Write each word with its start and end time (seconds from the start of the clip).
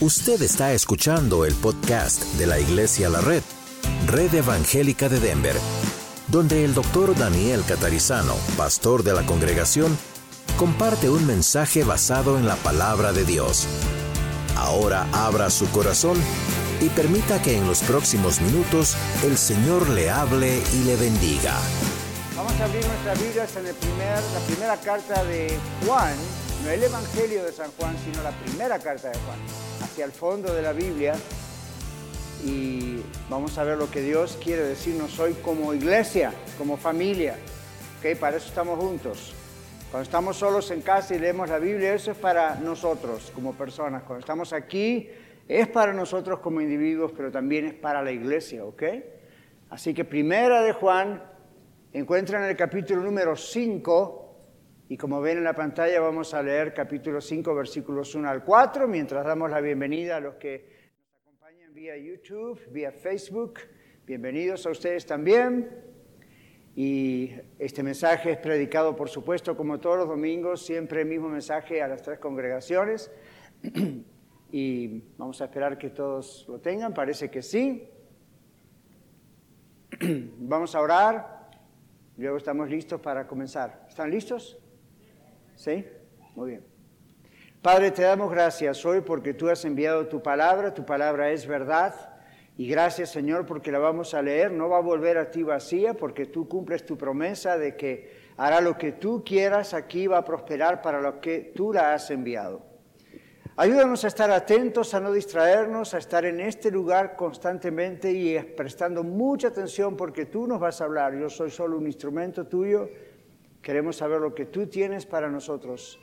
Usted 0.00 0.42
está 0.42 0.72
escuchando 0.72 1.44
el 1.44 1.54
podcast 1.54 2.24
de 2.34 2.48
la 2.48 2.58
Iglesia 2.58 3.08
La 3.08 3.20
Red, 3.20 3.42
Red 4.08 4.34
Evangélica 4.34 5.08
de 5.08 5.20
Denver, 5.20 5.54
donde 6.26 6.64
el 6.64 6.74
doctor 6.74 7.16
Daniel 7.16 7.62
Catarizano, 7.66 8.34
pastor 8.56 9.04
de 9.04 9.12
la 9.12 9.24
congregación, 9.24 9.96
comparte 10.56 11.08
un 11.08 11.24
mensaje 11.24 11.84
basado 11.84 12.36
en 12.38 12.46
la 12.46 12.56
palabra 12.56 13.12
de 13.12 13.24
Dios. 13.24 13.68
Ahora 14.56 15.06
abra 15.12 15.48
su 15.48 15.70
corazón 15.70 16.18
y 16.80 16.88
permita 16.88 17.40
que 17.40 17.56
en 17.56 17.66
los 17.68 17.78
próximos 17.82 18.40
minutos 18.40 18.96
el 19.22 19.38
Señor 19.38 19.88
le 19.90 20.10
hable 20.10 20.60
y 20.74 20.84
le 20.84 20.96
bendiga. 20.96 21.54
Vamos 22.36 22.52
a 22.60 22.64
abrir 22.64 22.84
nuestras 22.84 23.22
Biblias 23.22 23.56
en 23.56 23.66
el 23.68 23.74
primer, 23.76 24.22
la 24.34 24.40
primera 24.40 24.76
carta 24.80 25.22
de 25.24 25.56
Juan, 25.86 26.14
no 26.64 26.70
el 26.70 26.82
Evangelio 26.82 27.44
de 27.44 27.52
San 27.52 27.70
Juan, 27.78 27.96
sino 28.04 28.24
la 28.24 28.32
primera 28.40 28.78
carta 28.80 29.08
de 29.08 29.18
Juan, 29.20 29.38
hacia 29.94 30.06
el 30.06 30.10
fondo 30.10 30.52
de 30.52 30.60
la 30.60 30.72
Biblia. 30.72 31.14
Y 32.44 33.00
vamos 33.30 33.56
a 33.58 33.62
ver 33.62 33.78
lo 33.78 33.88
que 33.88 34.00
Dios 34.00 34.36
quiere 34.42 34.64
decirnos 34.64 35.20
hoy 35.20 35.34
como 35.34 35.72
iglesia, 35.72 36.32
como 36.58 36.76
familia. 36.76 37.36
¿Okay? 38.00 38.16
Para 38.16 38.38
eso 38.38 38.48
estamos 38.48 38.76
juntos. 38.76 39.32
Cuando 39.92 40.02
estamos 40.02 40.36
solos 40.36 40.68
en 40.72 40.80
casa 40.80 41.14
y 41.14 41.20
leemos 41.20 41.48
la 41.48 41.60
Biblia, 41.60 41.94
eso 41.94 42.10
es 42.10 42.16
para 42.16 42.56
nosotros 42.56 43.30
como 43.36 43.52
personas. 43.52 44.02
Cuando 44.02 44.18
estamos 44.18 44.52
aquí, 44.52 45.08
es 45.46 45.68
para 45.68 45.92
nosotros 45.92 46.40
como 46.40 46.60
individuos, 46.60 47.12
pero 47.16 47.30
también 47.30 47.64
es 47.66 47.74
para 47.74 48.02
la 48.02 48.10
iglesia, 48.10 48.64
¿ok? 48.64 48.82
Así 49.70 49.94
que 49.94 50.04
primera 50.04 50.60
de 50.62 50.72
Juan, 50.72 51.22
encuentran 51.92 52.42
el 52.42 52.56
capítulo 52.56 53.00
número 53.00 53.36
5, 53.36 54.23
y 54.94 54.96
como 54.96 55.20
ven 55.20 55.38
en 55.38 55.42
la 55.42 55.56
pantalla 55.56 55.98
vamos 55.98 56.34
a 56.34 56.40
leer 56.40 56.72
capítulo 56.72 57.20
5, 57.20 57.52
versículos 57.52 58.14
1 58.14 58.30
al 58.30 58.44
4, 58.44 58.86
mientras 58.86 59.26
damos 59.26 59.50
la 59.50 59.60
bienvenida 59.60 60.18
a 60.18 60.20
los 60.20 60.36
que 60.36 60.68
nos 61.00 61.16
acompañan 61.20 61.74
vía 61.74 61.96
YouTube, 61.96 62.60
vía 62.70 62.92
Facebook. 62.92 63.54
Bienvenidos 64.06 64.64
a 64.66 64.70
ustedes 64.70 65.04
también. 65.04 65.68
Y 66.76 67.32
este 67.58 67.82
mensaje 67.82 68.30
es 68.30 68.38
predicado, 68.38 68.94
por 68.94 69.08
supuesto, 69.08 69.56
como 69.56 69.80
todos 69.80 69.96
los 69.96 70.08
domingos, 70.08 70.64
siempre 70.64 71.00
el 71.00 71.08
mismo 71.08 71.28
mensaje 71.28 71.82
a 71.82 71.88
las 71.88 72.00
tres 72.00 72.20
congregaciones. 72.20 73.10
Y 74.52 75.02
vamos 75.18 75.40
a 75.40 75.46
esperar 75.46 75.76
que 75.76 75.90
todos 75.90 76.46
lo 76.48 76.60
tengan, 76.60 76.94
parece 76.94 77.28
que 77.32 77.42
sí. 77.42 77.90
Vamos 80.38 80.76
a 80.76 80.80
orar, 80.80 81.50
luego 82.16 82.36
estamos 82.36 82.70
listos 82.70 83.00
para 83.00 83.26
comenzar. 83.26 83.86
¿Están 83.88 84.12
listos? 84.12 84.60
¿Sí? 85.56 85.86
Muy 86.34 86.50
bien. 86.50 86.64
Padre, 87.62 87.90
te 87.90 88.02
damos 88.02 88.30
gracias 88.30 88.84
hoy 88.84 89.00
porque 89.00 89.32
tú 89.32 89.48
has 89.48 89.64
enviado 89.64 90.06
tu 90.06 90.22
palabra, 90.22 90.74
tu 90.74 90.84
palabra 90.84 91.30
es 91.30 91.46
verdad. 91.46 91.94
Y 92.56 92.68
gracias 92.68 93.10
Señor 93.10 93.46
porque 93.46 93.72
la 93.72 93.78
vamos 93.78 94.14
a 94.14 94.22
leer, 94.22 94.52
no 94.52 94.68
va 94.68 94.78
a 94.78 94.82
volver 94.82 95.18
a 95.18 95.30
ti 95.30 95.42
vacía 95.42 95.94
porque 95.94 96.26
tú 96.26 96.48
cumples 96.48 96.84
tu 96.84 96.96
promesa 96.96 97.58
de 97.58 97.74
que 97.74 98.12
hará 98.36 98.60
lo 98.60 98.76
que 98.76 98.92
tú 98.92 99.24
quieras 99.24 99.74
aquí, 99.74 100.06
va 100.06 100.18
a 100.18 100.24
prosperar 100.24 100.82
para 100.82 101.00
lo 101.00 101.20
que 101.20 101.52
tú 101.54 101.72
la 101.72 101.94
has 101.94 102.10
enviado. 102.10 102.62
Ayúdanos 103.56 104.04
a 104.04 104.08
estar 104.08 104.30
atentos, 104.32 104.94
a 104.94 105.00
no 105.00 105.12
distraernos, 105.12 105.94
a 105.94 105.98
estar 105.98 106.24
en 106.24 106.40
este 106.40 106.72
lugar 106.72 107.14
constantemente 107.14 108.10
y 108.10 108.36
prestando 108.40 109.04
mucha 109.04 109.48
atención 109.48 109.96
porque 109.96 110.26
tú 110.26 110.46
nos 110.46 110.58
vas 110.58 110.80
a 110.80 110.84
hablar. 110.84 111.16
Yo 111.16 111.30
soy 111.30 111.50
solo 111.50 111.78
un 111.78 111.86
instrumento 111.86 112.46
tuyo. 112.46 112.90
Queremos 113.64 113.96
saber 113.96 114.20
lo 114.20 114.34
que 114.34 114.44
tú 114.44 114.66
tienes 114.66 115.06
para 115.06 115.30
nosotros. 115.30 115.98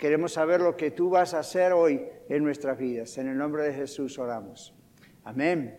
Queremos 0.00 0.32
saber 0.32 0.62
lo 0.62 0.78
que 0.78 0.92
tú 0.92 1.10
vas 1.10 1.34
a 1.34 1.40
hacer 1.40 1.74
hoy 1.74 2.02
en 2.30 2.42
nuestras 2.42 2.78
vidas. 2.78 3.18
En 3.18 3.28
el 3.28 3.36
nombre 3.36 3.64
de 3.64 3.74
Jesús 3.74 4.18
oramos. 4.18 4.74
Amén. 5.22 5.78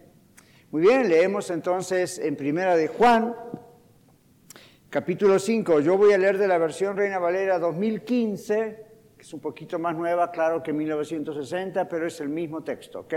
Muy 0.70 0.84
bien, 0.84 1.10
leemos 1.10 1.50
entonces 1.50 2.20
en 2.20 2.36
Primera 2.36 2.76
de 2.76 2.88
Juan, 2.88 3.36
capítulo 4.92 5.40
5. 5.40 5.80
Yo 5.80 5.98
voy 5.98 6.14
a 6.14 6.20
leer 6.20 6.38
de 6.38 6.48
la 6.48 6.60
versión 6.60 6.96
Reina 6.96 7.18
Valera 7.18 7.58
2015, 7.58 8.86
que 9.18 9.22
es 9.24 9.34
un 9.34 9.40
poquito 9.40 9.80
más 9.80 9.96
nueva, 9.96 10.30
claro, 10.30 10.62
que 10.62 10.72
1960, 10.72 11.90
pero 11.90 12.06
es 12.06 12.22
el 12.22 12.30
mismo 12.30 12.64
texto, 12.64 13.00
¿ok? 13.00 13.14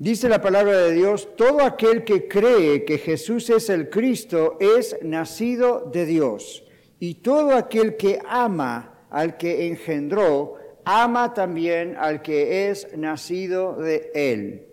Dice 0.00 0.30
la 0.30 0.40
palabra 0.40 0.78
de 0.78 0.92
Dios, 0.92 1.28
todo 1.36 1.60
aquel 1.60 2.04
que 2.04 2.26
cree 2.26 2.86
que 2.86 2.96
Jesús 2.96 3.50
es 3.50 3.68
el 3.68 3.90
Cristo 3.90 4.56
es 4.58 4.96
nacido 5.02 5.90
de 5.92 6.06
Dios, 6.06 6.64
y 6.98 7.16
todo 7.16 7.54
aquel 7.54 7.98
que 7.98 8.18
ama 8.26 9.04
al 9.10 9.36
que 9.36 9.66
engendró, 9.66 10.54
ama 10.86 11.34
también 11.34 11.96
al 11.98 12.22
que 12.22 12.70
es 12.70 12.96
nacido 12.96 13.74
de 13.74 14.10
él. 14.14 14.68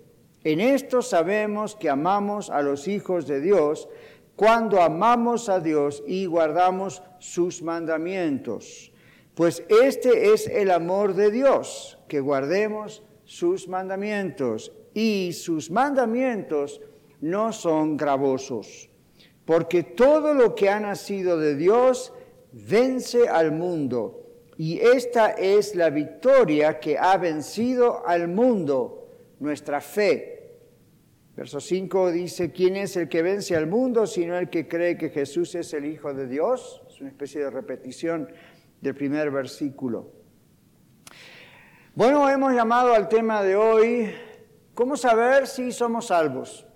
En 0.46 0.62
esto 0.62 1.02
sabemos 1.02 1.76
que 1.76 1.90
amamos 1.90 2.50
a 2.50 2.62
los 2.62 2.88
hijos 2.88 3.28
de 3.28 3.42
Dios 3.42 3.90
cuando 4.38 4.82
amamos 4.82 5.50
a 5.50 5.60
Dios 5.60 6.06
y 6.08 6.26
guardamos 6.26 7.04
sus 7.20 7.62
mandamientos. 7.62 8.94
Pues 9.36 9.62
este 9.68 10.32
es 10.32 10.48
el 10.48 10.72
amor 10.72 11.16
de 11.16 11.32
Dios, 11.32 12.00
que 12.08 12.22
guardemos 12.22 13.04
sus 13.26 13.68
mandamientos. 13.68 14.72
Y 14.98 15.32
sus 15.32 15.70
mandamientos 15.70 16.82
no 17.22 17.54
son 17.54 17.98
gravosos, 17.98 18.90
porque 19.46 19.84
todo 19.84 20.34
lo 20.34 20.56
que 20.56 20.70
ha 20.70 20.80
nacido 20.80 21.38
de 21.38 21.56
Dios 21.56 22.12
vence 22.52 23.30
al 23.30 23.52
mundo. 23.52 24.26
Y 24.58 24.80
esta 24.80 25.34
es 25.34 25.76
la 25.76 25.92
victoria 25.92 26.80
que 26.80 26.98
ha 26.98 27.16
vencido 27.18 28.08
al 28.08 28.28
mundo, 28.28 29.36
nuestra 29.40 29.82
fe. 29.82 30.56
Verso 31.36 31.60
5 31.60 32.12
dice, 32.12 32.52
¿quién 32.52 32.76
es 32.76 32.98
el 32.98 33.08
que 33.08 33.22
vence 33.22 33.56
al 33.56 33.68
mundo 33.68 34.08
sino 34.08 34.36
el 34.36 34.50
que 34.50 34.68
cree 34.68 34.98
que 34.98 35.12
Jesús 35.12 35.54
es 35.54 35.76
el 35.76 35.86
Hijo 35.86 36.12
de 36.12 36.26
Dios? 36.26 36.82
Es 36.88 37.00
una 37.02 37.12
especie 37.12 37.42
de 37.42 37.52
repetición 37.52 38.32
del 38.82 38.96
primer 38.96 39.30
versículo. 39.30 40.12
Bueno, 41.94 42.28
hemos 42.28 42.54
llamado 42.54 42.96
al 42.96 43.08
tema 43.08 43.44
de 43.44 43.56
hoy, 43.56 44.12
¿cómo 44.78 44.96
saber 44.96 45.48
si 45.48 45.72
somos 45.72 46.06
salvos? 46.06 46.68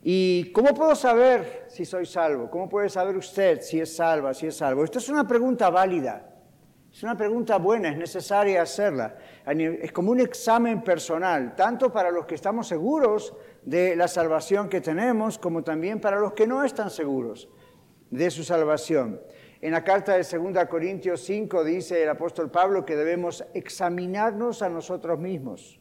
¿Y 0.00 0.52
cómo 0.52 0.72
puedo 0.74 0.94
saber 0.94 1.66
si 1.68 1.84
soy 1.84 2.06
salvo? 2.06 2.48
¿Cómo 2.48 2.68
puede 2.68 2.88
saber 2.88 3.16
usted 3.16 3.60
si 3.62 3.80
es 3.80 3.96
salva, 3.96 4.32
si 4.32 4.46
es 4.46 4.56
salvo? 4.56 4.84
Esto 4.84 5.00
es 5.00 5.08
una 5.08 5.26
pregunta 5.26 5.70
válida. 5.70 6.28
Es 6.92 7.02
una 7.02 7.16
pregunta 7.16 7.58
buena, 7.58 7.90
es 7.90 7.98
necesaria 7.98 8.62
hacerla. 8.62 9.16
Es 9.44 9.90
como 9.90 10.12
un 10.12 10.20
examen 10.20 10.84
personal, 10.84 11.56
tanto 11.56 11.92
para 11.92 12.12
los 12.12 12.26
que 12.26 12.36
estamos 12.36 12.68
seguros 12.68 13.34
de 13.62 13.96
la 13.96 14.06
salvación 14.06 14.68
que 14.68 14.80
tenemos, 14.80 15.36
como 15.36 15.64
también 15.64 16.00
para 16.00 16.20
los 16.20 16.32
que 16.32 16.46
no 16.46 16.62
están 16.62 16.90
seguros 16.90 17.48
de 18.08 18.30
su 18.30 18.44
salvación. 18.44 19.20
En 19.60 19.72
la 19.72 19.82
carta 19.82 20.16
de 20.16 20.22
2 20.22 20.64
Corintios 20.66 21.22
5 21.22 21.64
dice 21.64 22.04
el 22.04 22.08
apóstol 22.08 22.52
Pablo 22.52 22.84
que 22.84 22.94
debemos 22.94 23.44
examinarnos 23.52 24.62
a 24.62 24.68
nosotros 24.68 25.18
mismos 25.18 25.79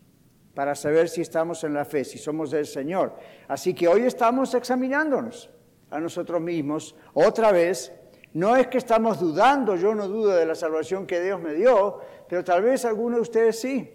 para 0.53 0.75
saber 0.75 1.09
si 1.09 1.21
estamos 1.21 1.63
en 1.63 1.73
la 1.73 1.85
fe, 1.85 2.03
si 2.03 2.17
somos 2.17 2.51
del 2.51 2.65
Señor. 2.65 3.15
Así 3.47 3.73
que 3.73 3.87
hoy 3.87 4.01
estamos 4.01 4.53
examinándonos 4.53 5.49
a 5.89 5.99
nosotros 5.99 6.41
mismos 6.41 6.95
otra 7.13 7.51
vez. 7.51 7.93
No 8.33 8.55
es 8.55 8.67
que 8.67 8.77
estamos 8.77 9.19
dudando, 9.19 9.75
yo 9.75 9.95
no 9.95 10.07
dudo 10.07 10.35
de 10.35 10.45
la 10.45 10.55
salvación 10.55 11.07
que 11.07 11.21
Dios 11.21 11.41
me 11.41 11.53
dio, 11.53 11.99
pero 12.27 12.43
tal 12.43 12.61
vez 12.61 12.85
algunos 12.85 13.17
de 13.17 13.21
ustedes 13.21 13.59
sí, 13.59 13.91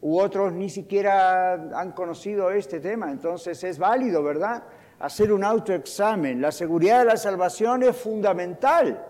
u 0.00 0.18
otros 0.18 0.52
ni 0.52 0.68
siquiera 0.68 1.52
han 1.52 1.92
conocido 1.92 2.50
este 2.50 2.80
tema. 2.80 3.10
Entonces 3.10 3.62
es 3.64 3.78
válido, 3.78 4.22
¿verdad? 4.22 4.64
Hacer 4.98 5.32
un 5.32 5.44
autoexamen. 5.44 6.40
La 6.40 6.50
seguridad 6.50 7.00
de 7.00 7.04
la 7.04 7.16
salvación 7.16 7.82
es 7.84 7.96
fundamental. 7.96 9.04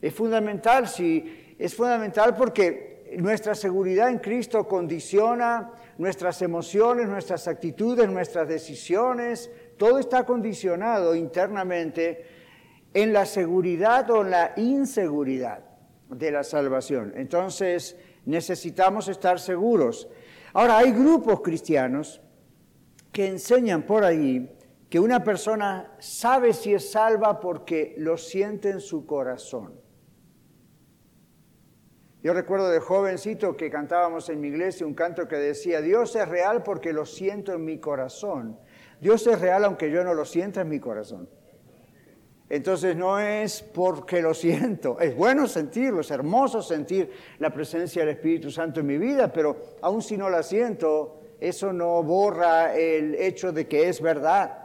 Es 0.00 0.14
fundamental, 0.14 0.88
sí, 0.88 1.54
es 1.58 1.74
fundamental 1.74 2.34
porque 2.36 3.16
nuestra 3.18 3.54
seguridad 3.54 4.10
en 4.10 4.18
Cristo 4.18 4.66
condiciona 4.66 5.72
nuestras 5.98 6.40
emociones, 6.42 7.08
nuestras 7.08 7.48
actitudes, 7.48 8.08
nuestras 8.08 8.48
decisiones, 8.48 9.50
todo 9.76 9.98
está 9.98 10.24
condicionado 10.24 11.14
internamente 11.14 12.24
en 12.94 13.12
la 13.12 13.26
seguridad 13.26 14.08
o 14.10 14.22
en 14.22 14.30
la 14.30 14.52
inseguridad 14.56 15.64
de 16.08 16.30
la 16.30 16.44
salvación. 16.44 17.12
Entonces 17.16 17.96
necesitamos 18.24 19.08
estar 19.08 19.40
seguros. 19.40 20.08
Ahora, 20.52 20.78
hay 20.78 20.92
grupos 20.92 21.40
cristianos 21.40 22.20
que 23.12 23.26
enseñan 23.26 23.82
por 23.82 24.04
ahí 24.04 24.50
que 24.88 25.00
una 25.00 25.22
persona 25.22 25.92
sabe 25.98 26.54
si 26.54 26.72
es 26.72 26.90
salva 26.92 27.40
porque 27.40 27.94
lo 27.98 28.16
siente 28.16 28.70
en 28.70 28.80
su 28.80 29.04
corazón. 29.04 29.87
Yo 32.22 32.32
recuerdo 32.32 32.68
de 32.68 32.80
jovencito 32.80 33.56
que 33.56 33.70
cantábamos 33.70 34.28
en 34.28 34.40
mi 34.40 34.48
iglesia 34.48 34.86
un 34.86 34.94
canto 34.94 35.28
que 35.28 35.36
decía, 35.36 35.80
Dios 35.80 36.16
es 36.16 36.28
real 36.28 36.64
porque 36.64 36.92
lo 36.92 37.06
siento 37.06 37.52
en 37.52 37.64
mi 37.64 37.78
corazón. 37.78 38.58
Dios 39.00 39.24
es 39.28 39.40
real 39.40 39.64
aunque 39.64 39.90
yo 39.90 40.02
no 40.02 40.14
lo 40.14 40.24
sienta 40.24 40.62
en 40.62 40.68
mi 40.68 40.80
corazón. 40.80 41.28
Entonces 42.50 42.96
no 42.96 43.20
es 43.20 43.62
porque 43.62 44.22
lo 44.22 44.32
siento, 44.32 44.98
es 45.00 45.14
bueno 45.14 45.46
sentirlo, 45.46 46.00
es 46.00 46.10
hermoso 46.10 46.62
sentir 46.62 47.10
la 47.38 47.50
presencia 47.50 48.02
del 48.02 48.14
Espíritu 48.14 48.50
Santo 48.50 48.80
en 48.80 48.86
mi 48.86 48.96
vida, 48.96 49.30
pero 49.30 49.56
aun 49.82 50.00
si 50.00 50.16
no 50.16 50.30
la 50.30 50.42
siento, 50.42 51.20
eso 51.40 51.74
no 51.74 52.02
borra 52.02 52.74
el 52.74 53.14
hecho 53.16 53.52
de 53.52 53.68
que 53.68 53.88
es 53.88 54.00
verdad. 54.00 54.64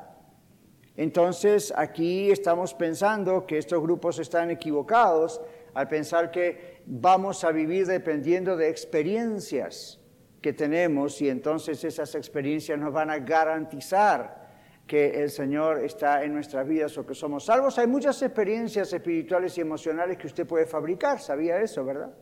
Entonces 0.95 1.73
aquí 1.75 2.31
estamos 2.31 2.73
pensando 2.73 3.45
que 3.45 3.57
estos 3.57 3.81
grupos 3.81 4.17
están 4.17 4.49
equivocados 4.49 5.41
al 5.73 5.87
pensar 5.87 6.31
que 6.31 6.72
vamos 6.85 7.43
a 7.43 7.51
vivir 7.51 7.85
dependiendo 7.87 8.57
de 8.57 8.69
experiencias 8.69 9.99
que 10.41 10.53
tenemos 10.53 11.21
y 11.21 11.29
entonces 11.29 11.83
esas 11.83 12.15
experiencias 12.15 12.77
nos 12.77 12.93
van 12.93 13.09
a 13.09 13.19
garantizar 13.19 14.43
que 14.85 15.23
el 15.23 15.29
Señor 15.29 15.83
está 15.83 16.23
en 16.23 16.33
nuestras 16.33 16.67
vidas 16.67 16.97
o 16.97 17.05
que 17.05 17.15
somos 17.15 17.45
salvos. 17.45 17.79
Hay 17.79 17.87
muchas 17.87 18.21
experiencias 18.21 18.91
espirituales 18.91 19.57
y 19.57 19.61
emocionales 19.61 20.17
que 20.17 20.27
usted 20.27 20.45
puede 20.45 20.65
fabricar, 20.65 21.21
¿sabía 21.21 21.61
eso, 21.61 21.85
verdad? 21.85 22.13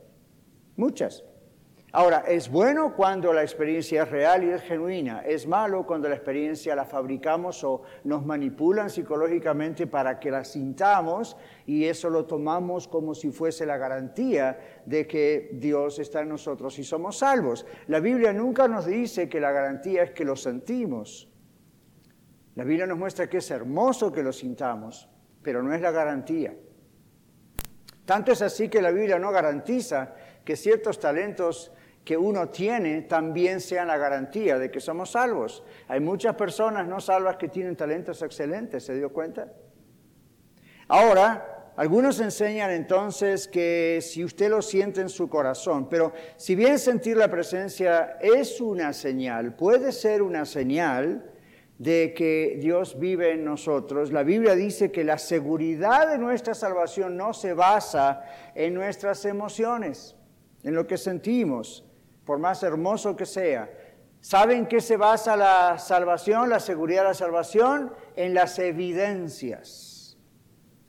Muchas. 0.76 1.24
Ahora, 1.94 2.24
es 2.26 2.50
bueno 2.50 2.96
cuando 2.96 3.34
la 3.34 3.42
experiencia 3.42 4.04
es 4.04 4.10
real 4.10 4.46
y 4.46 4.50
es 4.50 4.62
genuina. 4.62 5.24
Es 5.26 5.46
malo 5.46 5.86
cuando 5.86 6.08
la 6.08 6.16
experiencia 6.16 6.74
la 6.74 6.86
fabricamos 6.86 7.66
o 7.66 7.82
nos 8.06 8.26
manipulan 8.26 8.90
psicológicamente 8.90 9.88
para 9.88 10.18
que 10.18 10.32
la 10.32 10.46
sintamos 10.46 11.36
y 11.66 11.84
eso 11.84 12.10
lo 12.10 12.26
tomamos 12.26 12.88
como 12.88 13.14
si 13.14 13.30
fuese 13.30 13.66
la 13.66 13.76
garantía 13.76 14.82
de 14.86 15.06
que 15.06 15.50
Dios 15.52 16.00
está 16.00 16.22
en 16.22 16.30
nosotros 16.30 16.80
y 16.80 16.86
somos 16.86 17.18
salvos. 17.18 17.66
La 17.88 18.00
Biblia 18.00 18.32
nunca 18.32 18.70
nos 18.70 18.86
dice 18.86 19.28
que 19.28 19.42
la 19.42 19.52
garantía 19.52 20.04
es 20.04 20.12
que 20.12 20.24
lo 20.24 20.38
sentimos. 20.38 21.30
La 22.56 22.64
Biblia 22.64 22.88
nos 22.88 22.98
muestra 22.98 23.30
que 23.30 23.40
es 23.40 23.52
hermoso 23.52 24.14
que 24.14 24.24
lo 24.24 24.32
sintamos, 24.32 25.10
pero 25.42 25.62
no 25.62 25.74
es 25.74 25.82
la 25.82 25.92
garantía. 25.92 26.56
Tanto 28.06 28.32
es 28.32 28.42
así 28.42 28.70
que 28.70 28.82
la 28.82 28.92
Biblia 28.92 29.20
no 29.20 29.32
garantiza 29.32 30.16
que 30.46 30.56
ciertos 30.56 31.00
talentos 31.00 31.72
que 32.04 32.18
uno 32.18 32.50
tiene 32.50 33.04
también 33.04 33.62
sean 33.62 33.88
la 33.88 33.98
garantía 33.98 34.58
de 34.58 34.72
que 34.72 34.80
somos 34.80 35.12
salvos. 35.12 35.64
Hay 35.88 36.00
muchas 36.00 36.36
personas 36.36 36.88
no 36.88 37.00
salvas 37.00 37.38
que 37.38 37.48
tienen 37.48 37.76
talentos 37.76 38.22
excelentes, 38.22 38.84
¿se 38.84 38.96
dio 38.96 39.14
cuenta? 39.14 39.52
Ahora, 40.88 41.74
algunos 41.78 42.20
enseñan 42.20 42.72
entonces 42.72 43.48
que 43.48 44.00
si 44.02 44.26
usted 44.26 44.50
lo 44.50 44.62
siente 44.62 45.00
en 45.00 45.10
su 45.10 45.30
corazón, 45.30 45.88
pero 45.90 46.12
si 46.36 46.56
bien 46.56 46.78
sentir 46.80 47.18
la 47.18 47.30
presencia 47.30 48.18
es 48.20 48.60
una 48.60 48.94
señal, 48.94 49.56
puede 49.56 49.92
ser 49.92 50.22
una 50.22 50.46
señal 50.46 51.32
de 51.78 52.14
que 52.16 52.58
Dios 52.60 53.00
vive 53.00 53.32
en 53.32 53.46
nosotros. 53.46 54.12
La 54.12 54.24
Biblia 54.24 54.54
dice 54.54 54.92
que 54.92 55.04
la 55.04 55.18
seguridad 55.18 56.10
de 56.10 56.18
nuestra 56.18 56.54
salvación 56.54 57.16
no 57.16 57.34
se 57.34 57.54
basa 57.54 58.24
en 58.54 58.74
nuestras 58.74 59.26
emociones, 59.26 60.16
en 60.64 60.76
lo 60.76 60.86
que 60.86 60.98
sentimos, 60.98 61.86
por 62.26 62.40
más 62.40 62.64
hermoso 62.64 63.16
que 63.16 63.26
sea. 63.26 63.70
¿Saben 64.20 64.68
qué 64.68 64.82
se 64.82 64.98
basa 64.98 65.36
la 65.36 65.80
salvación, 65.80 66.50
la 66.50 66.60
seguridad 66.60 67.02
de 67.02 67.08
la 67.10 67.14
salvación? 67.14 67.94
En 68.16 68.34
las 68.34 68.60
evidencias. 68.60 70.18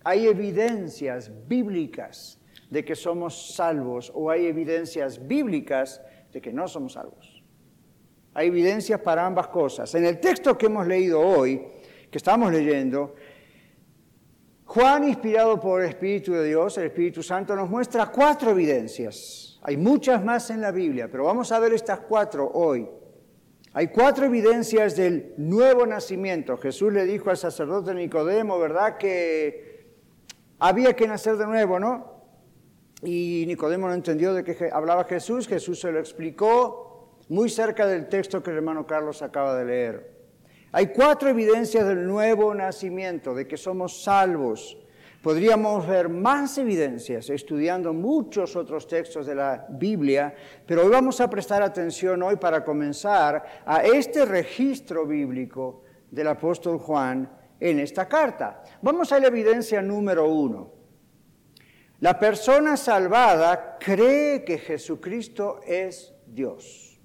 Hay 0.04 0.26
evidencias 0.26 1.30
bíblicas 1.48 2.38
de 2.70 2.84
que 2.84 2.94
somos 2.94 3.54
salvos 3.54 4.10
o 4.14 4.30
hay 4.30 4.46
evidencias 4.46 5.26
bíblicas 5.26 6.02
de 6.32 6.40
que 6.40 6.52
no 6.52 6.68
somos 6.68 6.94
salvos. 6.94 7.42
Hay 8.34 8.48
evidencias 8.48 9.00
para 9.00 9.26
ambas 9.26 9.48
cosas. 9.48 9.94
En 9.94 10.04
el 10.04 10.18
texto 10.18 10.56
que 10.56 10.66
hemos 10.66 10.86
leído 10.86 11.20
hoy, 11.20 11.62
que 12.10 12.18
estamos 12.18 12.50
leyendo, 12.50 13.14
Juan, 14.64 15.06
inspirado 15.06 15.60
por 15.60 15.82
el 15.82 15.90
Espíritu 15.90 16.32
de 16.32 16.46
Dios, 16.46 16.78
el 16.78 16.86
Espíritu 16.86 17.22
Santo, 17.22 17.54
nos 17.54 17.68
muestra 17.68 18.06
cuatro 18.06 18.52
evidencias. 18.52 19.51
Hay 19.62 19.76
muchas 19.76 20.24
más 20.24 20.50
en 20.50 20.60
la 20.60 20.72
Biblia, 20.72 21.08
pero 21.10 21.24
vamos 21.24 21.52
a 21.52 21.60
ver 21.60 21.72
estas 21.72 22.00
cuatro 22.00 22.50
hoy. 22.52 22.88
Hay 23.74 23.88
cuatro 23.88 24.26
evidencias 24.26 24.96
del 24.96 25.34
nuevo 25.38 25.86
nacimiento. 25.86 26.58
Jesús 26.58 26.92
le 26.92 27.06
dijo 27.06 27.30
al 27.30 27.36
sacerdote 27.36 27.94
Nicodemo, 27.94 28.58
¿verdad? 28.58 28.98
Que 28.98 29.86
había 30.58 30.94
que 30.94 31.06
nacer 31.06 31.36
de 31.36 31.46
nuevo, 31.46 31.78
¿no? 31.78 32.12
Y 33.02 33.44
Nicodemo 33.46 33.88
no 33.88 33.94
entendió 33.94 34.34
de 34.34 34.44
qué 34.44 34.68
hablaba 34.72 35.04
Jesús. 35.04 35.48
Jesús 35.48 35.80
se 35.80 35.90
lo 35.90 36.00
explicó 36.00 37.16
muy 37.28 37.48
cerca 37.48 37.86
del 37.86 38.08
texto 38.08 38.42
que 38.42 38.50
el 38.50 38.56
hermano 38.56 38.86
Carlos 38.86 39.22
acaba 39.22 39.56
de 39.56 39.64
leer. 39.64 40.12
Hay 40.72 40.88
cuatro 40.88 41.28
evidencias 41.28 41.86
del 41.86 42.06
nuevo 42.06 42.54
nacimiento, 42.54 43.34
de 43.34 43.46
que 43.46 43.56
somos 43.56 44.02
salvos. 44.02 44.76
Podríamos 45.22 45.86
ver 45.86 46.08
más 46.08 46.58
evidencias 46.58 47.30
estudiando 47.30 47.92
muchos 47.92 48.56
otros 48.56 48.88
textos 48.88 49.24
de 49.24 49.36
la 49.36 49.66
Biblia, 49.70 50.34
pero 50.66 50.82
hoy 50.82 50.90
vamos 50.90 51.20
a 51.20 51.30
prestar 51.30 51.62
atención 51.62 52.24
hoy 52.24 52.34
para 52.36 52.64
comenzar 52.64 53.62
a 53.64 53.84
este 53.84 54.24
registro 54.24 55.06
bíblico 55.06 55.84
del 56.10 56.26
apóstol 56.26 56.78
Juan 56.78 57.30
en 57.60 57.78
esta 57.78 58.08
carta. 58.08 58.64
Vamos 58.82 59.12
a 59.12 59.20
la 59.20 59.28
evidencia 59.28 59.80
número 59.80 60.28
uno. 60.28 60.72
La 62.00 62.18
persona 62.18 62.76
salvada 62.76 63.78
cree 63.78 64.42
que 64.42 64.58
Jesucristo 64.58 65.60
es 65.64 66.12
Dios. 66.26 67.00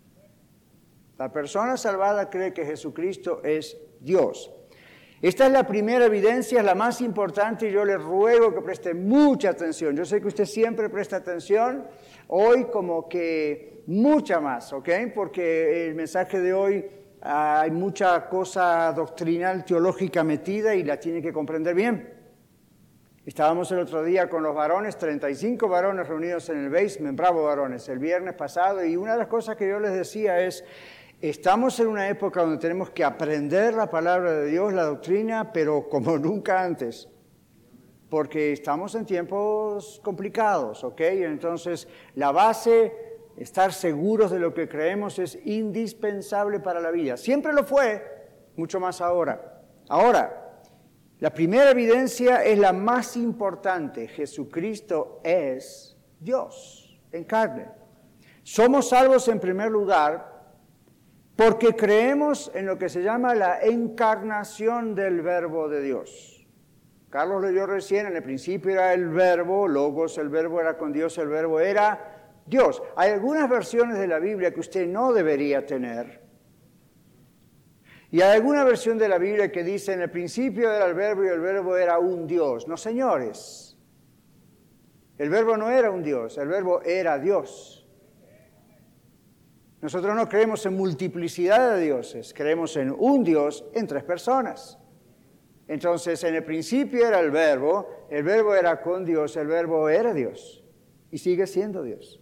La 1.19 1.31
persona 1.31 1.77
salvada 1.77 2.31
cree 2.31 2.51
que 2.51 2.65
Jesucristo 2.65 3.43
es 3.43 3.77
Dios. 3.99 4.51
Esta 5.19 5.47
es 5.47 5.51
la 5.51 5.65
primera 5.65 6.05
evidencia, 6.05 6.59
es 6.59 6.65
la 6.65 6.75
más 6.75 7.01
importante 7.01 7.67
y 7.67 7.71
yo 7.71 7.83
le 7.83 7.97
ruego 7.97 8.53
que 8.53 8.61
preste 8.61 8.93
mucha 8.93 9.49
atención. 9.49 9.95
Yo 9.95 10.05
sé 10.05 10.21
que 10.21 10.27
usted 10.27 10.45
siempre 10.45 10.89
presta 10.89 11.15
atención, 11.15 11.87
hoy 12.27 12.65
como 12.65 13.09
que 13.09 13.81
mucha 13.87 14.39
más, 14.39 14.71
¿ok? 14.73 14.89
Porque 15.15 15.87
el 15.87 15.95
mensaje 15.95 16.39
de 16.39 16.53
hoy 16.53 16.85
ah, 17.23 17.61
hay 17.61 17.71
mucha 17.71 18.29
cosa 18.29 18.93
doctrinal, 18.93 19.65
teológica 19.65 20.23
metida 20.23 20.75
y 20.75 20.83
la 20.83 20.99
tiene 20.99 21.19
que 21.19 21.33
comprender 21.33 21.73
bien. 21.73 22.13
Estábamos 23.25 23.71
el 23.71 23.79
otro 23.79 24.03
día 24.03 24.29
con 24.29 24.43
los 24.43 24.55
varones, 24.55 24.97
35 24.97 25.67
varones 25.67 26.07
reunidos 26.07 26.47
en 26.49 26.63
el 26.63 26.69
basement, 26.69 27.17
bravo 27.17 27.43
varones, 27.43 27.89
el 27.89 27.99
viernes 27.99 28.35
pasado, 28.35 28.85
y 28.85 28.95
una 28.95 29.13
de 29.13 29.17
las 29.17 29.27
cosas 29.27 29.57
que 29.57 29.67
yo 29.67 29.79
les 29.79 29.93
decía 29.93 30.39
es, 30.39 30.63
Estamos 31.19 31.79
en 31.79 31.87
una 31.87 32.09
época 32.09 32.41
donde 32.41 32.59
tenemos 32.59 32.91
que 32.91 33.03
aprender 33.03 33.73
la 33.73 33.89
palabra 33.89 34.33
de 34.33 34.51
Dios, 34.51 34.71
la 34.71 34.83
doctrina, 34.83 35.51
pero 35.51 35.89
como 35.89 36.15
nunca 36.19 36.61
antes, 36.61 37.09
porque 38.07 38.53
estamos 38.53 38.93
en 38.93 39.03
tiempos 39.03 39.99
complicados, 40.03 40.83
¿ok? 40.83 41.01
Entonces, 41.01 41.87
la 42.13 42.31
base, 42.31 42.93
estar 43.35 43.73
seguros 43.73 44.29
de 44.29 44.37
lo 44.37 44.53
que 44.53 44.69
creemos, 44.69 45.17
es 45.17 45.39
indispensable 45.43 46.59
para 46.59 46.79
la 46.79 46.91
vida. 46.91 47.17
Siempre 47.17 47.51
lo 47.51 47.63
fue, 47.63 47.99
mucho 48.55 48.79
más 48.79 49.01
ahora. 49.01 49.63
Ahora, 49.89 50.61
la 51.17 51.33
primera 51.33 51.71
evidencia 51.71 52.43
es 52.43 52.59
la 52.59 52.73
más 52.73 53.17
importante. 53.17 54.07
Jesucristo 54.07 55.19
es 55.23 55.97
Dios 56.19 57.01
en 57.11 57.23
carne. 57.23 57.69
Somos 58.43 58.89
salvos 58.89 59.27
en 59.29 59.39
primer 59.39 59.71
lugar 59.71 60.36
porque 61.37 61.75
creemos 61.75 62.51
en 62.55 62.65
lo 62.65 62.79
que 62.79 62.89
se 62.89 63.03
llama 63.03 63.35
la 63.35 63.61
encarnación 63.61 64.95
del 64.95 65.21
verbo 65.21 65.69
de 65.69 65.81
Dios. 65.83 66.47
Carlos 67.11 67.43
leyó 67.43 67.67
recién, 67.67 68.07
en 68.07 68.15
el 68.15 68.23
principio 68.23 68.71
era 68.71 68.91
el 68.93 69.09
verbo, 69.09 69.67
logos, 69.67 70.17
el 70.17 70.29
verbo 70.29 70.59
era 70.59 70.77
con 70.77 70.91
Dios, 70.91 71.15
el 71.19 71.27
verbo 71.27 71.59
era 71.59 72.31
Dios. 72.47 72.81
Hay 72.95 73.11
algunas 73.11 73.47
versiones 73.47 73.99
de 73.99 74.07
la 74.07 74.17
Biblia 74.17 74.51
que 74.51 74.59
usted 74.59 74.87
no 74.87 75.13
debería 75.13 75.63
tener. 75.63 76.21
Y 78.09 78.21
hay 78.21 78.35
alguna 78.35 78.63
versión 78.63 78.97
de 78.97 79.07
la 79.07 79.19
Biblia 79.19 79.51
que 79.51 79.63
dice, 79.63 79.93
en 79.93 80.01
el 80.01 80.09
principio 80.09 80.73
era 80.73 80.87
el 80.87 80.95
verbo 80.95 81.23
y 81.23 81.27
el 81.27 81.39
verbo 81.39 81.77
era 81.77 81.99
un 81.99 82.25
Dios. 82.25 82.67
No, 82.67 82.77
señores. 82.77 83.77
El 85.19 85.29
verbo 85.29 85.55
no 85.55 85.69
era 85.69 85.91
un 85.91 86.01
Dios, 86.01 86.37
el 86.39 86.47
verbo 86.47 86.81
era 86.81 87.19
Dios. 87.19 87.76
Nosotros 89.87 90.17
no 90.17 90.27
creemos 90.27 90.65
en 90.65 90.75
multiplicidad 90.75 91.77
de 91.77 91.85
dioses, 91.85 92.33
creemos 92.33 92.75
en 92.75 92.91
un 92.91 93.23
Dios 93.23 93.63
en 93.73 93.87
tres 93.87 94.03
personas. 94.03 94.77
Entonces, 95.65 96.21
en 96.25 96.35
el 96.35 96.43
principio 96.43 97.07
era 97.07 97.21
el 97.21 97.31
verbo, 97.31 97.87
el 98.09 98.23
verbo 98.23 98.53
era 98.53 98.81
con 98.81 99.05
Dios, 99.05 99.37
el 99.37 99.47
verbo 99.47 99.87
era 99.87 100.13
Dios 100.13 100.61
y 101.09 101.19
sigue 101.19 101.47
siendo 101.47 101.83
Dios. 101.83 102.19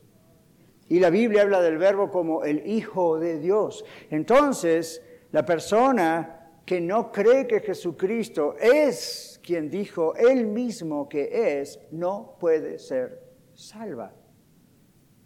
Y 0.90 1.00
la 1.00 1.10
Biblia 1.10 1.42
habla 1.42 1.60
del 1.60 1.80
verbo 1.80 2.12
como 2.12 2.44
el 2.44 2.68
Hijo 2.68 3.18
de 3.18 3.40
Dios. 3.40 3.84
Entonces, 4.12 5.02
la 5.32 5.44
persona 5.44 6.52
que 6.68 6.80
no 6.80 7.12
cree 7.12 7.48
que 7.48 7.62
Jesucristo 7.62 8.56
es 8.60 9.42
quien 9.44 9.72
dijo 9.72 10.14
él 10.18 10.46
mismo 10.46 11.10
que 11.10 11.62
es, 11.62 11.80
no 11.90 12.38
puede 12.40 12.78
ser 12.78 13.24
salva. 13.56 14.14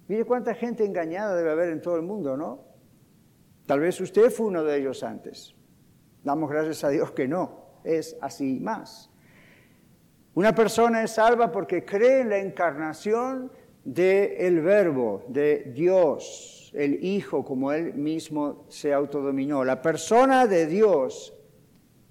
Mire 0.09 0.25
cuánta 0.25 0.55
gente 0.55 0.83
engañada 0.83 1.35
debe 1.35 1.51
haber 1.51 1.69
en 1.69 1.81
todo 1.81 1.95
el 1.95 2.01
mundo, 2.01 2.35
¿no? 2.35 2.65
Tal 3.67 3.79
vez 3.79 4.01
usted 4.01 4.31
fue 4.31 4.47
uno 4.47 4.63
de 4.63 4.79
ellos 4.79 5.03
antes. 5.03 5.53
Damos 6.23 6.49
gracias 6.49 6.83
a 6.83 6.89
Dios 6.89 7.11
que 7.11 7.27
no, 7.27 7.77
es 7.83 8.17
así 8.19 8.59
más. 8.59 9.11
Una 10.33 10.55
persona 10.55 11.03
es 11.03 11.11
salva 11.11 11.51
porque 11.51 11.85
cree 11.85 12.21
en 12.21 12.29
la 12.29 12.39
encarnación 12.39 13.51
del 13.83 14.61
verbo, 14.61 15.25
de 15.27 15.71
Dios, 15.75 16.71
el 16.73 17.03
Hijo, 17.05 17.45
como 17.45 17.71
él 17.71 17.93
mismo 17.93 18.65
se 18.67 18.91
autodominó. 18.91 19.63
La 19.63 19.79
persona 19.79 20.47
de 20.47 20.65
Dios 20.65 21.35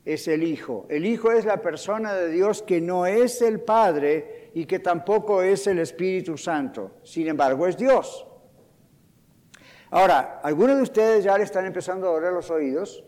es 0.04 0.28
el 0.28 0.44
Hijo. 0.44 0.86
El 0.88 1.04
Hijo 1.04 1.32
es 1.32 1.44
la 1.44 1.60
persona 1.60 2.14
de 2.14 2.30
Dios 2.30 2.62
que 2.62 2.80
no 2.80 3.06
es 3.06 3.42
el 3.42 3.58
Padre 3.58 4.37
y 4.58 4.66
que 4.66 4.80
tampoco 4.80 5.40
es 5.40 5.68
el 5.68 5.78
Espíritu 5.78 6.36
Santo. 6.36 6.96
Sin 7.04 7.28
embargo, 7.28 7.68
es 7.68 7.76
Dios. 7.76 8.26
Ahora, 9.88 10.40
algunos 10.42 10.78
de 10.78 10.82
ustedes 10.82 11.22
ya 11.22 11.38
le 11.38 11.44
están 11.44 11.64
empezando 11.64 12.08
a 12.08 12.14
doler 12.14 12.32
los 12.32 12.50
oídos. 12.50 13.04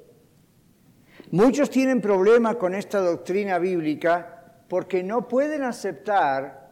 Muchos 1.32 1.68
tienen 1.68 2.00
problema 2.00 2.54
con 2.54 2.72
esta 2.72 3.00
doctrina 3.00 3.58
bíblica 3.58 4.62
porque 4.68 5.02
no 5.02 5.26
pueden 5.26 5.64
aceptar 5.64 6.70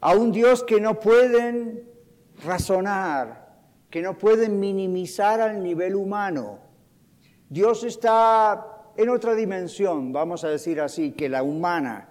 a 0.00 0.14
un 0.14 0.32
Dios 0.32 0.64
que 0.64 0.80
no 0.80 0.98
pueden 0.98 1.86
razonar, 2.42 3.58
que 3.90 4.00
no 4.00 4.16
pueden 4.16 4.58
minimizar 4.58 5.42
al 5.42 5.62
nivel 5.62 5.96
humano. 5.96 6.60
Dios 7.50 7.84
está 7.84 8.92
en 8.96 9.10
otra 9.10 9.34
dimensión, 9.34 10.14
vamos 10.14 10.44
a 10.44 10.48
decir 10.48 10.80
así, 10.80 11.12
que 11.12 11.28
la 11.28 11.42
humana. 11.42 12.09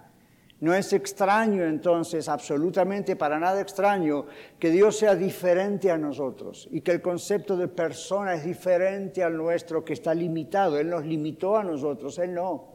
No 0.60 0.74
es 0.74 0.92
extraño 0.92 1.64
entonces, 1.64 2.28
absolutamente 2.28 3.16
para 3.16 3.38
nada 3.38 3.62
extraño, 3.62 4.26
que 4.58 4.70
Dios 4.70 4.98
sea 4.98 5.14
diferente 5.14 5.90
a 5.90 5.96
nosotros 5.96 6.68
y 6.70 6.82
que 6.82 6.92
el 6.92 7.00
concepto 7.00 7.56
de 7.56 7.66
persona 7.66 8.34
es 8.34 8.44
diferente 8.44 9.24
al 9.24 9.36
nuestro, 9.36 9.82
que 9.82 9.94
está 9.94 10.14
limitado. 10.14 10.78
Él 10.78 10.90
nos 10.90 11.06
limitó 11.06 11.56
a 11.56 11.64
nosotros, 11.64 12.18
Él 12.18 12.34
no. 12.34 12.68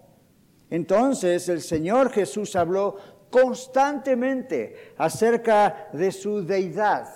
Entonces 0.71 1.47
el 1.47 1.61
Señor 1.61 2.09
Jesús 2.09 2.55
habló 2.55 2.95
constantemente 3.29 4.93
acerca 4.97 5.89
de 5.93 6.11
su 6.11 6.43
deidad, 6.43 7.07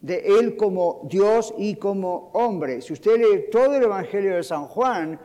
de 0.00 0.16
Él 0.40 0.56
como 0.56 1.06
Dios 1.08 1.54
y 1.58 1.76
como 1.76 2.30
hombre. 2.34 2.80
Si 2.80 2.92
usted 2.92 3.18
lee 3.18 3.44
todo 3.52 3.76
el 3.76 3.84
Evangelio 3.84 4.34
de 4.34 4.42
San 4.42 4.66
Juan, 4.66 5.20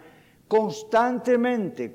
Constantemente, 0.49 1.93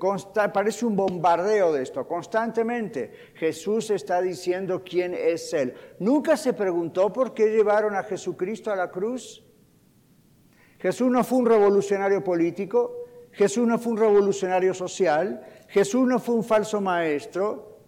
parece 0.53 0.87
un 0.87 0.95
bombardeo 0.95 1.73
de 1.73 1.83
esto, 1.83 2.07
constantemente 2.07 3.33
Jesús 3.35 3.91
está 3.91 4.23
diciendo 4.23 4.85
quién 4.85 5.13
es 5.13 5.53
Él. 5.53 5.75
¿Nunca 5.99 6.37
se 6.37 6.53
preguntó 6.53 7.13
por 7.13 7.35
qué 7.35 7.49
llevaron 7.49 7.97
a 7.97 8.05
Jesucristo 8.05 8.71
a 8.71 8.77
la 8.77 8.93
cruz? 8.93 9.45
Jesús 10.79 11.11
no 11.11 11.25
fue 11.25 11.39
un 11.39 11.47
revolucionario 11.47 12.23
político, 12.23 13.07
Jesús 13.33 13.67
no 13.67 13.77
fue 13.77 13.95
un 13.95 13.99
revolucionario 13.99 14.73
social, 14.73 15.45
Jesús 15.67 16.07
no 16.07 16.21
fue 16.21 16.37
un 16.37 16.45
falso 16.45 16.81
maestro. 16.81 17.81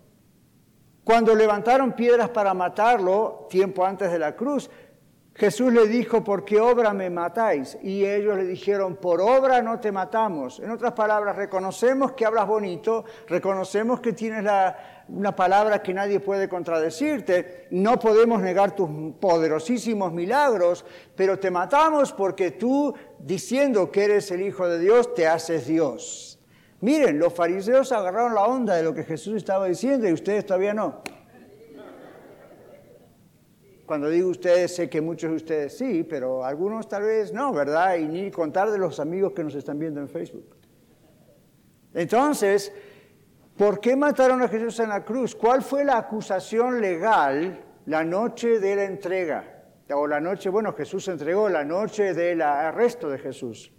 Cuando 1.04 1.32
levantaron 1.36 1.92
piedras 1.92 2.30
para 2.30 2.54
matarlo, 2.54 3.46
tiempo 3.48 3.86
antes 3.86 4.10
de 4.10 4.18
la 4.18 4.34
cruz, 4.34 4.68
Jesús 5.36 5.70
le 5.70 5.86
dijo, 5.86 6.24
¿por 6.24 6.46
qué 6.46 6.58
obra 6.58 6.94
me 6.94 7.10
matáis? 7.10 7.76
Y 7.82 8.06
ellos 8.06 8.38
le 8.38 8.44
dijeron, 8.44 8.96
por 8.96 9.20
obra 9.20 9.60
no 9.60 9.78
te 9.78 9.92
matamos. 9.92 10.60
En 10.60 10.70
otras 10.70 10.92
palabras, 10.92 11.36
reconocemos 11.36 12.12
que 12.12 12.24
hablas 12.24 12.46
bonito, 12.46 13.04
reconocemos 13.28 14.00
que 14.00 14.14
tienes 14.14 14.50
una 15.08 15.36
palabra 15.36 15.82
que 15.82 15.92
nadie 15.92 16.20
puede 16.20 16.48
contradecirte, 16.48 17.66
no 17.70 17.98
podemos 17.98 18.40
negar 18.40 18.74
tus 18.74 18.88
poderosísimos 19.20 20.10
milagros, 20.10 20.86
pero 21.14 21.38
te 21.38 21.50
matamos 21.50 22.14
porque 22.14 22.52
tú, 22.52 22.94
diciendo 23.18 23.92
que 23.92 24.04
eres 24.04 24.30
el 24.30 24.40
Hijo 24.40 24.66
de 24.66 24.78
Dios, 24.78 25.12
te 25.14 25.26
haces 25.26 25.66
Dios. 25.66 26.38
Miren, 26.80 27.18
los 27.18 27.34
fariseos 27.34 27.92
agarraron 27.92 28.34
la 28.34 28.44
onda 28.44 28.74
de 28.74 28.82
lo 28.82 28.94
que 28.94 29.04
Jesús 29.04 29.36
estaba 29.36 29.66
diciendo 29.66 30.08
y 30.08 30.14
ustedes 30.14 30.46
todavía 30.46 30.72
no. 30.72 31.02
Cuando 33.86 34.10
digo 34.10 34.28
ustedes, 34.30 34.74
sé 34.74 34.90
que 34.90 35.00
muchos 35.00 35.30
de 35.30 35.36
ustedes 35.36 35.78
sí, 35.78 36.02
pero 36.02 36.44
algunos 36.44 36.88
tal 36.88 37.04
vez 37.04 37.32
no, 37.32 37.52
¿verdad? 37.52 37.96
Y 37.96 38.06
ni 38.06 38.30
contar 38.32 38.70
de 38.72 38.78
los 38.78 38.98
amigos 38.98 39.32
que 39.32 39.44
nos 39.44 39.54
están 39.54 39.78
viendo 39.78 40.00
en 40.00 40.08
Facebook. 40.08 40.56
Entonces, 41.94 42.72
¿por 43.56 43.78
qué 43.78 43.94
mataron 43.94 44.42
a 44.42 44.48
Jesús 44.48 44.80
en 44.80 44.88
la 44.88 45.04
cruz? 45.04 45.36
¿Cuál 45.36 45.62
fue 45.62 45.84
la 45.84 45.98
acusación 45.98 46.80
legal 46.80 47.64
la 47.86 48.02
noche 48.02 48.58
de 48.58 48.74
la 48.74 48.84
entrega? 48.84 49.52
O 49.94 50.08
la 50.08 50.20
noche, 50.20 50.48
bueno, 50.48 50.72
Jesús 50.72 51.06
entregó 51.06 51.48
la 51.48 51.64
noche 51.64 52.12
del 52.12 52.42
arresto 52.42 53.08
de 53.08 53.18
Jesús. 53.18 53.72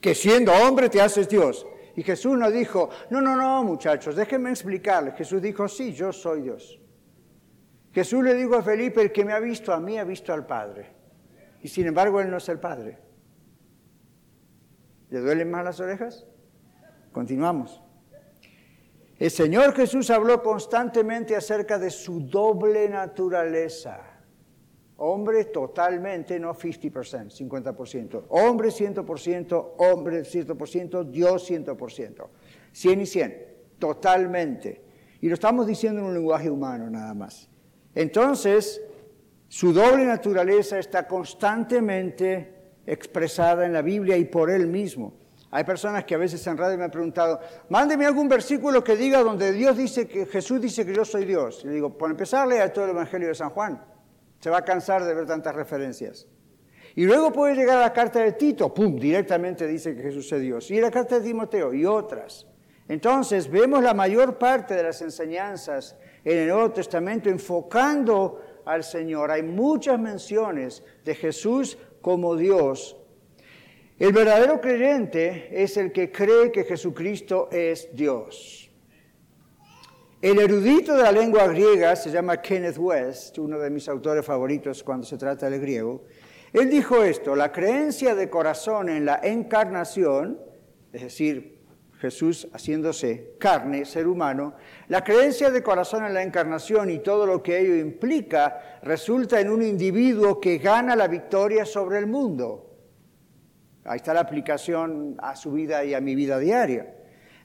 Que 0.00 0.12
siendo 0.12 0.52
hombre 0.52 0.88
te 0.88 1.00
haces 1.00 1.28
Dios. 1.28 1.64
Y 1.94 2.02
Jesús 2.02 2.36
no 2.36 2.50
dijo, 2.50 2.90
no, 3.10 3.20
no, 3.20 3.36
no, 3.36 3.62
muchachos, 3.62 4.16
déjenme 4.16 4.50
explicarles. 4.50 5.14
Jesús 5.14 5.40
dijo, 5.40 5.68
sí, 5.68 5.92
yo 5.92 6.12
soy 6.12 6.42
Dios. 6.42 6.80
Jesús 7.94 8.24
le 8.24 8.34
dijo 8.34 8.56
a 8.56 8.62
Felipe, 8.62 9.00
el 9.00 9.12
que 9.12 9.24
me 9.24 9.32
ha 9.32 9.38
visto 9.38 9.72
a 9.72 9.78
mí 9.78 9.98
ha 9.98 10.04
visto 10.04 10.32
al 10.32 10.44
Padre. 10.44 10.88
Y 11.62 11.68
sin 11.68 11.86
embargo, 11.86 12.20
él 12.20 12.28
no 12.28 12.38
es 12.38 12.48
el 12.48 12.58
Padre. 12.58 12.98
¿Le 15.10 15.20
duelen 15.20 15.48
más 15.48 15.64
las 15.64 15.78
orejas? 15.78 16.26
Continuamos. 17.12 17.80
El 19.16 19.30
Señor 19.30 19.74
Jesús 19.74 20.10
habló 20.10 20.42
constantemente 20.42 21.36
acerca 21.36 21.78
de 21.78 21.88
su 21.90 22.18
doble 22.22 22.88
naturaleza. 22.88 24.00
Hombre 24.96 25.44
totalmente, 25.44 26.40
no 26.40 26.52
50%, 26.52 27.30
50%. 27.30 28.24
Hombre 28.28 28.70
100%, 28.70 29.74
hombre 29.78 30.22
100%, 30.22 31.04
Dios 31.04 31.48
100%. 31.48 32.26
100 32.72 33.00
y 33.00 33.06
100, 33.06 33.46
totalmente. 33.78 34.82
Y 35.20 35.28
lo 35.28 35.34
estamos 35.34 35.68
diciendo 35.68 36.00
en 36.00 36.06
un 36.08 36.14
lenguaje 36.14 36.50
humano 36.50 36.90
nada 36.90 37.14
más. 37.14 37.53
Entonces, 37.94 38.80
su 39.48 39.72
doble 39.72 40.04
naturaleza 40.04 40.78
está 40.78 41.06
constantemente 41.06 42.54
expresada 42.86 43.64
en 43.64 43.72
la 43.72 43.82
Biblia 43.82 44.16
y 44.16 44.24
por 44.24 44.50
él 44.50 44.66
mismo. 44.66 45.14
Hay 45.50 45.62
personas 45.62 46.04
que 46.04 46.16
a 46.16 46.18
veces 46.18 46.44
en 46.48 46.56
radio 46.56 46.76
me 46.76 46.84
han 46.84 46.90
preguntado, 46.90 47.38
mándeme 47.68 48.06
algún 48.06 48.28
versículo 48.28 48.82
que 48.82 48.96
diga 48.96 49.22
donde 49.22 49.52
Dios 49.52 49.76
dice 49.76 50.08
que 50.08 50.26
Jesús 50.26 50.60
dice 50.60 50.84
que 50.84 50.92
yo 50.92 51.04
soy 51.04 51.24
Dios. 51.24 51.62
Y 51.64 51.68
digo, 51.68 51.96
por 51.96 52.10
empezar, 52.10 52.48
lea 52.48 52.72
todo 52.72 52.86
el 52.86 52.90
Evangelio 52.90 53.28
de 53.28 53.36
San 53.36 53.50
Juan. 53.50 53.80
Se 54.40 54.50
va 54.50 54.58
a 54.58 54.64
cansar 54.64 55.04
de 55.04 55.14
ver 55.14 55.26
tantas 55.26 55.54
referencias. 55.54 56.26
Y 56.96 57.04
luego 57.04 57.32
puede 57.32 57.54
llegar 57.54 57.78
a 57.78 57.82
la 57.82 57.92
carta 57.92 58.20
de 58.20 58.32
Tito, 58.32 58.74
pum, 58.74 58.96
directamente 58.98 59.66
dice 59.66 59.94
que 59.94 60.02
Jesús 60.02 60.30
es 60.32 60.40
Dios. 60.40 60.70
Y 60.72 60.80
la 60.80 60.90
carta 60.90 61.20
de 61.20 61.26
Timoteo 61.26 61.72
y 61.72 61.86
otras. 61.86 62.48
Entonces 62.88 63.48
vemos 63.48 63.82
la 63.82 63.94
mayor 63.94 64.38
parte 64.38 64.74
de 64.74 64.82
las 64.82 65.00
enseñanzas 65.02 65.96
en 66.24 66.38
el 66.38 66.48
Nuevo 66.48 66.70
Testamento 66.70 67.28
enfocando 67.28 68.40
al 68.64 68.82
Señor. 68.82 69.30
Hay 69.30 69.42
muchas 69.42 69.98
menciones 69.98 70.82
de 71.04 71.14
Jesús 71.14 71.78
como 72.00 72.36
Dios. 72.36 72.96
El 73.98 74.12
verdadero 74.12 74.60
creyente 74.60 75.62
es 75.62 75.76
el 75.76 75.92
que 75.92 76.10
cree 76.10 76.50
que 76.50 76.64
Jesucristo 76.64 77.48
es 77.52 77.88
Dios. 77.94 78.70
El 80.20 80.38
erudito 80.38 80.96
de 80.96 81.02
la 81.02 81.12
lengua 81.12 81.46
griega 81.46 81.94
se 81.94 82.10
llama 82.10 82.40
Kenneth 82.40 82.78
West, 82.78 83.38
uno 83.38 83.58
de 83.58 83.68
mis 83.68 83.88
autores 83.88 84.24
favoritos 84.24 84.82
cuando 84.82 85.06
se 85.06 85.18
trata 85.18 85.50
del 85.50 85.60
griego. 85.60 86.06
Él 86.52 86.70
dijo 86.70 87.02
esto, 87.04 87.36
la 87.36 87.52
creencia 87.52 88.14
de 88.14 88.30
corazón 88.30 88.88
en 88.88 89.04
la 89.04 89.20
encarnación, 89.22 90.40
es 90.92 91.02
decir, 91.02 91.53
Jesús 92.04 92.46
haciéndose 92.52 93.36
carne, 93.38 93.86
ser 93.86 94.06
humano, 94.06 94.52
la 94.88 95.02
creencia 95.02 95.50
de 95.50 95.62
corazón 95.62 96.04
en 96.04 96.12
la 96.12 96.22
encarnación 96.22 96.90
y 96.90 96.98
todo 96.98 97.24
lo 97.24 97.42
que 97.42 97.58
ello 97.58 97.76
implica 97.76 98.78
resulta 98.82 99.40
en 99.40 99.48
un 99.48 99.62
individuo 99.62 100.38
que 100.38 100.58
gana 100.58 100.94
la 100.96 101.08
victoria 101.08 101.64
sobre 101.64 101.98
el 101.98 102.06
mundo. 102.06 102.76
Ahí 103.84 103.96
está 103.96 104.12
la 104.12 104.20
aplicación 104.20 105.16
a 105.18 105.34
su 105.34 105.52
vida 105.52 105.82
y 105.82 105.94
a 105.94 106.00
mi 106.02 106.14
vida 106.14 106.38
diaria. 106.38 106.94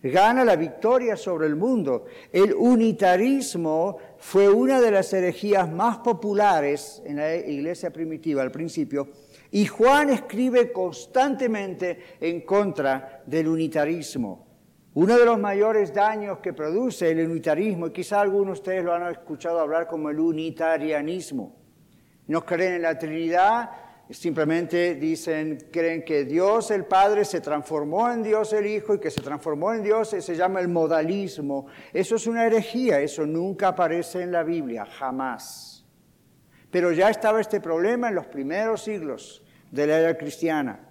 Gana 0.04 0.44
la 0.44 0.58
victoria 0.58 1.16
sobre 1.16 1.48
el 1.48 1.56
mundo. 1.56 2.04
El 2.34 2.54
unitarismo 2.54 3.98
fue 4.18 4.50
una 4.50 4.82
de 4.82 4.92
las 4.92 5.14
herejías 5.14 5.72
más 5.72 6.00
populares 6.00 7.02
en 7.06 7.16
la 7.16 7.34
iglesia 7.34 7.92
primitiva 7.92 8.42
al 8.42 8.52
principio 8.52 9.08
y 9.52 9.66
Juan 9.68 10.10
escribe 10.10 10.74
constantemente 10.74 12.18
en 12.20 12.42
contra 12.42 13.24
del 13.26 13.48
unitarismo. 13.48 14.49
Uno 14.96 15.18
de 15.18 15.26
los 15.26 15.40
mayores 15.40 15.94
daños 15.94 16.40
que 16.40 16.54
produce 16.54 17.12
el 17.12 17.30
unitarismo, 17.30 17.88
y 17.88 17.92
quizá 17.92 18.22
algunos 18.22 18.48
de 18.48 18.62
ustedes 18.62 18.84
lo 18.84 18.94
han 18.94 19.12
escuchado 19.12 19.60
hablar 19.60 19.88
como 19.88 20.10
el 20.10 20.20
unitarianismo, 20.20 21.56
no 22.28 22.46
creen 22.46 22.74
en 22.74 22.82
la 22.82 22.98
Trinidad, 22.98 23.70
simplemente 24.10 24.96
dicen, 24.96 25.68
creen 25.72 26.04
que 26.04 26.26
Dios 26.26 26.72
el 26.72 26.86
Padre 26.86 27.26
se 27.26 27.42
transformó 27.42 28.10
en 28.12 28.24
Dios 28.24 28.54
el 28.54 28.66
Hijo 28.66 28.96
y 28.96 29.00
que 29.00 29.12
se 29.12 29.22
transformó 29.22 29.74
en 29.74 29.84
Dios 29.84 30.10
se 30.10 30.36
llama 30.36 30.60
el 30.60 30.68
modalismo. 30.68 31.68
Eso 31.94 32.16
es 32.16 32.26
una 32.26 32.46
herejía, 32.46 33.00
eso 33.02 33.26
nunca 33.26 33.70
aparece 33.70 34.24
en 34.24 34.32
la 34.32 34.44
Biblia, 34.44 34.86
jamás. 34.86 35.86
Pero 36.72 36.92
ya 36.92 37.10
estaba 37.10 37.42
este 37.42 37.62
problema 37.62 38.10
en 38.10 38.16
los 38.16 38.28
primeros 38.28 38.84
siglos 38.84 39.44
de 39.72 39.88
la 39.88 40.00
era 40.00 40.18
cristiana. 40.18 40.89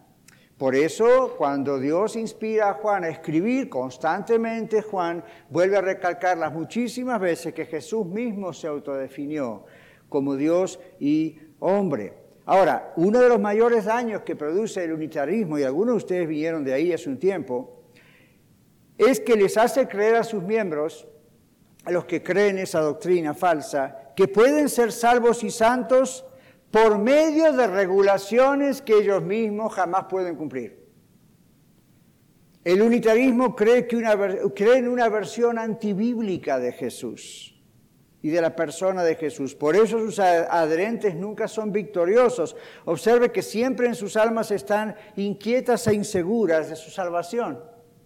Por 0.59 0.75
eso, 0.75 1.37
cuando 1.39 1.79
Dios 1.79 2.17
inspira 2.17 2.71
a 2.71 2.75
Juan 2.75 3.05
a 3.05 3.09
escribir 3.09 3.69
constantemente, 3.69 4.83
Juan 4.83 5.23
vuelve 5.49 5.77
a 5.77 5.81
recalcar 5.81 6.37
las 6.37 6.53
muchísimas 6.53 7.21
veces 7.21 7.55
que 7.55 7.65
Jesús 7.65 8.05
mismo 8.05 8.53
se 8.53 8.67
autodefinió 8.67 9.65
como 10.09 10.35
Dios 10.35 10.81
y 10.99 11.39
hombre. 11.61 12.15
Ahora, 12.45 12.93
uno 12.97 13.21
de 13.21 13.29
los 13.29 13.39
mayores 13.39 13.85
daños 13.85 14.23
que 14.23 14.35
produce 14.35 14.83
el 14.83 14.93
unitarismo, 14.93 15.59
y 15.59 15.63
algunos 15.63 15.93
de 15.93 15.97
ustedes 15.99 16.29
vinieron 16.29 16.65
de 16.65 16.73
ahí 16.73 16.93
hace 16.93 17.09
un 17.09 17.19
tiempo, 17.19 17.85
es 18.97 19.21
que 19.21 19.37
les 19.37 19.57
hace 19.57 19.87
creer 19.87 20.17
a 20.17 20.25
sus 20.25 20.43
miembros, 20.43 21.07
a 21.85 21.93
los 21.93 22.05
que 22.07 22.21
creen 22.21 22.59
esa 22.59 22.81
doctrina 22.81 23.33
falsa, 23.33 24.13
que 24.17 24.27
pueden 24.27 24.69
ser 24.69 24.91
salvos 24.91 25.45
y 25.45 25.51
santos 25.51 26.25
por 26.71 26.99
medio 26.99 27.53
de 27.53 27.67
regulaciones 27.67 28.83
que 28.83 28.95
ellos 28.95 29.23
mismos 29.23 29.73
jamás 29.75 30.05
pueden 30.09 30.37
cumplir. 30.37 30.87
El 32.65 32.83
unitarismo 32.83 33.57
cree, 33.57 33.89
en 33.91 34.89
una 34.89 35.09
versión 35.09 35.59
antibíblica 35.59 36.59
de 36.59 36.73
Jesús 36.73 37.59
y 38.21 38.29
de 38.29 38.43
la 38.43 38.55
persona 38.55 39.05
de 39.05 39.15
Jesús. 39.15 39.55
Por 39.55 39.75
eso 39.77 39.99
sus 39.99 40.19
adherentes 40.19 41.15
nunca 41.15 41.49
son 41.49 41.73
victoriosos. 41.73 42.57
Observe 42.85 43.33
que 43.33 43.41
siempre 43.41 43.87
en 43.87 43.95
sus 43.95 44.17
almas 44.17 44.51
están 44.51 44.97
inquietas 45.17 45.87
e 45.87 45.95
inseguras 45.95 46.69
de 46.69 46.77
su 46.77 46.91
salvación. 46.91 47.59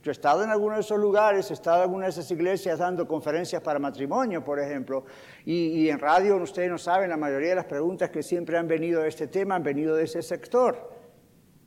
Yo 0.02 0.10
he 0.10 0.12
estado 0.12 0.42
en 0.42 0.50
algunos 0.50 0.78
de 0.78 0.80
esos 0.80 0.98
lugares, 0.98 1.48
he 1.50 1.54
estado 1.54 1.76
en 1.76 1.82
algunas 1.82 2.16
de 2.16 2.20
esas 2.20 2.30
iglesias 2.32 2.76
dando 2.80 3.06
conferencias 3.06 3.62
para 3.62 3.78
matrimonio, 3.78 4.42
por 4.42 4.58
ejemplo, 4.58 5.04
y, 5.44 5.88
en 5.88 6.00
radio, 6.00 6.36
ustedes 6.38 6.68
no 6.68 6.76
saben, 6.76 7.08
la 7.08 7.16
mayoría 7.16 7.50
de 7.50 7.54
las 7.54 7.66
preguntas 7.66 8.10
que 8.10 8.20
siempre 8.20 8.58
han 8.58 8.66
venido 8.66 9.02
de 9.02 9.08
este 9.08 9.28
tema 9.28 9.54
han 9.54 9.62
venido 9.62 9.94
de 9.94 10.04
ese 10.04 10.20
sector. 10.20 10.90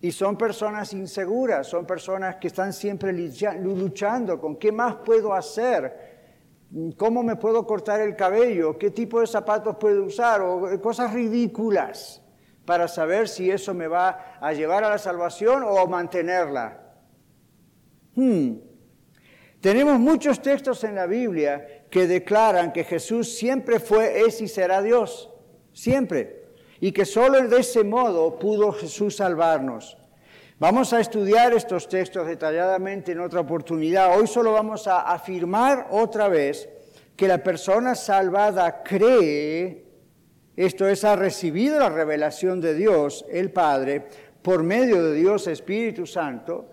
Y 0.01 0.11
son 0.11 0.37
personas 0.37 0.91
inseguras, 0.91 1.65
son 1.67 1.85
personas 1.85 2.35
que 2.35 2.47
están 2.47 2.73
siempre 2.73 3.13
luchando 3.13 4.41
con 4.41 4.57
qué 4.57 4.69
más 4.69 4.95
puedo 4.95 5.33
hacer, 5.33 6.15
cómo 6.97 7.23
me 7.23 7.37
puedo 7.37 7.65
cortar 7.65 8.01
el 8.01 8.17
cabello, 8.17 8.77
qué 8.77 8.91
tipo 8.91 9.21
de 9.21 9.27
zapatos 9.27 9.77
puedo 9.77 10.03
usar, 10.03 10.41
o 10.41 10.81
cosas 10.81 11.13
ridículas 11.13 12.21
para 12.65 12.89
saber 12.89 13.29
si 13.29 13.49
eso 13.49 13.73
me 13.73 13.87
va 13.87 14.37
a 14.41 14.51
llevar 14.51 14.83
a 14.83 14.89
la 14.89 14.97
salvación 14.97 15.63
o 15.63 15.79
a 15.79 15.85
mantenerla. 15.85 16.84
Hmm. 18.15 18.55
Tenemos 19.61 19.99
muchos 19.99 20.41
textos 20.41 20.83
en 20.83 20.95
la 20.95 21.05
Biblia 21.05 21.85
que 21.89 22.07
declaran 22.07 22.71
que 22.71 22.83
Jesús 22.83 23.35
siempre 23.35 23.79
fue, 23.79 24.21
es 24.21 24.41
y 24.41 24.47
será 24.47 24.81
Dios, 24.81 25.29
siempre, 25.73 26.45
y 26.79 26.91
que 26.91 27.05
solo 27.05 27.41
de 27.47 27.59
ese 27.59 27.83
modo 27.83 28.37
pudo 28.37 28.71
Jesús 28.71 29.15
salvarnos. 29.17 29.97
Vamos 30.57 30.93
a 30.93 31.01
estudiar 31.01 31.53
estos 31.53 31.89
textos 31.89 32.27
detalladamente 32.27 33.11
en 33.11 33.19
otra 33.19 33.41
oportunidad. 33.41 34.17
Hoy 34.17 34.27
solo 34.27 34.53
vamos 34.53 34.87
a 34.87 35.01
afirmar 35.01 35.87
otra 35.89 36.29
vez 36.29 36.69
que 37.15 37.27
la 37.27 37.43
persona 37.43 37.95
salvada 37.95 38.83
cree, 38.83 39.85
esto 40.55 40.87
es, 40.87 41.03
ha 41.03 41.15
recibido 41.15 41.79
la 41.79 41.89
revelación 41.89 42.61
de 42.61 42.73
Dios, 42.73 43.25
el 43.29 43.51
Padre, 43.51 44.07
por 44.41 44.63
medio 44.63 45.03
de 45.03 45.15
Dios 45.15 45.47
Espíritu 45.47 46.05
Santo, 46.05 46.69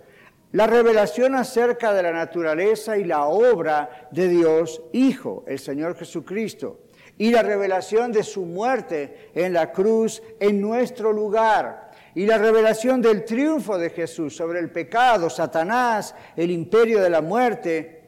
la 0.52 0.66
revelación 0.66 1.34
acerca 1.34 1.92
de 1.92 2.02
la 2.02 2.12
naturaleza 2.12 2.98
y 2.98 3.04
la 3.04 3.26
obra 3.26 4.08
de 4.10 4.28
Dios 4.28 4.82
Hijo, 4.92 5.44
el 5.46 5.58
Señor 5.58 5.96
Jesucristo, 5.96 6.80
y 7.18 7.30
la 7.30 7.42
revelación 7.42 8.12
de 8.12 8.22
su 8.22 8.44
muerte 8.44 9.30
en 9.34 9.52
la 9.54 9.72
cruz 9.72 10.22
en 10.40 10.60
nuestro 10.60 11.12
lugar, 11.12 11.90
y 12.14 12.26
la 12.26 12.36
revelación 12.36 13.00
del 13.00 13.24
triunfo 13.24 13.78
de 13.78 13.88
Jesús 13.88 14.36
sobre 14.36 14.60
el 14.60 14.70
pecado, 14.70 15.30
Satanás, 15.30 16.14
el 16.36 16.50
imperio 16.50 17.00
de 17.00 17.08
la 17.08 17.22
muerte, 17.22 18.02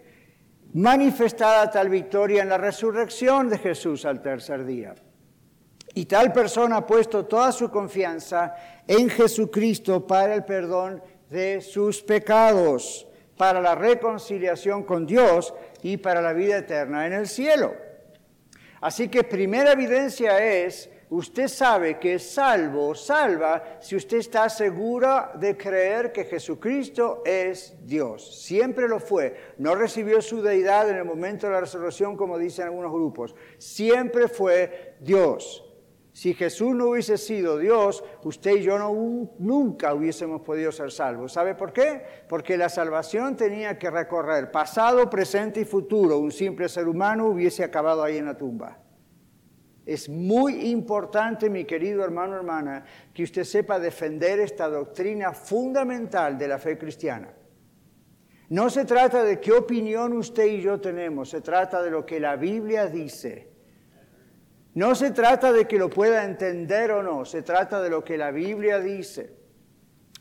manifestada 0.74 1.70
tal 1.70 1.88
victoria 1.88 2.42
en 2.42 2.50
la 2.50 2.58
resurrección 2.58 3.48
de 3.48 3.58
Jesús 3.58 4.04
al 4.04 4.20
tercer 4.20 4.66
día. 4.66 4.94
Y 5.94 6.06
tal 6.06 6.32
persona 6.32 6.78
ha 6.78 6.86
puesto 6.86 7.24
toda 7.24 7.52
su 7.52 7.70
confianza 7.70 8.54
en 8.86 9.08
Jesucristo 9.08 10.06
para 10.06 10.34
el 10.34 10.44
perdón 10.44 11.00
de 11.34 11.60
sus 11.60 12.00
pecados, 12.00 13.08
para 13.36 13.60
la 13.60 13.74
reconciliación 13.74 14.84
con 14.84 15.04
Dios 15.04 15.52
y 15.82 15.96
para 15.96 16.22
la 16.22 16.32
vida 16.32 16.58
eterna 16.58 17.06
en 17.08 17.12
el 17.12 17.26
cielo. 17.26 17.74
Así 18.80 19.08
que 19.08 19.24
primera 19.24 19.72
evidencia 19.72 20.38
es, 20.38 20.88
usted 21.10 21.48
sabe 21.48 21.98
que 21.98 22.14
es 22.14 22.30
salvo, 22.30 22.94
salva, 22.94 23.78
si 23.80 23.96
usted 23.96 24.18
está 24.18 24.48
segura 24.48 25.32
de 25.34 25.56
creer 25.56 26.12
que 26.12 26.24
Jesucristo 26.24 27.22
es 27.24 27.74
Dios. 27.84 28.44
Siempre 28.44 28.86
lo 28.86 29.00
fue. 29.00 29.54
No 29.58 29.74
recibió 29.74 30.22
su 30.22 30.40
deidad 30.40 30.88
en 30.88 30.98
el 30.98 31.04
momento 31.04 31.48
de 31.48 31.54
la 31.54 31.60
resurrección, 31.60 32.16
como 32.16 32.38
dicen 32.38 32.66
algunos 32.66 32.92
grupos. 32.92 33.34
Siempre 33.58 34.28
fue 34.28 34.94
Dios. 35.00 35.63
Si 36.14 36.32
Jesús 36.32 36.76
no 36.76 36.90
hubiese 36.90 37.18
sido 37.18 37.58
Dios, 37.58 38.04
usted 38.22 38.58
y 38.58 38.62
yo 38.62 38.78
nunca 39.40 39.94
hubiésemos 39.94 40.42
podido 40.42 40.70
ser 40.70 40.92
salvos. 40.92 41.32
¿Sabe 41.32 41.56
por 41.56 41.72
qué? 41.72 42.04
Porque 42.28 42.56
la 42.56 42.68
salvación 42.68 43.36
tenía 43.36 43.76
que 43.80 43.90
recorrer 43.90 44.52
pasado, 44.52 45.10
presente 45.10 45.62
y 45.62 45.64
futuro. 45.64 46.18
Un 46.18 46.30
simple 46.30 46.68
ser 46.68 46.86
humano 46.86 47.26
hubiese 47.26 47.64
acabado 47.64 48.04
ahí 48.04 48.18
en 48.18 48.26
la 48.26 48.36
tumba. 48.36 48.78
Es 49.84 50.08
muy 50.08 50.70
importante, 50.70 51.50
mi 51.50 51.64
querido 51.64 52.04
hermano, 52.04 52.36
hermana, 52.36 52.84
que 53.12 53.24
usted 53.24 53.42
sepa 53.42 53.80
defender 53.80 54.38
esta 54.38 54.68
doctrina 54.68 55.32
fundamental 55.32 56.38
de 56.38 56.46
la 56.46 56.58
fe 56.60 56.78
cristiana. 56.78 57.34
No 58.50 58.70
se 58.70 58.84
trata 58.84 59.24
de 59.24 59.40
qué 59.40 59.50
opinión 59.50 60.12
usted 60.12 60.46
y 60.46 60.60
yo 60.60 60.80
tenemos, 60.80 61.30
se 61.30 61.40
trata 61.40 61.82
de 61.82 61.90
lo 61.90 62.06
que 62.06 62.20
la 62.20 62.36
Biblia 62.36 62.86
dice. 62.86 63.53
No 64.74 64.94
se 64.94 65.12
trata 65.12 65.52
de 65.52 65.66
que 65.66 65.78
lo 65.78 65.88
pueda 65.88 66.24
entender 66.24 66.90
o 66.90 67.02
no, 67.02 67.24
se 67.24 67.42
trata 67.42 67.80
de 67.80 67.90
lo 67.90 68.02
que 68.02 68.18
la 68.18 68.32
Biblia 68.32 68.80
dice. 68.80 69.36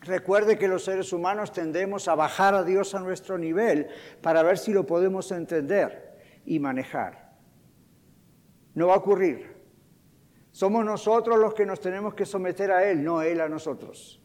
Recuerde 0.02 0.58
que 0.58 0.68
los 0.68 0.84
seres 0.84 1.12
humanos 1.12 1.52
tendemos 1.52 2.08
a 2.08 2.14
bajar 2.14 2.54
a 2.54 2.62
Dios 2.62 2.94
a 2.94 3.00
nuestro 3.00 3.38
nivel 3.38 3.88
para 4.20 4.42
ver 4.42 4.58
si 4.58 4.72
lo 4.72 4.86
podemos 4.86 5.32
entender 5.32 6.20
y 6.44 6.58
manejar. 6.58 7.32
No 8.74 8.88
va 8.88 8.94
a 8.94 8.98
ocurrir. 8.98 9.54
Somos 10.52 10.84
nosotros 10.84 11.38
los 11.38 11.54
que 11.54 11.66
nos 11.66 11.80
tenemos 11.80 12.14
que 12.14 12.26
someter 12.26 12.70
a 12.70 12.88
Él, 12.88 13.02
no 13.02 13.22
Él 13.22 13.40
a 13.40 13.48
nosotros. 13.48 14.20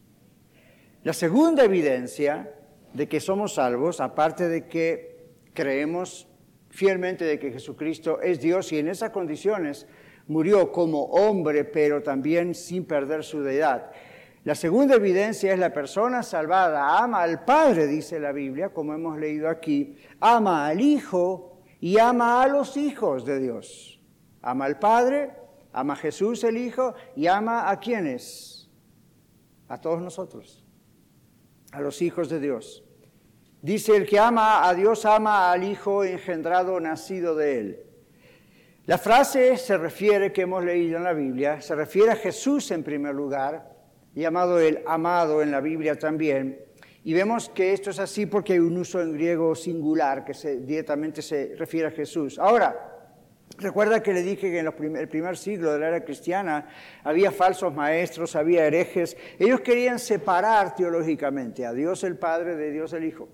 La 1.02 1.12
segunda 1.12 1.64
evidencia 1.64 2.54
de 2.92 3.08
que 3.08 3.20
somos 3.20 3.54
salvos, 3.54 4.00
aparte 4.00 4.48
de 4.48 4.68
que 4.68 5.30
creemos 5.54 6.28
fielmente 6.68 7.24
de 7.24 7.38
que 7.38 7.52
Jesucristo 7.52 8.20
es 8.20 8.40
Dios 8.40 8.70
y 8.72 8.78
en 8.78 8.88
esas 8.88 9.10
condiciones 9.10 9.86
murió 10.26 10.70
como 10.72 11.04
hombre, 11.04 11.64
pero 11.64 12.02
también 12.02 12.54
sin 12.54 12.84
perder 12.84 13.24
su 13.24 13.42
deidad. 13.42 13.90
La 14.44 14.54
segunda 14.54 14.94
evidencia 14.94 15.52
es 15.52 15.58
la 15.58 15.72
persona 15.72 16.22
salvada 16.22 16.98
ama 16.98 17.22
al 17.22 17.44
Padre, 17.44 17.86
dice 17.86 18.18
la 18.18 18.32
Biblia, 18.32 18.70
como 18.70 18.94
hemos 18.94 19.18
leído 19.18 19.50
aquí, 19.50 19.96
ama 20.18 20.66
al 20.66 20.80
Hijo 20.80 21.60
y 21.78 21.98
ama 21.98 22.42
a 22.42 22.48
los 22.48 22.76
hijos 22.78 23.26
de 23.26 23.38
Dios. 23.38 24.00
Ama 24.40 24.64
al 24.64 24.78
Padre, 24.78 25.32
ama 25.72 25.92
a 25.92 25.96
Jesús 25.96 26.42
el 26.44 26.56
Hijo 26.56 26.94
y 27.16 27.26
ama 27.26 27.70
a 27.70 27.78
quienes? 27.78 28.70
A 29.68 29.78
todos 29.78 30.00
nosotros, 30.00 30.64
a 31.72 31.80
los 31.82 32.00
hijos 32.00 32.30
de 32.30 32.40
Dios. 32.40 32.82
Dice, 33.60 33.94
el 33.94 34.06
que 34.06 34.18
ama 34.18 34.66
a 34.66 34.74
Dios 34.74 35.04
ama 35.04 35.52
al 35.52 35.64
Hijo 35.64 36.02
engendrado, 36.02 36.80
nacido 36.80 37.34
de 37.34 37.58
él. 37.58 37.89
La 38.90 38.98
frase 38.98 39.56
se 39.56 39.78
refiere, 39.78 40.32
que 40.32 40.42
hemos 40.42 40.64
leído 40.64 40.96
en 40.96 41.04
la 41.04 41.12
Biblia, 41.12 41.60
se 41.60 41.76
refiere 41.76 42.10
a 42.10 42.16
Jesús 42.16 42.72
en 42.72 42.82
primer 42.82 43.14
lugar, 43.14 43.70
llamado 44.16 44.58
el 44.58 44.82
amado 44.84 45.42
en 45.42 45.52
la 45.52 45.60
Biblia 45.60 45.96
también. 45.96 46.60
Y 47.04 47.14
vemos 47.14 47.50
que 47.50 47.72
esto 47.72 47.90
es 47.90 48.00
así 48.00 48.26
porque 48.26 48.54
hay 48.54 48.58
un 48.58 48.76
uso 48.76 49.00
en 49.00 49.12
griego 49.12 49.54
singular 49.54 50.24
que 50.24 50.32
directamente 50.56 51.22
se 51.22 51.54
refiere 51.56 51.86
a 51.86 51.92
Jesús. 51.92 52.36
Ahora, 52.40 53.06
recuerda 53.58 54.02
que 54.02 54.12
le 54.12 54.24
dije 54.24 54.50
que 54.50 54.58
en 54.58 54.96
el 54.96 55.08
primer 55.08 55.36
siglo 55.36 55.72
de 55.72 55.78
la 55.78 55.86
era 55.86 56.04
cristiana 56.04 56.66
había 57.04 57.30
falsos 57.30 57.72
maestros, 57.72 58.34
había 58.34 58.66
herejes. 58.66 59.16
Ellos 59.38 59.60
querían 59.60 60.00
separar 60.00 60.74
teológicamente 60.74 61.64
a 61.64 61.72
Dios 61.72 62.02
el 62.02 62.18
Padre 62.18 62.56
de 62.56 62.72
Dios 62.72 62.92
el 62.92 63.04
Hijo 63.04 63.28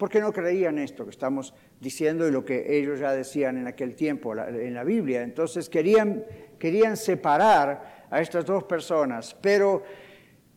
porque 0.00 0.18
no 0.18 0.32
creían 0.32 0.78
esto 0.78 1.04
que 1.04 1.10
estamos 1.10 1.52
diciendo 1.78 2.26
y 2.26 2.30
lo 2.30 2.42
que 2.42 2.78
ellos 2.78 3.00
ya 3.00 3.12
decían 3.12 3.58
en 3.58 3.66
aquel 3.66 3.94
tiempo 3.94 4.34
en 4.34 4.72
la 4.72 4.82
Biblia. 4.82 5.20
Entonces 5.20 5.68
querían, 5.68 6.24
querían 6.58 6.96
separar 6.96 8.06
a 8.10 8.22
estas 8.22 8.46
dos 8.46 8.64
personas. 8.64 9.36
Pero, 9.42 9.82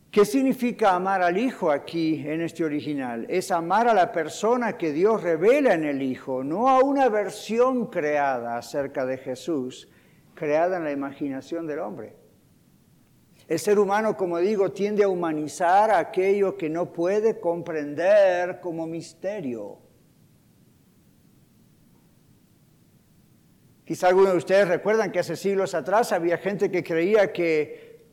¿qué 0.09 0.23
significa 0.23 0.95
amar 0.95 1.21
al 1.21 1.37
Hijo 1.37 1.71
aquí 1.71 2.23
en 2.25 2.39
este 2.39 2.63
original? 2.63 3.25
Es 3.27 3.51
amar 3.51 3.89
a 3.89 3.93
la 3.93 4.13
persona 4.13 4.77
que 4.77 4.93
Dios 4.93 5.21
revela 5.21 5.73
en 5.73 5.83
el 5.83 6.01
Hijo, 6.01 6.41
no 6.41 6.69
a 6.69 6.79
una 6.79 7.09
versión 7.09 7.87
creada 7.87 8.57
acerca 8.57 9.05
de 9.05 9.17
Jesús, 9.17 9.89
creada 10.35 10.77
en 10.77 10.85
la 10.85 10.91
imaginación 10.93 11.67
del 11.67 11.79
hombre. 11.79 12.22
El 13.47 13.59
ser 13.59 13.77
humano, 13.77 14.15
como 14.15 14.37
digo, 14.39 14.71
tiende 14.71 15.03
a 15.03 15.09
humanizar 15.09 15.91
aquello 15.91 16.57
que 16.57 16.69
no 16.69 16.93
puede 16.93 17.39
comprender 17.39 18.59
como 18.61 18.87
misterio. 18.87 19.79
Quizá 23.85 24.07
algunos 24.07 24.31
de 24.31 24.37
ustedes 24.37 24.67
recuerdan 24.67 25.11
que 25.11 25.19
hace 25.19 25.35
siglos 25.35 25.73
atrás 25.73 26.13
había 26.13 26.37
gente 26.37 26.71
que 26.71 26.83
creía 26.83 27.33
que 27.33 28.07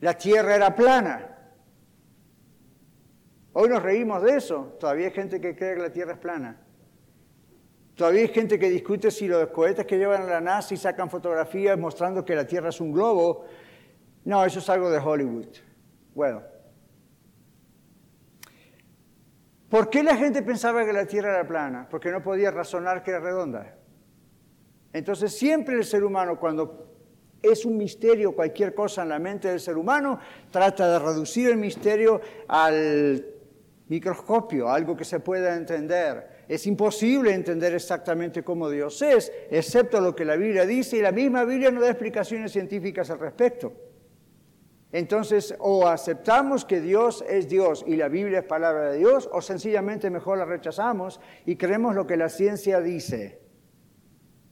la 0.00 0.14
Tierra 0.14 0.54
era 0.54 0.74
plana. 0.76 1.36
Hoy 3.52 3.68
nos 3.68 3.82
reímos 3.82 4.22
de 4.22 4.36
eso. 4.36 4.76
Todavía 4.78 5.06
hay 5.06 5.12
gente 5.12 5.40
que 5.40 5.56
cree 5.56 5.74
que 5.74 5.82
la 5.82 5.92
Tierra 5.92 6.12
es 6.12 6.18
plana. 6.18 6.60
Todavía 7.96 8.22
hay 8.22 8.28
gente 8.28 8.58
que 8.58 8.70
discute 8.70 9.10
si 9.10 9.26
los 9.26 9.48
cohetes 9.48 9.84
que 9.84 9.98
llevan 9.98 10.22
a 10.22 10.26
la 10.26 10.40
NASA 10.40 10.72
y 10.74 10.76
sacan 10.76 11.10
fotografías 11.10 11.76
mostrando 11.76 12.24
que 12.24 12.36
la 12.36 12.46
Tierra 12.46 12.68
es 12.68 12.80
un 12.80 12.92
globo. 12.92 13.44
No, 14.24 14.44
eso 14.44 14.58
es 14.58 14.68
algo 14.68 14.90
de 14.90 14.98
Hollywood. 14.98 15.48
Bueno. 16.14 16.42
¿Por 19.68 19.88
qué 19.88 20.02
la 20.02 20.16
gente 20.16 20.42
pensaba 20.42 20.84
que 20.84 20.92
la 20.92 21.06
Tierra 21.06 21.30
era 21.30 21.46
plana? 21.46 21.86
Porque 21.88 22.10
no 22.10 22.22
podía 22.22 22.50
razonar 22.50 23.02
que 23.02 23.12
era 23.12 23.20
redonda. 23.20 23.76
Entonces 24.92 25.36
siempre 25.36 25.76
el 25.76 25.84
ser 25.84 26.02
humano 26.02 26.38
cuando 26.38 26.88
es 27.42 27.64
un 27.64 27.76
misterio 27.76 28.32
cualquier 28.32 28.74
cosa 28.74 29.02
en 29.02 29.10
la 29.10 29.18
mente 29.18 29.48
del 29.48 29.60
ser 29.60 29.76
humano, 29.76 30.18
trata 30.50 30.92
de 30.92 30.98
reducir 30.98 31.48
el 31.48 31.56
misterio 31.56 32.20
al 32.48 33.24
microscopio, 33.88 34.68
algo 34.68 34.96
que 34.96 35.04
se 35.04 35.20
pueda 35.20 35.56
entender. 35.56 36.44
Es 36.48 36.66
imposible 36.66 37.32
entender 37.32 37.74
exactamente 37.74 38.42
cómo 38.42 38.68
Dios 38.68 39.00
es, 39.02 39.32
excepto 39.50 40.00
lo 40.00 40.14
que 40.14 40.24
la 40.24 40.36
Biblia 40.36 40.66
dice, 40.66 40.98
y 40.98 41.00
la 41.00 41.12
misma 41.12 41.44
Biblia 41.44 41.70
no 41.70 41.80
da 41.80 41.90
explicaciones 41.90 42.52
científicas 42.52 43.08
al 43.10 43.20
respecto. 43.20 43.89
Entonces, 44.92 45.54
o 45.60 45.86
aceptamos 45.86 46.64
que 46.64 46.80
Dios 46.80 47.24
es 47.28 47.48
Dios 47.48 47.84
y 47.86 47.96
la 47.96 48.08
Biblia 48.08 48.40
es 48.40 48.44
palabra 48.44 48.90
de 48.90 48.98
Dios, 48.98 49.28
o 49.32 49.40
sencillamente 49.40 50.10
mejor 50.10 50.38
la 50.38 50.44
rechazamos 50.44 51.20
y 51.46 51.56
creemos 51.56 51.94
lo 51.94 52.06
que 52.06 52.16
la 52.16 52.28
ciencia 52.28 52.80
dice. 52.80 53.40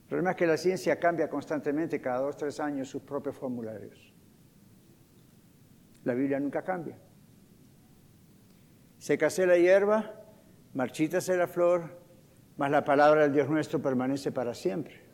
El 0.03 0.07
problema 0.07 0.31
es 0.31 0.37
que 0.37 0.47
la 0.47 0.57
ciencia 0.57 0.97
cambia 0.97 1.29
constantemente, 1.29 1.99
cada 1.99 2.19
dos 2.21 2.35
o 2.35 2.37
tres 2.37 2.59
años, 2.59 2.87
sus 2.87 3.01
propios 3.01 3.35
formularios. 3.35 4.13
La 6.05 6.13
Biblia 6.13 6.39
nunca 6.39 6.63
cambia. 6.63 6.97
Secase 8.97 9.45
la 9.45 9.57
hierba, 9.57 10.23
marchítase 10.73 11.35
la 11.35 11.47
flor, 11.47 11.99
mas 12.57 12.71
la 12.71 12.83
palabra 12.83 13.23
del 13.23 13.33
Dios 13.33 13.49
nuestro 13.49 13.81
permanece 13.81 14.31
para 14.31 14.53
siempre. 14.53 15.08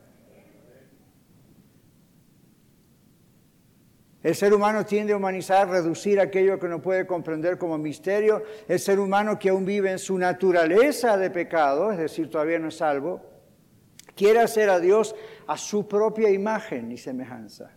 El 4.26 4.34
ser 4.34 4.56
humano 4.56 4.84
tiende 4.84 5.14
a 5.14 5.18
humanizar, 5.18 5.70
reducir 5.70 6.20
aquello 6.20 6.60
que 6.60 6.68
no 6.68 6.82
puede 6.82 7.06
comprender 7.06 7.60
como 7.60 7.78
misterio. 7.78 8.42
El 8.68 8.80
ser 8.80 9.00
humano 9.00 9.38
que 9.38 9.50
aún 9.50 9.66
vive 9.66 9.92
en 9.92 10.00
su 10.00 10.18
naturaleza 10.18 11.16
de 11.16 11.30
pecado, 11.30 11.92
es 11.92 12.00
decir, 12.00 12.32
todavía 12.32 12.58
no 12.58 12.70
es 12.70 12.78
salvo, 12.78 13.22
Quiere 14.16 14.40
hacer 14.40 14.72
a 14.72 14.80
Dios 14.80 15.16
a 15.46 15.58
su 15.58 15.88
propia 15.88 16.32
imagen 16.32 16.92
y 16.92 16.98
semejanza. 16.98 17.70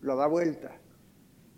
Lo 0.00 0.14
da 0.14 0.28
vuelta. 0.28 0.70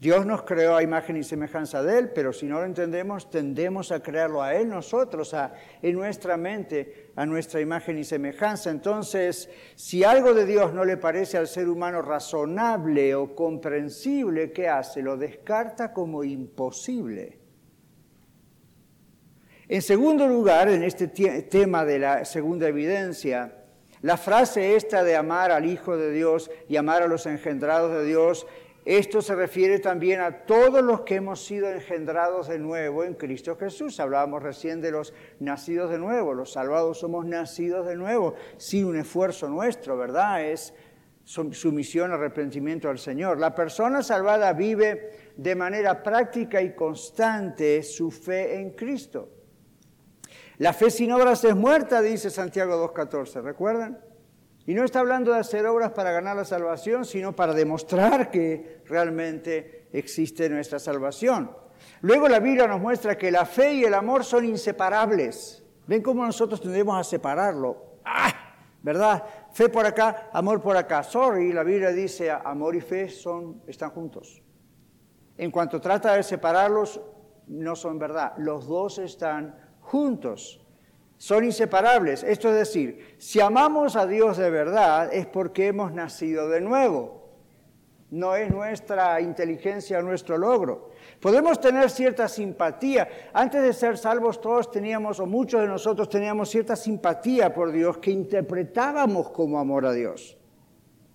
Dios 0.00 0.24
nos 0.24 0.44
creó 0.44 0.76
a 0.76 0.82
imagen 0.82 1.18
y 1.18 1.22
semejanza 1.22 1.82
de 1.82 1.98
Él, 1.98 2.10
pero 2.14 2.32
si 2.32 2.46
no 2.46 2.58
lo 2.58 2.64
entendemos, 2.64 3.28
tendemos 3.28 3.92
a 3.92 4.02
crearlo 4.02 4.42
a 4.42 4.54
Él 4.54 4.66
nosotros, 4.66 5.34
a, 5.34 5.52
en 5.82 5.94
nuestra 5.94 6.38
mente, 6.38 7.10
a 7.16 7.26
nuestra 7.26 7.60
imagen 7.60 7.98
y 7.98 8.04
semejanza. 8.04 8.70
Entonces, 8.70 9.50
si 9.74 10.02
algo 10.02 10.32
de 10.32 10.46
Dios 10.46 10.72
no 10.72 10.86
le 10.86 10.96
parece 10.96 11.36
al 11.36 11.48
ser 11.48 11.68
humano 11.68 12.00
razonable 12.00 13.14
o 13.14 13.34
comprensible, 13.34 14.52
¿qué 14.52 14.68
hace? 14.68 15.02
Lo 15.02 15.18
descarta 15.18 15.92
como 15.92 16.24
imposible. 16.24 17.38
En 19.68 19.82
segundo 19.82 20.26
lugar, 20.26 20.70
en 20.70 20.82
este 20.82 21.08
tema 21.08 21.84
de 21.84 21.98
la 21.98 22.24
segunda 22.24 22.66
evidencia, 22.68 23.54
la 24.00 24.16
frase 24.16 24.76
esta 24.76 25.04
de 25.04 25.14
amar 25.14 25.50
al 25.50 25.66
Hijo 25.66 25.98
de 25.98 26.10
Dios 26.10 26.50
y 26.70 26.76
amar 26.76 27.02
a 27.02 27.06
los 27.06 27.26
engendrados 27.26 27.92
de 27.92 28.06
Dios, 28.06 28.46
esto 28.84 29.20
se 29.20 29.34
refiere 29.34 29.78
también 29.78 30.20
a 30.20 30.46
todos 30.46 30.82
los 30.82 31.02
que 31.02 31.16
hemos 31.16 31.44
sido 31.44 31.70
engendrados 31.70 32.48
de 32.48 32.58
nuevo 32.58 33.04
en 33.04 33.14
Cristo 33.14 33.56
Jesús. 33.56 34.00
Hablábamos 34.00 34.42
recién 34.42 34.80
de 34.80 34.90
los 34.90 35.12
nacidos 35.38 35.90
de 35.90 35.98
nuevo, 35.98 36.32
los 36.32 36.52
salvados 36.52 36.98
somos 36.98 37.26
nacidos 37.26 37.86
de 37.86 37.96
nuevo, 37.96 38.34
sin 38.56 38.86
un 38.86 38.96
esfuerzo 38.96 39.48
nuestro, 39.48 39.98
¿verdad? 39.98 40.44
Es 40.44 40.72
sumisión, 41.24 42.10
arrepentimiento 42.10 42.88
al 42.88 42.98
Señor. 42.98 43.38
La 43.38 43.54
persona 43.54 44.02
salvada 44.02 44.52
vive 44.54 45.32
de 45.36 45.54
manera 45.54 46.02
práctica 46.02 46.62
y 46.62 46.74
constante 46.74 47.82
su 47.82 48.10
fe 48.10 48.60
en 48.60 48.70
Cristo. 48.70 49.28
La 50.56 50.72
fe 50.72 50.90
sin 50.90 51.12
obras 51.12 51.44
es 51.44 51.54
muerta, 51.54 52.02
dice 52.02 52.30
Santiago 52.30 52.92
2.14, 52.92 53.42
¿recuerdan? 53.42 54.09
Y 54.70 54.74
no 54.74 54.85
está 54.85 55.00
hablando 55.00 55.33
de 55.33 55.40
hacer 55.40 55.66
obras 55.66 55.90
para 55.90 56.12
ganar 56.12 56.37
la 56.37 56.44
salvación, 56.44 57.04
sino 57.04 57.35
para 57.35 57.54
demostrar 57.54 58.30
que 58.30 58.83
realmente 58.87 59.88
existe 59.92 60.48
nuestra 60.48 60.78
salvación. 60.78 61.50
Luego 62.02 62.28
la 62.28 62.38
Biblia 62.38 62.68
nos 62.68 62.80
muestra 62.80 63.18
que 63.18 63.33
la 63.33 63.46
fe 63.46 63.74
y 63.74 63.85
el 63.85 63.94
amor 63.94 64.22
son 64.22 64.44
inseparables. 64.44 65.64
¿Ven 65.88 66.02
cómo 66.02 66.24
nosotros 66.24 66.61
tendemos 66.61 66.96
a 66.96 67.02
separarlo? 67.02 67.96
¡Ah! 68.04 68.33
¿Verdad? 68.80 69.24
Fe 69.50 69.68
por 69.70 69.87
acá, 69.87 70.30
amor 70.33 70.62
por 70.62 70.76
acá. 70.76 71.02
Sorry, 71.02 71.52
la 71.52 71.64
Biblia 71.64 71.90
dice 71.90 72.30
amor 72.30 72.76
y 72.76 72.80
fe 72.80 73.09
son, 73.09 73.64
están 73.66 73.90
juntos. 73.90 74.40
En 75.37 75.50
cuanto 75.50 75.80
trata 75.80 76.14
de 76.14 76.22
separarlos, 76.22 77.00
no 77.48 77.74
son 77.74 77.98
verdad. 77.98 78.35
Los 78.37 78.68
dos 78.68 79.00
están 79.00 79.52
juntos. 79.80 80.59
Son 81.20 81.44
inseparables. 81.44 82.22
Esto 82.22 82.48
es 82.48 82.54
decir, 82.54 83.14
si 83.18 83.40
amamos 83.40 83.94
a 83.94 84.06
Dios 84.06 84.38
de 84.38 84.48
verdad 84.48 85.12
es 85.12 85.26
porque 85.26 85.66
hemos 85.66 85.92
nacido 85.92 86.48
de 86.48 86.62
nuevo. 86.62 87.28
No 88.09 88.35
es 88.35 88.50
nuestra 88.50 89.20
inteligencia 89.20 90.00
nuestro 90.00 90.38
logro. 90.38 90.92
Podemos 91.20 91.61
tener 91.61 91.90
cierta 91.90 92.26
simpatía. 92.26 93.06
Antes 93.35 93.61
de 93.62 93.74
ser 93.74 93.98
salvos 93.98 94.40
todos 94.40 94.70
teníamos, 94.70 95.20
o 95.20 95.26
muchos 95.26 95.61
de 95.61 95.66
nosotros 95.66 96.09
teníamos 96.09 96.48
cierta 96.48 96.74
simpatía 96.74 97.52
por 97.52 97.70
Dios 97.70 97.98
que 97.98 98.12
interpretábamos 98.12 99.28
como 99.28 99.59
amor 99.59 99.85
a 99.85 99.92
Dios. 99.92 100.38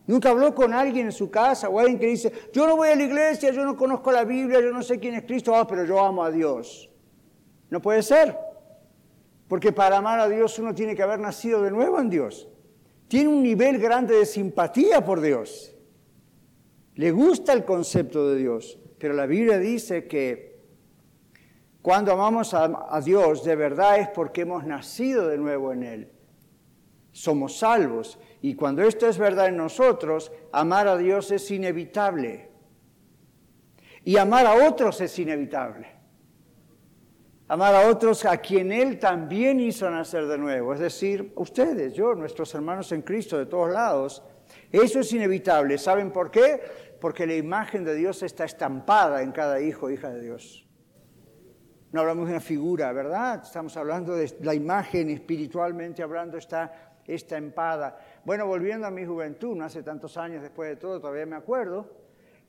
Nunca 0.06 0.30
habló 0.30 0.54
con 0.54 0.72
alguien 0.72 1.08
en 1.08 1.14
su 1.14 1.32
casa 1.32 1.68
o 1.68 1.80
alguien 1.80 1.98
que 1.98 2.06
dice, 2.06 2.32
yo 2.54 2.68
no 2.68 2.76
voy 2.76 2.90
a 2.90 2.96
la 2.96 3.04
iglesia, 3.06 3.50
yo 3.50 3.66
no 3.66 3.76
conozco 3.76 4.12
la 4.12 4.24
Biblia, 4.24 4.62
yo 4.62 4.72
no 4.72 4.84
sé 4.84 5.00
quién 5.00 5.16
es 5.16 5.24
Cristo, 5.24 5.56
ah, 5.56 5.66
pero 5.66 5.84
yo 5.84 6.00
amo 6.00 6.24
a 6.24 6.30
Dios. 6.30 6.92
No 7.72 7.82
puede 7.82 8.04
ser. 8.04 8.45
Porque 9.48 9.72
para 9.72 9.98
amar 9.98 10.20
a 10.20 10.28
Dios 10.28 10.58
uno 10.60 10.74
tiene 10.74 10.96
que 10.96 11.04
haber 11.04 11.20
nacido 11.20 11.62
de 11.62 11.72
nuevo 11.72 12.00
en 12.00 12.10
Dios. 12.10 12.48
Tiene 13.08 13.30
un 13.30 13.44
nivel 13.44 13.80
grande 13.80 14.16
de 14.16 14.26
simpatía 14.26 15.06
por 15.06 15.22
Dios. 15.22 15.76
Le 16.96 17.12
gusta 17.12 17.54
el 17.54 17.64
concepto 17.64 18.30
de 18.30 18.38
Dios. 18.38 18.80
Pero 18.98 19.14
la 19.14 19.26
Biblia 19.26 19.60
dice 19.60 20.08
que 20.08 20.56
cuando 21.82 22.14
amamos 22.14 22.56
a, 22.56 23.00
Dios 23.04 23.44
de 23.44 23.56
verdad 23.56 24.00
es 24.00 24.08
porque 24.08 24.42
hemos 24.42 24.66
nacido 24.66 25.28
de 25.28 25.38
nuevo 25.38 25.72
en 25.72 25.84
Él. 25.84 26.12
Somos 27.12 27.60
salvos. 27.60 28.18
Y 28.42 28.56
cuando 28.56 28.82
esto 28.82 29.08
es 29.08 29.20
verdad 29.20 29.50
en 29.50 29.58
nosotros, 29.58 30.32
amar 30.52 30.88
a 30.88 30.98
Dios 30.98 31.30
es 31.32 31.52
inevitable. 31.52 32.50
Y 34.04 34.18
amar 34.18 34.48
a 34.48 34.68
otros 34.68 35.00
es 35.02 35.20
inevitable. 35.20 35.95
Amar 37.48 37.76
a 37.76 37.88
otros 37.88 38.26
a 38.26 38.38
quien 38.38 38.72
Él 38.72 38.98
también 38.98 39.60
hizo 39.60 39.88
nacer 39.90 40.26
de 40.26 40.38
nuevo, 40.38 40.74
es 40.74 40.80
decir, 40.80 41.32
ustedes, 41.36 41.94
yo, 41.94 42.16
nuestros 42.16 42.56
hermanos 42.56 42.92
en 42.92 43.04
Cristo 43.04 43.38
de 43.38 43.46
todos 43.46 43.72
lados. 43.72 44.24
Eso 44.72 45.00
es 45.00 45.14
inevitable. 45.14 45.78
¿Saben 45.78 46.12
por 46.12 46.32
qué? 46.32 46.60
Porque 47.00 47.28
la 47.28 47.36
imagen 47.36 47.84
de 47.84 47.94
Dios 47.94 48.24
está 48.24 48.46
estampada 48.46 49.22
en 49.22 49.32
cada 49.32 49.62
hijo 49.62 49.86
o 49.86 49.90
hija 49.92 50.10
de 50.10 50.22
Dios. 50.22 50.68
No 51.92 52.02
hablamos 52.02 52.26
de 52.26 52.32
una 52.32 52.42
figura, 52.42 52.92
¿verdad? 52.94 53.42
Estamos 53.44 53.78
hablando 53.78 54.16
de 54.16 54.36
la 54.42 54.56
imagen, 54.56 55.12
espiritualmente 55.12 56.02
hablando, 56.02 56.38
está 56.38 57.00
estampada. 57.06 57.98
Bueno, 58.26 58.48
volviendo 58.48 58.88
a 58.88 58.92
mi 58.92 59.06
juventud, 59.06 59.56
no 59.56 59.66
hace 59.66 59.84
tantos 59.84 60.18
años 60.18 60.42
después 60.42 60.70
de 60.70 60.76
todo, 60.78 61.00
todavía 61.00 61.28
me 61.28 61.36
acuerdo. 61.36 62.05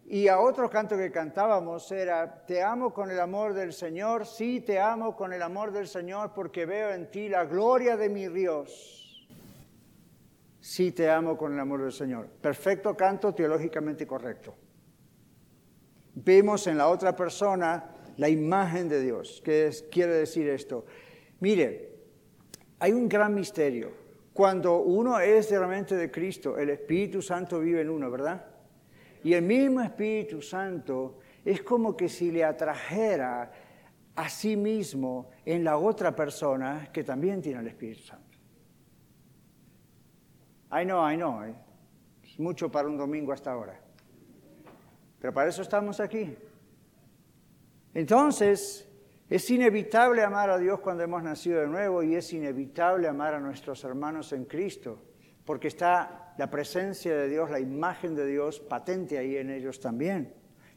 Y 0.09 0.29
a 0.29 0.39
otro 0.39 0.71
canto 0.71 0.97
que 0.97 1.11
cantábamos 1.11 1.91
era, 1.91 2.45
te 2.47 2.63
amo 2.63 2.95
con 2.95 3.11
el 3.11 3.19
amor 3.19 3.55
del 3.55 3.73
Señor, 3.73 4.25
sí, 4.25 4.61
te 4.61 4.79
amo 4.79 5.17
con 5.17 5.33
el 5.33 5.43
amor 5.43 5.73
del 5.73 5.89
Señor 5.89 6.33
porque 6.33 6.65
veo 6.65 6.91
en 6.91 7.11
ti 7.11 7.29
la 7.29 7.45
gloria 7.45 7.97
de 7.97 8.09
mi 8.09 8.29
Dios. 8.29 9.27
Sí, 10.61 10.93
te 10.93 11.11
amo 11.11 11.37
con 11.37 11.55
el 11.55 11.59
amor 11.59 11.83
del 11.83 11.93
Señor. 11.93 12.29
Perfecto 12.29 12.97
canto 12.97 13.35
teológicamente 13.35 14.07
correcto. 14.07 14.55
Vemos 16.15 16.69
en 16.69 16.79
la 16.79 16.87
otra 16.87 17.17
persona 17.17 17.91
la 18.17 18.29
imagen 18.29 18.89
de 18.89 19.01
Dios. 19.01 19.43
¿Qué 19.45 19.71
quiere 19.91 20.15
decir 20.15 20.49
esto? 20.49 20.87
Mire, 21.41 21.97
hay 22.79 22.93
un 22.93 23.09
gran 23.09 23.35
misterio. 23.35 23.91
Cuando 24.33 24.79
uno 24.79 25.19
es 25.19 25.51
realmente 25.51 25.97
de 25.97 26.13
Cristo, 26.13 26.59
el 26.59 26.71
Espíritu 26.71 27.21
Santo 27.23 27.59
vive 27.59 27.81
en 27.81 27.91
uno, 27.91 28.09
¿verdad? 28.09 28.56
Y 29.27 29.35
el 29.35 29.43
mismo 29.43 29.81
Espíritu 29.81 30.41
Santo 30.41 31.19
es 31.45 31.61
como 31.63 31.97
que 31.97 32.09
si 32.09 32.31
le 32.31 32.45
atrajera 32.45 33.51
a 34.15 34.29
sí 34.29 34.55
mismo 34.57 35.31
en 35.45 35.65
la 35.65 35.79
otra 35.79 36.15
persona 36.15 36.91
que 36.93 37.03
también 37.03 37.43
tiene 37.43 37.59
el 37.59 37.67
Espíritu 37.67 38.05
Santo. 38.05 38.39
Ay 40.71 40.87
no, 40.87 41.05
ay 41.05 41.17
no, 41.17 41.45
eh. 41.45 41.57
es 42.23 42.39
mucho 42.39 42.71
para 42.71 42.87
un 42.87 42.97
domingo 42.97 43.33
hasta 43.33 43.51
ahora. 43.51 43.81
Pero 45.19 45.35
para 45.35 45.49
eso 45.49 45.63
estamos 45.63 45.99
aquí. 45.99 46.33
Entonces, 47.95 48.89
es 49.29 49.51
inevitable 49.51 50.23
amar 50.23 50.51
a 50.51 50.59
Dios 50.59 50.79
cuando 50.79 51.03
hemos 51.03 51.25
nacido 51.25 51.63
de 51.63 51.67
nuevo 51.67 52.05
y 52.05 52.15
es 52.15 52.33
inevitable 52.33 53.09
amar 53.09 53.35
a 53.35 53.41
nuestros 53.41 53.83
hermanos 53.83 54.33
en 54.33 54.45
Cristo, 54.45 55.03
porque 55.45 55.67
está 55.67 56.26
la 56.39 56.51
presencia 56.51 57.15
de 57.15 57.29
Dios, 57.29 57.51
la 57.51 57.61
imagen 57.61 58.15
de 58.15 58.27
Dios 58.27 58.61
patente 58.61 59.19
ahí 59.19 59.37
en 59.37 59.51
ellos 59.51 59.81
también. 59.81 60.33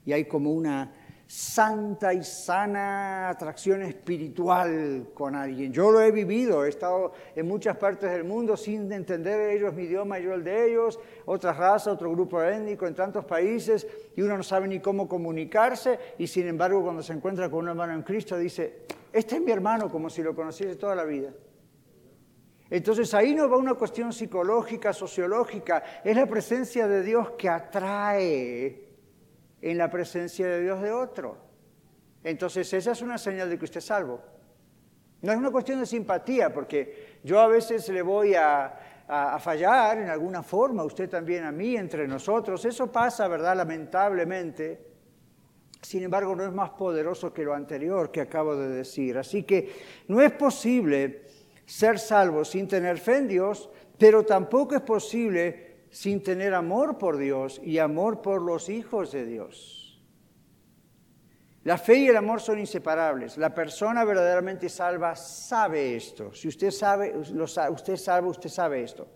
Y 0.05 0.13
hay 0.13 0.25
como 0.25 0.51
una 0.51 0.91
santa 1.29 2.11
y 2.11 2.23
sana 2.23 3.29
atracción 3.29 3.83
espiritual 3.83 5.09
con 5.13 5.35
alguien. 5.35 5.71
Yo 5.71 5.91
lo 5.91 6.01
he 6.01 6.11
vivido, 6.11 6.65
he 6.65 6.69
estado 6.69 7.13
en 7.35 7.47
muchas 7.47 7.77
partes 7.77 8.09
del 8.09 8.23
mundo 8.23 8.57
sin 8.57 8.91
entender 8.91 9.51
ellos 9.51 9.75
mi 9.75 9.83
idioma 9.83 10.17
yo 10.17 10.33
el 10.33 10.43
de 10.43 10.71
ellos, 10.71 10.99
otra 11.25 11.53
raza, 11.53 11.91
otro 11.91 12.11
grupo 12.11 12.41
étnico 12.41 12.87
en 12.87 12.95
tantos 12.95 13.25
países 13.25 13.85
y 14.15 14.23
uno 14.23 14.37
no 14.37 14.43
sabe 14.43 14.67
ni 14.67 14.79
cómo 14.79 15.07
comunicarse 15.07 15.99
y 16.17 16.25
sin 16.25 16.47
embargo 16.47 16.81
cuando 16.81 17.03
se 17.03 17.13
encuentra 17.13 17.47
con 17.47 17.59
un 17.59 17.69
hermano 17.69 17.93
en 17.93 18.01
Cristo 18.01 18.35
dice, 18.35 18.87
este 19.13 19.35
es 19.35 19.41
mi 19.43 19.51
hermano 19.51 19.87
como 19.87 20.09
si 20.09 20.23
lo 20.23 20.33
conociese 20.33 20.77
toda 20.77 20.95
la 20.95 21.03
vida. 21.03 21.31
Entonces 22.69 23.13
ahí 23.13 23.33
no 23.33 23.49
va 23.49 23.57
una 23.57 23.73
cuestión 23.73 24.13
psicológica, 24.13 24.93
sociológica, 24.93 25.83
es 26.03 26.15
la 26.15 26.27
presencia 26.27 26.87
de 26.87 27.01
Dios 27.01 27.31
que 27.31 27.49
atrae 27.49 28.89
en 29.61 29.77
la 29.77 29.89
presencia 29.89 30.47
de 30.47 30.61
Dios 30.61 30.81
de 30.81 30.91
otro. 30.91 31.37
Entonces 32.23 32.71
esa 32.73 32.91
es 32.91 33.01
una 33.01 33.17
señal 33.17 33.49
de 33.49 33.57
que 33.57 33.65
usted 33.65 33.79
es 33.79 33.85
salvo. 33.85 34.21
No 35.21 35.31
es 35.31 35.37
una 35.37 35.51
cuestión 35.51 35.79
de 35.79 35.85
simpatía, 35.85 36.53
porque 36.53 37.19
yo 37.23 37.39
a 37.39 37.47
veces 37.47 37.89
le 37.89 38.01
voy 38.01 38.35
a, 38.35 38.77
fallar 39.39 39.97
en 39.97 40.09
alguna 40.09 40.43
forma, 40.43 40.83
usted 40.83 41.09
también 41.09 41.43
a 41.43 41.51
mí, 41.51 41.75
entre 41.75 42.07
nosotros. 42.07 42.63
Eso 42.63 42.91
pasa, 42.91 43.27
¿verdad? 43.27 43.57
Lamentablemente. 43.57 44.87
Sin 45.81 46.03
embargo, 46.03 46.35
no 46.35 46.45
es 46.45 46.53
más 46.53 46.69
poderoso 46.71 47.33
que 47.33 47.43
lo 47.43 47.53
anterior 47.53 48.11
que 48.11 48.21
acabo 48.21 48.55
de 48.55 48.69
decir. 48.69 49.17
Así 49.17 49.43
que 49.43 49.73
no 50.07 50.21
es 50.21 50.31
posible 50.33 51.23
ser 51.69 51.99
salvo 51.99 52.43
sin 52.43 52.67
tener 52.67 52.97
fe 52.97 53.17
en 53.17 53.27
Dios, 53.27 53.69
pero 53.99 54.25
tampoco 54.25 54.75
es 54.75 54.81
posible 54.81 55.83
sin 55.91 56.23
tener 56.23 56.55
amor 56.55 56.97
por 56.97 57.17
Dios 57.17 57.61
y 57.63 57.77
amor 57.77 58.23
por 58.23 58.41
los 58.41 58.69
hijos 58.69 59.11
de 59.11 59.25
Dios. 59.25 60.01
La 61.63 61.77
fe 61.77 61.97
y 61.97 62.07
el 62.07 62.17
amor 62.17 62.41
son 62.41 62.57
inseparables. 62.57 63.37
La 63.37 63.53
persona 63.53 64.03
verdaderamente 64.03 64.67
salva 64.67 65.15
sabe 65.15 65.95
esto. 65.95 66.33
Si 66.33 66.47
usted 66.47 66.71
sabe, 66.71 67.15
usted 67.15 67.97
sabe, 67.97 68.27
usted 68.27 68.49
sabe 68.49 68.81
esto. 68.81 69.07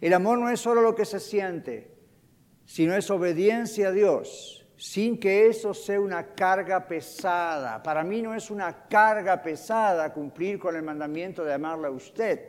El 0.00 0.12
amor 0.12 0.38
no 0.38 0.48
es 0.48 0.60
solo 0.60 0.82
lo 0.82 0.94
que 0.94 1.04
se 1.04 1.18
siente, 1.18 1.90
sino 2.66 2.94
es 2.94 3.10
obediencia 3.10 3.88
a 3.88 3.92
Dios, 3.92 4.59
sin 4.80 5.20
que 5.20 5.46
eso 5.46 5.74
sea 5.74 6.00
una 6.00 6.28
carga 6.28 6.88
pesada. 6.88 7.82
Para 7.82 8.02
mí 8.02 8.22
no 8.22 8.34
es 8.34 8.50
una 8.50 8.88
carga 8.88 9.42
pesada 9.42 10.10
cumplir 10.10 10.58
con 10.58 10.74
el 10.74 10.82
mandamiento 10.82 11.44
de 11.44 11.52
amarla 11.52 11.88
a 11.88 11.90
usted. 11.90 12.40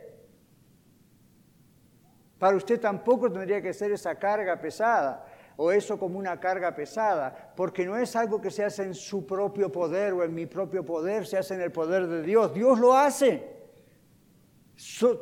Para 2.38 2.56
usted 2.56 2.80
tampoco 2.80 3.30
tendría 3.30 3.60
que 3.60 3.74
ser 3.74 3.92
esa 3.92 4.14
carga 4.14 4.58
pesada 4.58 5.26
o 5.58 5.70
eso 5.70 5.98
como 5.98 6.18
una 6.18 6.40
carga 6.40 6.74
pesada, 6.74 7.52
porque 7.54 7.84
no 7.84 7.98
es 7.98 8.16
algo 8.16 8.40
que 8.40 8.50
se 8.50 8.64
hace 8.64 8.84
en 8.84 8.94
su 8.94 9.26
propio 9.26 9.70
poder 9.70 10.14
o 10.14 10.24
en 10.24 10.34
mi 10.34 10.46
propio 10.46 10.86
poder, 10.86 11.26
se 11.26 11.36
hace 11.36 11.52
en 11.52 11.60
el 11.60 11.70
poder 11.70 12.06
de 12.06 12.22
Dios. 12.22 12.54
Dios 12.54 12.78
lo 12.78 12.96
hace. 12.96 13.46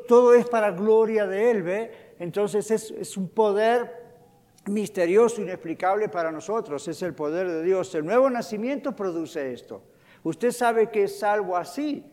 todo 0.06 0.32
es 0.32 0.46
para 0.48 0.70
gloria 0.70 1.26
de 1.26 1.50
Él, 1.50 1.62
¿ve? 1.64 2.14
Entonces 2.20 2.70
es, 2.70 2.92
es 2.92 3.16
un 3.16 3.28
poder 3.28 3.99
misterioso, 4.66 5.40
inexplicable 5.40 6.08
para 6.08 6.30
nosotros, 6.30 6.86
es 6.88 7.02
el 7.02 7.14
poder 7.14 7.48
de 7.48 7.62
Dios. 7.62 7.94
El 7.94 8.06
nuevo 8.06 8.28
nacimiento 8.28 8.94
produce 8.94 9.52
esto. 9.52 9.82
Usted 10.22 10.50
sabe 10.50 10.90
que 10.90 11.04
es 11.04 11.18
salvo 11.18 11.56
así, 11.56 12.04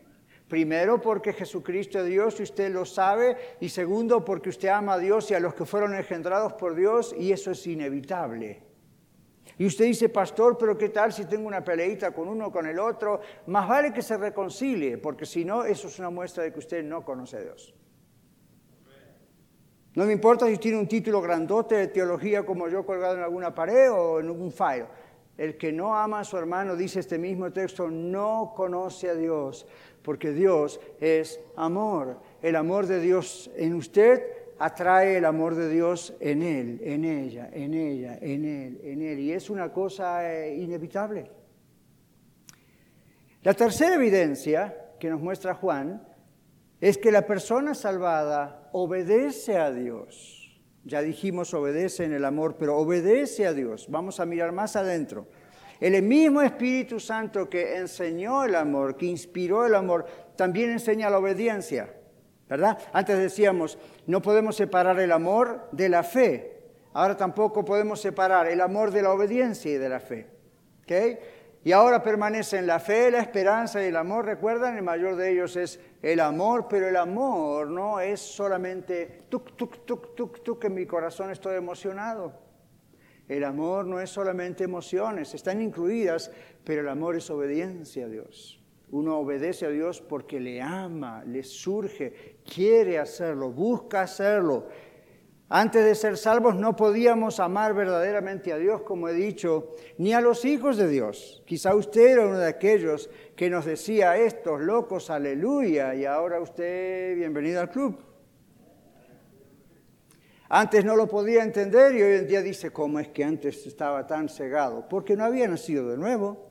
Primero 0.48 0.98
porque 0.98 1.34
Jesucristo 1.34 2.00
es 2.00 2.06
Dios 2.06 2.40
y 2.40 2.42
usted 2.42 2.72
lo 2.72 2.86
sabe, 2.86 3.36
y 3.60 3.68
segundo 3.68 4.24
porque 4.24 4.48
usted 4.48 4.68
ama 4.68 4.94
a 4.94 4.98
Dios 4.98 5.30
y 5.30 5.34
a 5.34 5.40
los 5.40 5.54
que 5.54 5.66
fueron 5.66 5.94
engendrados 5.94 6.54
por 6.54 6.74
Dios 6.74 7.14
y 7.18 7.32
eso 7.32 7.50
es 7.50 7.66
inevitable. 7.66 8.62
Y 9.58 9.66
usted 9.66 9.84
dice, 9.84 10.08
pastor, 10.08 10.56
pero 10.56 10.78
¿qué 10.78 10.88
tal 10.88 11.12
si 11.12 11.26
tengo 11.26 11.46
una 11.46 11.62
peleita 11.62 12.12
con 12.12 12.28
uno 12.28 12.46
o 12.46 12.52
con 12.52 12.66
el 12.66 12.78
otro? 12.78 13.20
Más 13.46 13.68
vale 13.68 13.92
que 13.92 14.00
se 14.00 14.16
reconcilie, 14.16 14.96
porque 14.96 15.26
si 15.26 15.44
no, 15.44 15.64
eso 15.64 15.88
es 15.88 15.98
una 15.98 16.10
muestra 16.10 16.44
de 16.44 16.52
que 16.52 16.60
usted 16.60 16.82
no 16.82 17.04
conoce 17.04 17.36
a 17.36 17.40
Dios. 17.40 17.74
No 19.98 20.06
me 20.06 20.12
importa 20.12 20.46
si 20.46 20.58
tiene 20.58 20.78
un 20.78 20.86
título 20.86 21.20
grandote 21.20 21.74
de 21.74 21.88
teología 21.88 22.46
como 22.46 22.68
yo 22.68 22.86
colgado 22.86 23.16
en 23.16 23.22
alguna 23.24 23.52
pared 23.52 23.90
o 23.90 24.20
en 24.20 24.30
un 24.30 24.52
file. 24.52 24.86
El 25.36 25.56
que 25.56 25.72
no 25.72 25.92
ama 25.92 26.20
a 26.20 26.24
su 26.24 26.36
hermano, 26.36 26.76
dice 26.76 27.00
este 27.00 27.18
mismo 27.18 27.52
texto, 27.52 27.90
no 27.90 28.52
conoce 28.54 29.10
a 29.10 29.16
Dios 29.16 29.66
porque 30.02 30.30
Dios 30.30 30.78
es 31.00 31.40
amor. 31.56 32.20
El 32.40 32.54
amor 32.54 32.86
de 32.86 33.00
Dios 33.00 33.50
en 33.56 33.74
usted 33.74 34.22
atrae 34.60 35.16
el 35.16 35.24
amor 35.24 35.56
de 35.56 35.68
Dios 35.68 36.14
en 36.20 36.42
él, 36.42 36.80
en 36.84 37.04
ella, 37.04 37.50
en 37.52 37.74
ella, 37.74 38.18
en 38.22 38.44
él, 38.44 38.80
en 38.84 39.02
él. 39.02 39.18
Y 39.18 39.32
es 39.32 39.50
una 39.50 39.72
cosa 39.72 40.32
eh, 40.32 40.54
inevitable. 40.54 41.28
La 43.42 43.52
tercera 43.52 43.96
evidencia 43.96 44.92
que 45.00 45.10
nos 45.10 45.20
muestra 45.20 45.54
Juan 45.54 46.06
es 46.80 46.98
que 46.98 47.12
la 47.12 47.26
persona 47.26 47.74
salvada 47.74 48.68
obedece 48.72 49.58
a 49.58 49.70
Dios. 49.72 50.60
Ya 50.84 51.02
dijimos 51.02 51.52
obedece 51.54 52.04
en 52.04 52.12
el 52.12 52.24
amor, 52.24 52.56
pero 52.58 52.76
obedece 52.76 53.46
a 53.46 53.52
Dios. 53.52 53.86
Vamos 53.90 54.20
a 54.20 54.26
mirar 54.26 54.52
más 54.52 54.76
adentro. 54.76 55.26
El 55.80 56.02
mismo 56.02 56.42
Espíritu 56.42 56.98
Santo 56.98 57.48
que 57.48 57.76
enseñó 57.76 58.44
el 58.44 58.54
amor, 58.54 58.96
que 58.96 59.06
inspiró 59.06 59.66
el 59.66 59.74
amor, 59.74 60.06
también 60.36 60.70
enseña 60.70 61.10
la 61.10 61.18
obediencia, 61.18 61.94
¿verdad? 62.48 62.78
Antes 62.92 63.18
decíamos, 63.18 63.78
no 64.06 64.20
podemos 64.22 64.56
separar 64.56 64.98
el 64.98 65.12
amor 65.12 65.68
de 65.72 65.88
la 65.88 66.02
fe. 66.02 66.58
Ahora 66.94 67.16
tampoco 67.16 67.64
podemos 67.64 68.00
separar 68.00 68.48
el 68.48 68.60
amor 68.60 68.90
de 68.90 69.02
la 69.02 69.12
obediencia 69.12 69.70
y 69.70 69.78
de 69.78 69.88
la 69.88 70.00
fe. 70.00 70.26
¿okay? 70.82 71.18
Y 71.64 71.72
ahora 71.72 72.02
permanecen 72.02 72.66
la 72.66 72.78
fe, 72.78 73.10
la 73.10 73.18
esperanza 73.18 73.82
y 73.82 73.86
el 73.86 73.96
amor. 73.96 74.24
Recuerdan, 74.24 74.76
el 74.76 74.82
mayor 74.82 75.16
de 75.16 75.32
ellos 75.32 75.56
es 75.56 75.80
el 76.02 76.20
amor, 76.20 76.66
pero 76.68 76.88
el 76.88 76.96
amor 76.96 77.68
no 77.68 78.00
es 78.00 78.20
solamente 78.20 79.24
tuk, 79.28 79.56
tuk, 79.56 79.84
tuk, 79.84 80.14
tuk, 80.14 80.42
tuk, 80.42 80.64
en 80.64 80.74
mi 80.74 80.86
corazón 80.86 81.30
estoy 81.30 81.56
emocionado. 81.56 82.32
El 83.28 83.44
amor 83.44 83.84
no 83.84 84.00
es 84.00 84.08
solamente 84.08 84.64
emociones, 84.64 85.34
están 85.34 85.60
incluidas, 85.60 86.30
pero 86.64 86.80
el 86.80 86.88
amor 86.88 87.16
es 87.16 87.28
obediencia 87.28 88.06
a 88.06 88.08
Dios. 88.08 88.62
Uno 88.90 89.18
obedece 89.18 89.66
a 89.66 89.70
Dios 89.70 90.00
porque 90.00 90.40
le 90.40 90.62
ama, 90.62 91.22
le 91.24 91.42
surge, 91.42 92.38
quiere 92.42 92.98
hacerlo, 92.98 93.50
busca 93.50 94.00
hacerlo. 94.00 94.68
Antes 95.50 95.82
de 95.82 95.94
ser 95.94 96.18
salvos 96.18 96.56
no 96.56 96.76
podíamos 96.76 97.40
amar 97.40 97.72
verdaderamente 97.72 98.52
a 98.52 98.58
Dios, 98.58 98.82
como 98.82 99.08
he 99.08 99.14
dicho, 99.14 99.74
ni 99.96 100.12
a 100.12 100.20
los 100.20 100.44
hijos 100.44 100.76
de 100.76 100.88
Dios. 100.88 101.42
Quizá 101.46 101.74
usted 101.74 102.06
era 102.06 102.26
uno 102.26 102.38
de 102.38 102.48
aquellos 102.48 103.08
que 103.34 103.48
nos 103.48 103.64
decía, 103.64 104.18
estos 104.18 104.60
locos, 104.60 105.08
aleluya, 105.08 105.94
y 105.94 106.04
ahora 106.04 106.38
usted, 106.38 107.16
bienvenido 107.16 107.62
al 107.62 107.70
club. 107.70 107.98
Antes 110.50 110.84
no 110.84 110.96
lo 110.96 111.06
podía 111.06 111.42
entender 111.42 111.94
y 111.94 112.02
hoy 112.02 112.16
en 112.18 112.26
día 112.26 112.42
dice, 112.42 112.70
¿cómo 112.70 113.00
es 113.00 113.08
que 113.08 113.24
antes 113.24 113.66
estaba 113.66 114.06
tan 114.06 114.28
cegado? 114.28 114.86
Porque 114.86 115.16
no 115.16 115.24
había 115.24 115.48
nacido 115.48 115.88
de 115.88 115.96
nuevo. 115.96 116.50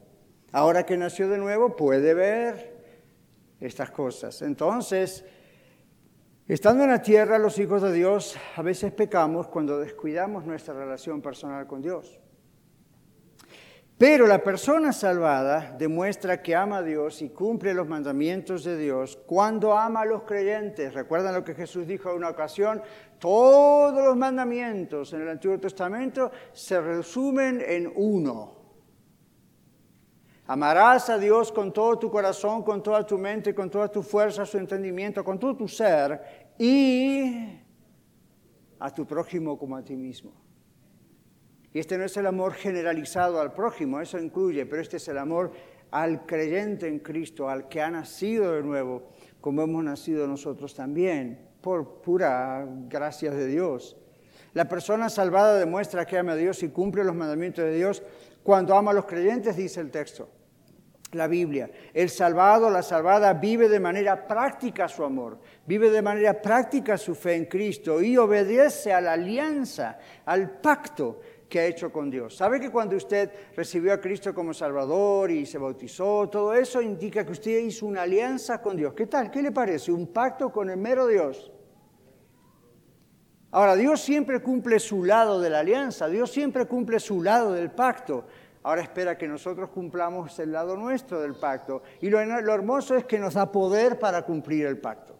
Ahora 0.52 0.86
que 0.86 0.98
nació 0.98 1.30
de 1.30 1.38
nuevo 1.38 1.76
puede 1.76 2.14
ver 2.16 2.78
estas 3.60 3.92
cosas. 3.92 4.42
Entonces, 4.42 5.24
estando 6.48 6.84
en 6.84 6.92
la 6.92 7.02
tierra, 7.02 7.38
los 7.38 7.60
hijos 7.60 7.82
de 7.82 7.92
Dios 7.92 8.38
a 8.56 8.62
veces 8.62 8.92
pecamos 8.94 9.48
cuando 9.48 9.80
descuidamos 9.80 10.46
nuestra 10.46 10.74
relación 10.74 11.22
personal 11.22 11.68
con 11.68 11.82
Dios. 11.82 12.20
Pero 13.98 14.28
la 14.28 14.44
persona 14.44 14.94
salvada 14.94 15.76
demuestra 15.76 16.44
que 16.44 16.56
ama 16.56 16.78
a 16.78 16.84
Dios 16.84 17.24
y 17.24 17.30
cumple 17.30 17.74
los 17.74 17.88
mandamientos 17.88 18.64
de 18.64 18.78
Dios 18.78 19.18
cuando 19.26 19.76
ama 19.76 20.02
a 20.02 20.06
los 20.06 20.22
creyentes. 20.22 20.94
¿Recuerdan 20.94 21.34
lo 21.34 21.44
que 21.44 21.56
Jesús 21.56 21.88
dijo 21.88 22.12
en 22.12 22.18
una 22.18 22.30
ocasión? 22.30 22.84
Todos 23.18 24.06
los 24.06 24.16
mandamientos 24.16 25.14
en 25.14 25.22
el 25.22 25.30
Antiguo 25.30 25.60
Testamento 25.60 26.32
se 26.54 26.80
resumen 26.80 27.60
en 27.66 27.92
uno. 27.96 28.57
Amarás 30.50 31.10
a 31.10 31.18
Dios 31.18 31.52
con 31.52 31.74
todo 31.74 32.00
tu 32.00 32.10
corazón, 32.10 32.64
con 32.64 32.82
toda 32.82 33.06
tu 33.06 33.18
mente, 33.18 33.54
con 33.54 33.70
toda 33.70 33.92
tu 33.92 34.02
fuerza, 34.02 34.46
su 34.46 34.58
entendimiento, 34.58 35.22
con 35.22 35.38
todo 35.38 35.58
tu 35.58 35.68
ser 35.68 36.54
y 36.58 37.60
a 38.80 38.94
tu 38.94 39.06
prójimo 39.06 39.60
como 39.60 39.76
a 39.76 39.84
ti 39.84 39.98
mismo. 39.98 40.32
Y 41.74 41.80
este 41.80 41.98
no 41.98 42.06
es 42.06 42.16
el 42.16 42.28
amor 42.28 42.54
generalizado 42.54 43.42
al 43.42 43.52
prójimo, 43.52 44.00
eso 44.00 44.18
incluye, 44.18 44.66
pero 44.66 44.82
este 44.82 44.98
es 44.98 45.08
el 45.10 45.18
amor 45.18 45.52
al 45.92 46.26
creyente 46.26 46.88
en 46.88 47.00
Cristo, 47.00 47.50
al 47.50 47.68
que 47.68 47.82
ha 47.82 47.90
nacido 47.92 48.54
de 48.54 48.64
nuevo, 48.64 49.10
como 49.42 49.64
hemos 49.64 49.84
nacido 49.84 50.28
nosotros 50.28 50.74
también, 50.74 51.46
por 51.60 52.02
pura 52.02 52.66
gracia 52.88 53.32
de 53.32 53.48
Dios. 53.48 53.98
La 54.54 54.70
persona 54.70 55.10
salvada 55.10 55.60
demuestra 55.60 56.06
que 56.06 56.18
ama 56.18 56.32
a 56.32 56.36
Dios 56.36 56.64
y 56.64 56.70
cumple 56.70 57.04
los 57.04 57.16
mandamientos 57.16 57.66
de 57.66 57.76
Dios 57.76 58.02
cuando 58.44 58.76
ama 58.76 58.92
a 58.92 58.94
los 58.94 59.06
creyentes, 59.06 59.58
dice 59.58 59.82
el 59.82 59.92
texto, 59.92 60.30
la 61.18 61.28
Biblia. 61.28 61.70
El 61.94 62.10
salvado, 62.10 62.70
la 62.70 62.82
salvada, 62.82 63.34
vive 63.34 63.68
de 63.68 63.80
manera 63.80 64.28
práctica 64.28 64.88
su 64.88 65.04
amor, 65.04 65.40
vive 65.66 65.90
de 65.90 66.02
manera 66.02 66.42
práctica 66.42 66.98
su 66.98 67.16
fe 67.16 67.36
en 67.36 67.46
Cristo 67.46 68.02
y 68.02 68.16
obedece 68.16 68.94
a 68.94 69.02
la 69.02 69.14
alianza, 69.14 69.98
al 70.26 70.60
pacto 70.62 71.20
que 71.50 71.60
ha 71.60 71.66
hecho 71.66 71.92
con 71.92 72.10
Dios. 72.10 72.36
¿Sabe 72.36 72.60
que 72.60 72.70
cuando 72.70 72.96
usted 72.96 73.32
recibió 73.56 73.94
a 73.94 74.02
Cristo 74.02 74.34
como 74.34 74.54
Salvador 74.54 75.32
y 75.32 75.46
se 75.46 75.58
bautizó, 75.58 76.30
todo 76.30 76.54
eso 76.54 76.82
indica 76.82 77.26
que 77.26 77.32
usted 77.32 77.60
hizo 77.60 77.86
una 77.86 78.04
alianza 78.04 78.62
con 78.62 78.76
Dios? 78.76 78.94
¿Qué 78.94 79.08
tal? 79.08 79.32
¿Qué 79.32 79.42
le 79.42 79.52
parece? 79.52 79.92
Un 79.92 80.08
pacto 80.08 80.52
con 80.52 80.70
el 80.70 80.78
mero 80.78 81.08
Dios. 81.08 81.52
Ahora, 83.52 83.76
Dios 83.76 84.02
siempre 84.02 84.42
cumple 84.42 84.78
su 84.78 85.06
lado 85.06 85.40
de 85.40 85.50
la 85.50 85.60
alianza, 85.60 86.08
Dios 86.10 86.32
siempre 86.32 86.66
cumple 86.66 87.00
su 87.00 87.24
lado 87.24 87.54
del 87.54 87.72
pacto. 87.72 88.26
Ahora 88.68 88.82
espera 88.82 89.18
que 89.18 89.30
nosotros 89.30 89.70
cumplamos 89.70 90.38
el 90.40 90.52
lado 90.52 90.76
nuestro 90.76 91.22
del 91.22 91.36
pacto. 91.36 91.84
Y 92.02 92.10
lo, 92.10 92.20
hermoso 92.20 92.98
es 92.98 93.06
que 93.06 93.18
nos 93.18 93.36
da 93.36 93.50
poder 93.50 93.98
para 93.98 94.24
cumplir 94.24 94.66
el 94.66 94.78
pacto. 94.78 95.18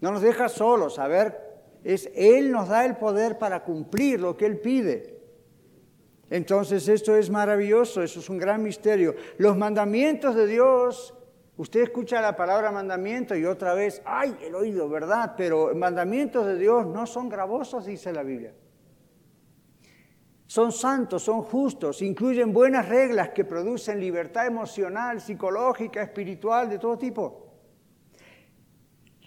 No 0.00 0.12
nos 0.12 0.22
deja 0.22 0.48
solos, 0.48 1.00
a 1.00 1.08
ver, 1.08 1.36
es 1.82 2.08
Él 2.14 2.52
nos 2.52 2.68
da 2.68 2.84
el 2.84 2.96
poder 2.96 3.38
para 3.38 3.64
cumplir 3.64 4.20
lo 4.20 4.36
que 4.36 4.46
Él 4.46 4.60
pide. 4.60 5.18
Entonces 6.30 6.86
esto 6.86 7.16
es 7.16 7.28
maravilloso, 7.28 8.04
eso 8.04 8.20
es 8.20 8.30
un 8.30 8.38
gran 8.38 8.62
misterio. 8.62 9.16
Los 9.36 9.56
mandamientos 9.56 10.36
de 10.36 10.46
Dios, 10.46 11.12
usted 11.56 11.80
escucha 11.80 12.20
la 12.20 12.36
palabra 12.36 12.70
mandamiento 12.70 13.34
y 13.34 13.46
otra 13.46 13.74
vez, 13.74 14.00
ay, 14.04 14.36
el 14.40 14.54
oído, 14.54 14.88
¿verdad? 14.88 15.34
Pero 15.36 15.74
mandamientos 15.74 16.46
de 16.46 16.56
Dios 16.56 16.86
no 16.86 17.04
son 17.08 17.28
gravosos, 17.28 17.84
dice 17.84 18.12
la 18.12 18.22
Biblia. 18.22 18.54
Son 20.46 20.72
santos, 20.72 21.22
son 21.22 21.42
justos, 21.42 22.02
incluyen 22.02 22.52
buenas 22.52 22.88
reglas 22.88 23.30
que 23.30 23.44
producen 23.44 23.98
libertad 23.98 24.46
emocional, 24.46 25.20
psicológica, 25.20 26.02
espiritual, 26.02 26.68
de 26.68 26.78
todo 26.78 26.98
tipo. 26.98 27.52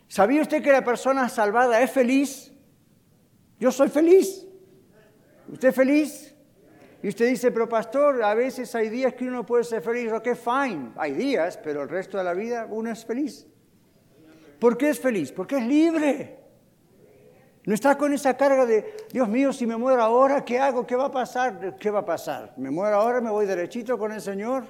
¿Sabía 0.07 0.41
usted 0.41 0.63
que 0.63 0.71
la 0.71 0.83
persona 0.83 1.27
salvada 1.27 1.81
es 1.81 1.91
feliz? 1.91 2.53
Yo 3.59 3.71
soy 3.71 3.89
feliz. 3.89 4.47
¿Usted 5.51 5.69
es 5.69 5.75
feliz? 5.75 6.35
Y 7.01 7.09
usted 7.09 7.27
dice, 7.27 7.51
pero 7.51 7.67
pastor, 7.69 8.23
a 8.23 8.33
veces 8.33 8.73
hay 8.75 8.89
días 8.89 9.13
que 9.13 9.25
uno 9.27 9.45
puede 9.45 9.63
ser 9.63 9.81
feliz, 9.81 10.11
ok, 10.11 10.29
fine, 10.35 10.91
hay 10.97 11.13
días, 11.13 11.57
pero 11.57 11.83
el 11.83 11.89
resto 11.89 12.17
de 12.17 12.23
la 12.23 12.33
vida 12.33 12.67
uno 12.69 12.91
es 12.91 13.05
feliz. 13.05 13.45
¿Por 14.59 14.77
qué 14.77 14.89
es 14.89 14.99
feliz? 14.99 15.31
Porque 15.31 15.57
es 15.57 15.65
libre. 15.65 16.36
No 17.67 17.73
está 17.73 17.97
con 17.97 18.13
esa 18.13 18.37
carga 18.37 18.65
de, 18.65 18.95
Dios 19.11 19.27
mío, 19.27 19.51
si 19.51 19.67
me 19.67 19.75
muero 19.75 20.01
ahora, 20.01 20.45
¿qué 20.45 20.57
hago? 20.57 20.87
¿Qué 20.87 20.95
va 20.95 21.07
a 21.07 21.11
pasar? 21.11 21.75
¿Qué 21.77 21.91
va 21.91 21.99
a 21.99 22.05
pasar? 22.05 22.53
¿Me 22.55 22.71
muero 22.71 22.95
ahora? 22.95 23.19
¿Me 23.19 23.29
voy 23.29 23.45
derechito 23.45 23.97
con 23.99 24.13
el 24.13 24.21
Señor? 24.21 24.63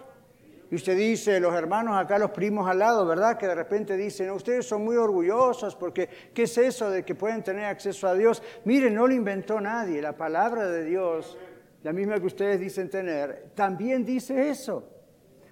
Y 0.71 0.75
usted 0.75 0.97
dice, 0.97 1.39
los 1.39 1.53
hermanos 1.53 1.95
acá, 1.95 2.17
los 2.17 2.31
primos 2.31 2.67
al 2.67 2.79
lado, 2.79 3.05
¿verdad? 3.05 3.38
Que 3.38 3.47
de 3.47 3.53
repente 3.53 3.95
dicen, 3.95 4.31
ustedes 4.31 4.67
son 4.67 4.83
muy 4.83 4.97
orgullosos 4.97 5.75
porque, 5.75 6.10
¿qué 6.33 6.43
es 6.43 6.57
eso 6.57 6.89
de 6.89 7.05
que 7.05 7.13
pueden 7.13 7.43
tener 7.43 7.65
acceso 7.65 8.07
a 8.07 8.15
Dios? 8.15 8.41
Miren, 8.65 8.95
no 8.95 9.07
lo 9.07 9.13
inventó 9.13 9.62
nadie, 9.62 10.01
la 10.01 10.17
palabra 10.17 10.67
de 10.67 10.83
Dios 10.83 11.38
la 11.83 11.93
misma 11.93 12.19
que 12.19 12.25
ustedes 12.25 12.60
dicen 12.60 12.89
tener, 12.89 13.51
también 13.55 14.03
dice 14.03 14.49
eso. 14.49 14.96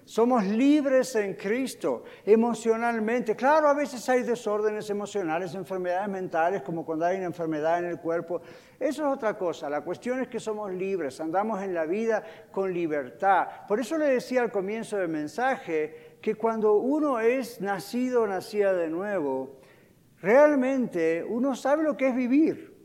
Somos 0.06 0.44
libres 0.44 1.16
en 1.16 1.34
Cristo 1.34 2.04
emocionalmente. 2.24 3.34
Claro, 3.34 3.66
a 3.66 3.74
veces 3.74 4.08
hay 4.08 4.22
desórdenes 4.22 4.88
emocionales, 4.88 5.52
enfermedades 5.56 6.08
mentales, 6.08 6.62
como 6.62 6.86
cuando 6.86 7.06
hay 7.06 7.16
una 7.16 7.26
enfermedad 7.26 7.80
en 7.80 7.86
el 7.86 7.98
cuerpo. 7.98 8.40
Eso 8.78 9.04
es 9.04 9.12
otra 9.12 9.36
cosa. 9.36 9.68
La 9.68 9.80
cuestión 9.80 10.20
es 10.20 10.28
que 10.28 10.38
somos 10.38 10.72
libres, 10.72 11.20
andamos 11.20 11.60
en 11.60 11.74
la 11.74 11.86
vida 11.86 12.22
con 12.52 12.72
libertad. 12.72 13.48
Por 13.66 13.80
eso 13.80 13.98
le 13.98 14.06
decía 14.06 14.42
al 14.42 14.52
comienzo 14.52 14.96
del 14.96 15.08
mensaje 15.08 16.18
que 16.22 16.36
cuando 16.36 16.74
uno 16.74 17.18
es 17.18 17.60
nacido, 17.60 18.28
nacida 18.28 18.74
de 18.74 18.88
nuevo, 18.88 19.56
realmente 20.22 21.26
uno 21.28 21.56
sabe 21.56 21.82
lo 21.82 21.96
que 21.96 22.10
es 22.10 22.14
vivir 22.14 22.75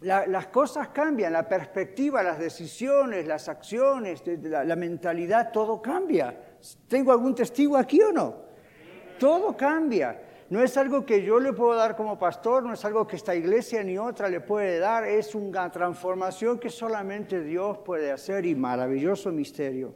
las 0.00 0.46
cosas 0.48 0.88
cambian, 0.88 1.32
la 1.32 1.48
perspectiva, 1.48 2.22
las 2.22 2.38
decisiones, 2.38 3.26
las 3.26 3.48
acciones, 3.48 4.22
la, 4.42 4.76
mentalidad, 4.76 5.50
todo 5.52 5.80
cambia. 5.80 6.38
¿Tengo 6.86 7.12
algún 7.12 7.34
testigo 7.34 7.76
aquí 7.76 8.00
o 8.02 8.12
no? 8.12 8.34
Todo 9.18 9.56
cambia. 9.56 10.20
No 10.50 10.62
es 10.62 10.76
algo 10.76 11.04
que 11.04 11.24
yo 11.24 11.40
le 11.40 11.52
puedo 11.52 11.74
dar 11.74 11.96
como 11.96 12.18
pastor, 12.18 12.62
no 12.62 12.74
es 12.74 12.84
algo 12.84 13.06
que 13.06 13.16
esta 13.16 13.34
iglesia 13.34 13.82
ni 13.82 13.98
otra 13.98 14.28
le 14.28 14.40
puede 14.40 14.78
dar, 14.78 15.04
es 15.04 15.34
una 15.34 15.72
transformación 15.72 16.58
que 16.60 16.70
solamente 16.70 17.42
Dios 17.42 17.78
puede 17.78 18.12
hacer 18.12 18.46
y 18.46 18.54
maravilloso 18.54 19.32
misterio. 19.32 19.94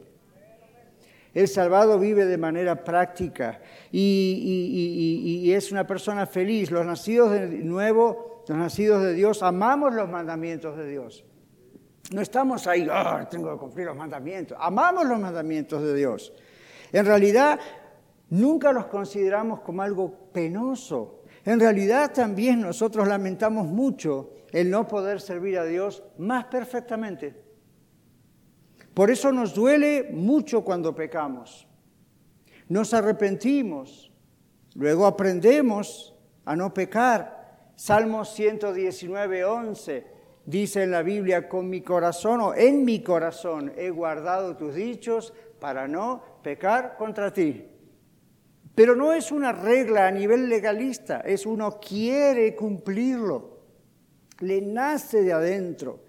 El 1.33 1.47
salvado 1.47 1.97
vive 1.97 2.25
de 2.25 2.37
manera 2.37 2.83
práctica 2.83 3.61
y, 3.89 5.41
y 5.45 5.53
es 5.53 5.71
una 5.71 5.87
persona 5.87 6.25
feliz. 6.25 6.69
Los 6.71 6.85
nacidos 6.85 7.31
de 7.31 7.47
nuevo 7.47 8.30
los 8.51 8.59
nacidos 8.59 9.01
de 9.01 9.13
Dios, 9.13 9.43
amamos 9.43 9.93
los 9.93 10.09
mandamientos 10.09 10.75
de 10.75 10.89
Dios. 10.89 11.23
No 12.13 12.19
estamos 12.19 12.67
ahí, 12.67 12.85
ah, 12.91 13.25
tengo 13.31 13.49
que 13.49 13.57
cumplir 13.57 13.85
los 13.85 13.95
mandamientos. 13.95 14.57
Amamos 14.59 15.05
los 15.05 15.17
mandamientos 15.17 15.81
de 15.81 15.95
Dios. 15.95 16.33
En 16.91 17.05
realidad, 17.05 17.57
nunca 18.29 18.73
los 18.73 18.87
consideramos 18.87 19.61
como 19.61 19.83
algo 19.83 20.13
penoso. 20.33 21.23
En 21.45 21.61
realidad 21.61 22.11
también 22.11 22.59
nosotros 22.59 23.07
lamentamos 23.07 23.67
mucho 23.67 24.33
el 24.51 24.69
no 24.69 24.85
poder 24.85 25.21
servir 25.21 25.57
a 25.57 25.63
Dios 25.63 26.03
más 26.17 26.43
perfectamente. 26.45 27.41
Por 28.93 29.11
eso 29.11 29.31
nos 29.31 29.55
duele 29.55 30.09
mucho 30.11 30.61
cuando 30.65 30.93
pecamos. 30.93 31.65
Nos 32.67 32.93
arrepentimos, 32.93 34.11
luego 34.75 35.05
aprendemos 35.05 36.13
a 36.43 36.53
no 36.57 36.73
pecar 36.73 37.40
Salmo 37.81 38.25
119, 38.25 39.43
11 39.43 40.05
dice 40.45 40.83
en 40.83 40.91
la 40.91 41.01
Biblia, 41.01 41.49
con 41.49 41.67
mi 41.67 41.81
corazón 41.81 42.39
o 42.39 42.53
en 42.53 42.85
mi 42.85 43.01
corazón 43.01 43.73
he 43.75 43.89
guardado 43.89 44.55
tus 44.55 44.75
dichos 44.75 45.33
para 45.59 45.87
no 45.87 46.21
pecar 46.43 46.95
contra 46.95 47.33
ti. 47.33 47.65
Pero 48.75 48.95
no 48.95 49.13
es 49.13 49.31
una 49.31 49.51
regla 49.51 50.05
a 50.05 50.11
nivel 50.11 50.47
legalista, 50.47 51.21
es 51.21 51.47
uno 51.47 51.79
quiere 51.79 52.55
cumplirlo, 52.55 53.61
le 54.41 54.61
nace 54.61 55.23
de 55.23 55.33
adentro. 55.33 56.01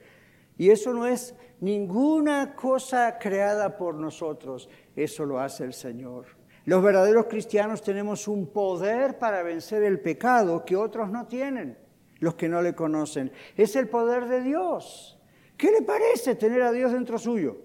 Y 0.59 0.69
eso 0.69 0.93
no 0.93 1.07
es 1.07 1.35
ninguna 1.61 2.55
cosa 2.55 3.19
creada 3.19 3.79
por 3.79 3.95
nosotros, 3.95 4.69
eso 4.95 5.25
lo 5.25 5.41
hace 5.41 5.65
el 5.65 5.73
Señor. 5.73 6.42
Los 6.65 6.83
verdaderos 6.83 7.27
cristianos 7.27 7.83
tenemos 7.83 8.29
un 8.29 8.47
poder 8.47 9.19
para 9.19 9.43
vencer 9.43 9.83
el 9.83 10.01
pecado 10.01 10.65
que 10.65 10.77
otros 10.77 11.11
no 11.11 11.27
tienen, 11.27 11.77
los 12.21 12.35
que 12.35 12.49
no 12.49 12.63
le 12.63 12.75
conocen. 12.75 13.33
Es 13.57 13.75
el 13.75 13.89
poder 13.89 14.27
de 14.27 14.43
Dios. 14.43 15.19
¿Qué 15.57 15.71
le 15.73 15.83
parece 15.83 16.37
tener 16.37 16.63
a 16.63 16.73
Dios 16.73 16.93
dentro 16.93 17.19
suyo? 17.19 17.57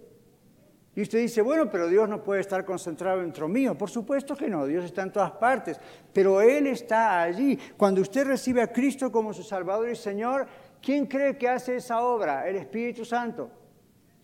Y 0.95 1.03
usted 1.03 1.19
dice, 1.19 1.43
bueno, 1.43 1.69
pero 1.69 1.87
Dios 1.87 2.09
no 2.09 2.23
puede 2.23 2.41
estar 2.41 2.65
concentrado 2.65 3.21
dentro 3.21 3.47
mío. 3.47 3.77
Por 3.77 3.87
supuesto 3.87 4.35
que 4.35 4.49
no, 4.49 4.65
Dios 4.65 4.83
está 4.83 5.03
en 5.03 5.11
todas 5.11 5.29
partes, 5.29 5.79
pero 6.11 6.41
Él 6.41 6.65
está 6.65 7.21
allí. 7.21 7.55
Cuando 7.77 8.01
usted 8.01 8.25
recibe 8.25 8.63
a 8.63 8.73
Cristo 8.73 9.11
como 9.11 9.31
su 9.31 9.43
Salvador 9.43 9.89
y 9.89 9.95
Señor, 9.95 10.47
¿quién 10.81 11.05
cree 11.05 11.37
que 11.37 11.47
hace 11.47 11.75
esa 11.75 12.01
obra? 12.01 12.49
El 12.49 12.55
Espíritu 12.55 13.05
Santo. 13.05 13.51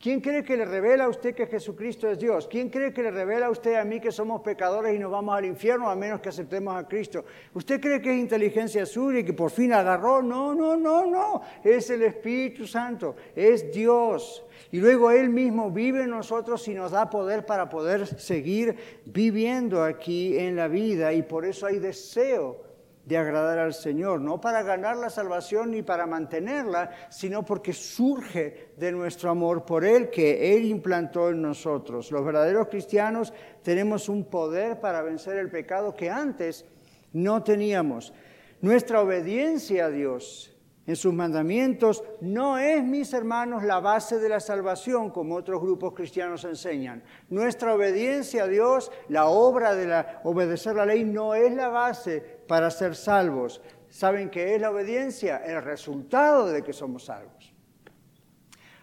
¿Quién 0.04 0.20
cree 0.20 0.44
que 0.44 0.58
le 0.58 0.66
revela 0.66 1.06
a 1.06 1.08
usted 1.08 1.34
que 1.34 1.48
Jesucristo 1.48 2.10
es 2.10 2.20
Dios? 2.20 2.46
¿Quién 2.52 2.68
cree 2.68 2.92
que 2.92 3.02
le 3.02 3.10
revela 3.10 3.46
a 3.46 3.50
usted 3.50 3.76
a 3.76 3.86
mí 3.86 4.02
que 4.02 4.12
somos 4.12 4.42
pecadores 4.42 4.94
y 4.94 5.00
nos 5.00 5.10
vamos 5.10 5.34
al 5.34 5.46
infierno 5.46 5.90
a 5.90 5.96
menos 5.96 6.20
que 6.20 6.28
aceptemos 6.28 6.76
a 6.76 6.86
Cristo? 6.86 7.24
¿Usted 7.54 7.80
cree 7.80 8.02
que 8.02 8.12
es 8.12 8.20
inteligencia 8.20 8.86
suya 8.86 9.20
y 9.20 9.24
que 9.24 9.32
por 9.32 9.50
fin 9.50 9.72
agarró? 9.72 10.22
No, 10.22 10.54
no, 10.54 10.76
no, 10.76 11.06
no. 11.06 11.42
Es 11.64 11.90
el 11.90 12.02
Espíritu 12.02 12.68
Santo, 12.68 13.16
es 13.34 13.72
Dios. 13.72 14.44
Y 14.74 14.82
luego 14.82 15.10
Él 15.10 15.30
mismo 15.30 15.72
vive 15.72 16.04
en 16.04 16.10
nosotros 16.10 16.68
y 16.68 16.74
nos 16.74 16.92
da 16.92 17.10
poder 17.10 17.46
para 17.46 17.70
poder 17.70 18.06
seguir 18.06 18.76
viviendo 19.06 19.86
aquí 19.86 20.38
en 20.38 20.58
la 20.58 20.68
vida. 20.68 21.14
Y 21.14 21.22
por 21.22 21.46
eso 21.46 21.66
hay 21.66 21.80
deseo 21.80 22.73
de 23.06 23.18
agradar 23.18 23.60
al 23.60 23.74
Señor, 23.74 24.22
no 24.22 24.40
para 24.40 24.64
ganar 24.64 24.96
la 24.96 25.10
salvación 25.10 25.72
ni 25.72 25.82
para 25.82 26.08
mantenerla, 26.08 26.92
sino 27.10 27.44
porque 27.44 27.74
surge 27.74 28.70
de 28.78 28.92
nuestro 28.92 29.30
amor 29.30 29.66
por 29.66 29.84
Él 29.84 30.10
que 30.10 30.56
Él 30.56 30.66
implantó 30.66 31.30
en 31.30 31.42
nosotros. 31.42 32.12
Los 32.12 32.24
verdaderos 32.24 32.70
cristianos 32.70 33.34
tenemos 33.62 34.08
un 34.08 34.24
poder 34.24 34.80
para 34.80 35.02
vencer 35.02 35.38
el 35.38 35.50
pecado 35.50 35.96
que 35.96 36.10
antes 36.10 36.66
no 37.12 37.44
teníamos. 37.44 38.14
Nuestra 38.62 39.02
obediencia 39.02 39.86
a 39.86 39.90
Dios 39.90 40.53
en 40.86 40.96
sus 40.98 41.14
mandamientos 41.14 42.04
no 42.20 42.58
es, 42.58 42.84
mis 42.84 43.14
hermanos, 43.14 43.64
la 43.64 43.80
base 43.80 44.20
de 44.20 44.28
la 44.28 44.42
salvación, 44.42 45.12
como 45.12 45.36
otros 45.36 45.62
grupos 45.62 45.94
cristianos 45.94 46.44
enseñan. 46.44 47.04
Nuestra 47.30 47.74
obediencia 47.74 48.44
a 48.44 48.48
Dios, 48.48 48.92
la 49.08 49.28
obra 49.28 49.76
de 49.76 49.88
la, 49.88 50.22
obedecer 50.26 50.76
la 50.76 50.86
ley, 50.86 51.06
no 51.06 51.36
es 51.36 51.54
la 51.54 51.70
base 51.70 52.20
para 52.48 52.70
ser 52.70 52.96
salvos. 52.96 53.62
¿Saben 53.88 54.30
qué 54.30 54.56
es 54.56 54.62
la 54.62 54.72
obediencia? 54.72 55.38
El 55.38 55.64
resultado 55.64 56.48
de 56.48 56.64
que 56.64 56.74
somos 56.74 57.06
salvos. 57.06 57.54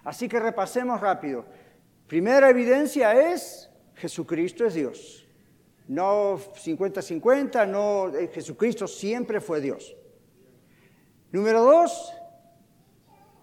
Así 0.03 0.26
que 0.26 0.40
repasemos 0.40 1.01
rápido. 1.01 1.44
Primera 2.07 2.48
evidencia 2.48 3.12
es 3.32 3.70
Jesucristo 3.94 4.64
es 4.64 4.72
Dios. 4.72 5.26
No 5.86 6.38
50-50, 6.38 7.68
no, 7.68 8.09
eh, 8.16 8.30
Jesucristo 8.32 8.86
siempre 8.86 9.40
fue 9.40 9.61
Dios. 9.61 9.94
Número 11.33 11.62
dos, 11.62 12.12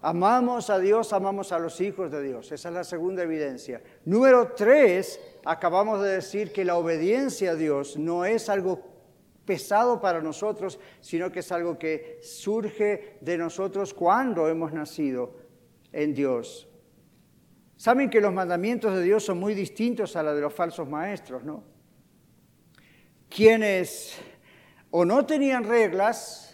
amamos 0.02 0.68
a 0.68 0.78
Dios, 0.78 1.12
amamos 1.12 1.52
a 1.52 1.58
los 1.58 1.80
hijos 1.80 2.10
de 2.10 2.22
Dios. 2.22 2.52
Esa 2.52 2.68
es 2.68 2.74
la 2.74 2.84
segunda 2.84 3.22
evidencia. 3.22 3.82
Número 4.04 4.52
tres, 4.52 5.20
acabamos 5.44 6.02
de 6.02 6.10
decir 6.10 6.52
que 6.52 6.64
la 6.64 6.76
obediencia 6.76 7.52
a 7.52 7.54
Dios 7.54 7.96
no 7.96 8.24
es 8.24 8.48
algo 8.48 8.82
pesado 9.46 10.00
para 10.00 10.20
nosotros, 10.20 10.78
sino 11.00 11.32
que 11.32 11.40
es 11.40 11.50
algo 11.50 11.78
que 11.78 12.18
surge 12.22 13.16
de 13.22 13.38
nosotros 13.38 13.94
cuando 13.94 14.46
hemos 14.48 14.74
nacido 14.74 15.36
en 15.90 16.12
Dios. 16.12 16.68
Saben 17.78 18.10
que 18.10 18.20
los 18.20 18.34
mandamientos 18.34 18.94
de 18.94 19.02
Dios 19.02 19.24
son 19.24 19.38
muy 19.38 19.54
distintos 19.54 20.16
a 20.16 20.22
los 20.22 20.34
de 20.34 20.42
los 20.42 20.52
falsos 20.52 20.86
maestros, 20.86 21.44
¿no? 21.44 21.64
Quienes 23.30 24.18
o 24.90 25.04
no 25.04 25.24
tenían 25.24 25.64
reglas, 25.64 26.47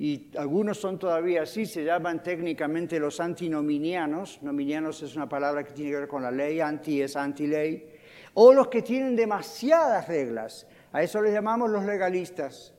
y 0.00 0.30
algunos 0.38 0.80
son 0.80 0.98
todavía 0.98 1.42
así, 1.42 1.66
se 1.66 1.84
llaman 1.84 2.22
técnicamente 2.22 2.98
los 2.98 3.20
antinominianos. 3.20 4.42
Nominianos 4.42 5.02
es 5.02 5.14
una 5.14 5.28
palabra 5.28 5.62
que 5.62 5.72
tiene 5.72 5.90
que 5.90 5.96
ver 5.98 6.08
con 6.08 6.22
la 6.22 6.30
ley, 6.30 6.58
anti 6.58 7.02
es 7.02 7.16
anti-ley. 7.16 7.98
O 8.32 8.54
los 8.54 8.68
que 8.68 8.80
tienen 8.80 9.14
demasiadas 9.14 10.08
reglas. 10.08 10.66
A 10.92 11.02
eso 11.02 11.20
les 11.20 11.34
llamamos 11.34 11.68
los 11.68 11.84
legalistas. 11.84 12.72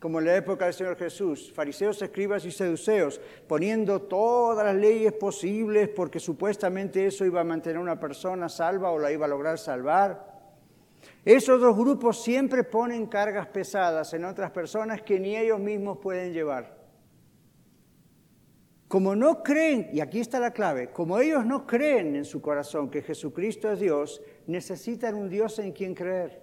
Como 0.00 0.20
en 0.20 0.24
la 0.24 0.36
época 0.36 0.64
del 0.64 0.72
Señor 0.72 0.96
Jesús, 0.96 1.52
fariseos, 1.54 2.00
escribas 2.00 2.46
y 2.46 2.50
seduceos, 2.50 3.20
poniendo 3.46 4.00
todas 4.00 4.64
las 4.64 4.76
leyes 4.76 5.12
posibles 5.12 5.90
porque 5.90 6.18
supuestamente 6.18 7.04
eso 7.04 7.26
iba 7.26 7.42
a 7.42 7.44
mantener 7.44 7.76
a 7.76 7.80
una 7.80 8.00
persona 8.00 8.48
salva 8.48 8.90
o 8.90 8.98
la 8.98 9.12
iba 9.12 9.26
a 9.26 9.28
lograr 9.28 9.58
salvar. 9.58 10.33
Esos 11.24 11.60
dos 11.60 11.76
grupos 11.76 12.22
siempre 12.22 12.64
ponen 12.64 13.06
cargas 13.06 13.46
pesadas 13.46 14.12
en 14.12 14.24
otras 14.24 14.50
personas 14.50 15.02
que 15.02 15.18
ni 15.18 15.36
ellos 15.36 15.58
mismos 15.58 15.98
pueden 15.98 16.32
llevar. 16.32 16.84
Como 18.88 19.16
no 19.16 19.42
creen, 19.42 19.88
y 19.92 20.00
aquí 20.00 20.20
está 20.20 20.38
la 20.38 20.52
clave, 20.52 20.92
como 20.92 21.18
ellos 21.18 21.46
no 21.46 21.66
creen 21.66 22.14
en 22.14 22.24
su 22.24 22.42
corazón 22.42 22.90
que 22.90 23.02
Jesucristo 23.02 23.72
es 23.72 23.80
Dios, 23.80 24.22
necesitan 24.46 25.14
un 25.14 25.28
Dios 25.28 25.58
en 25.58 25.72
quien 25.72 25.94
creer. 25.94 26.42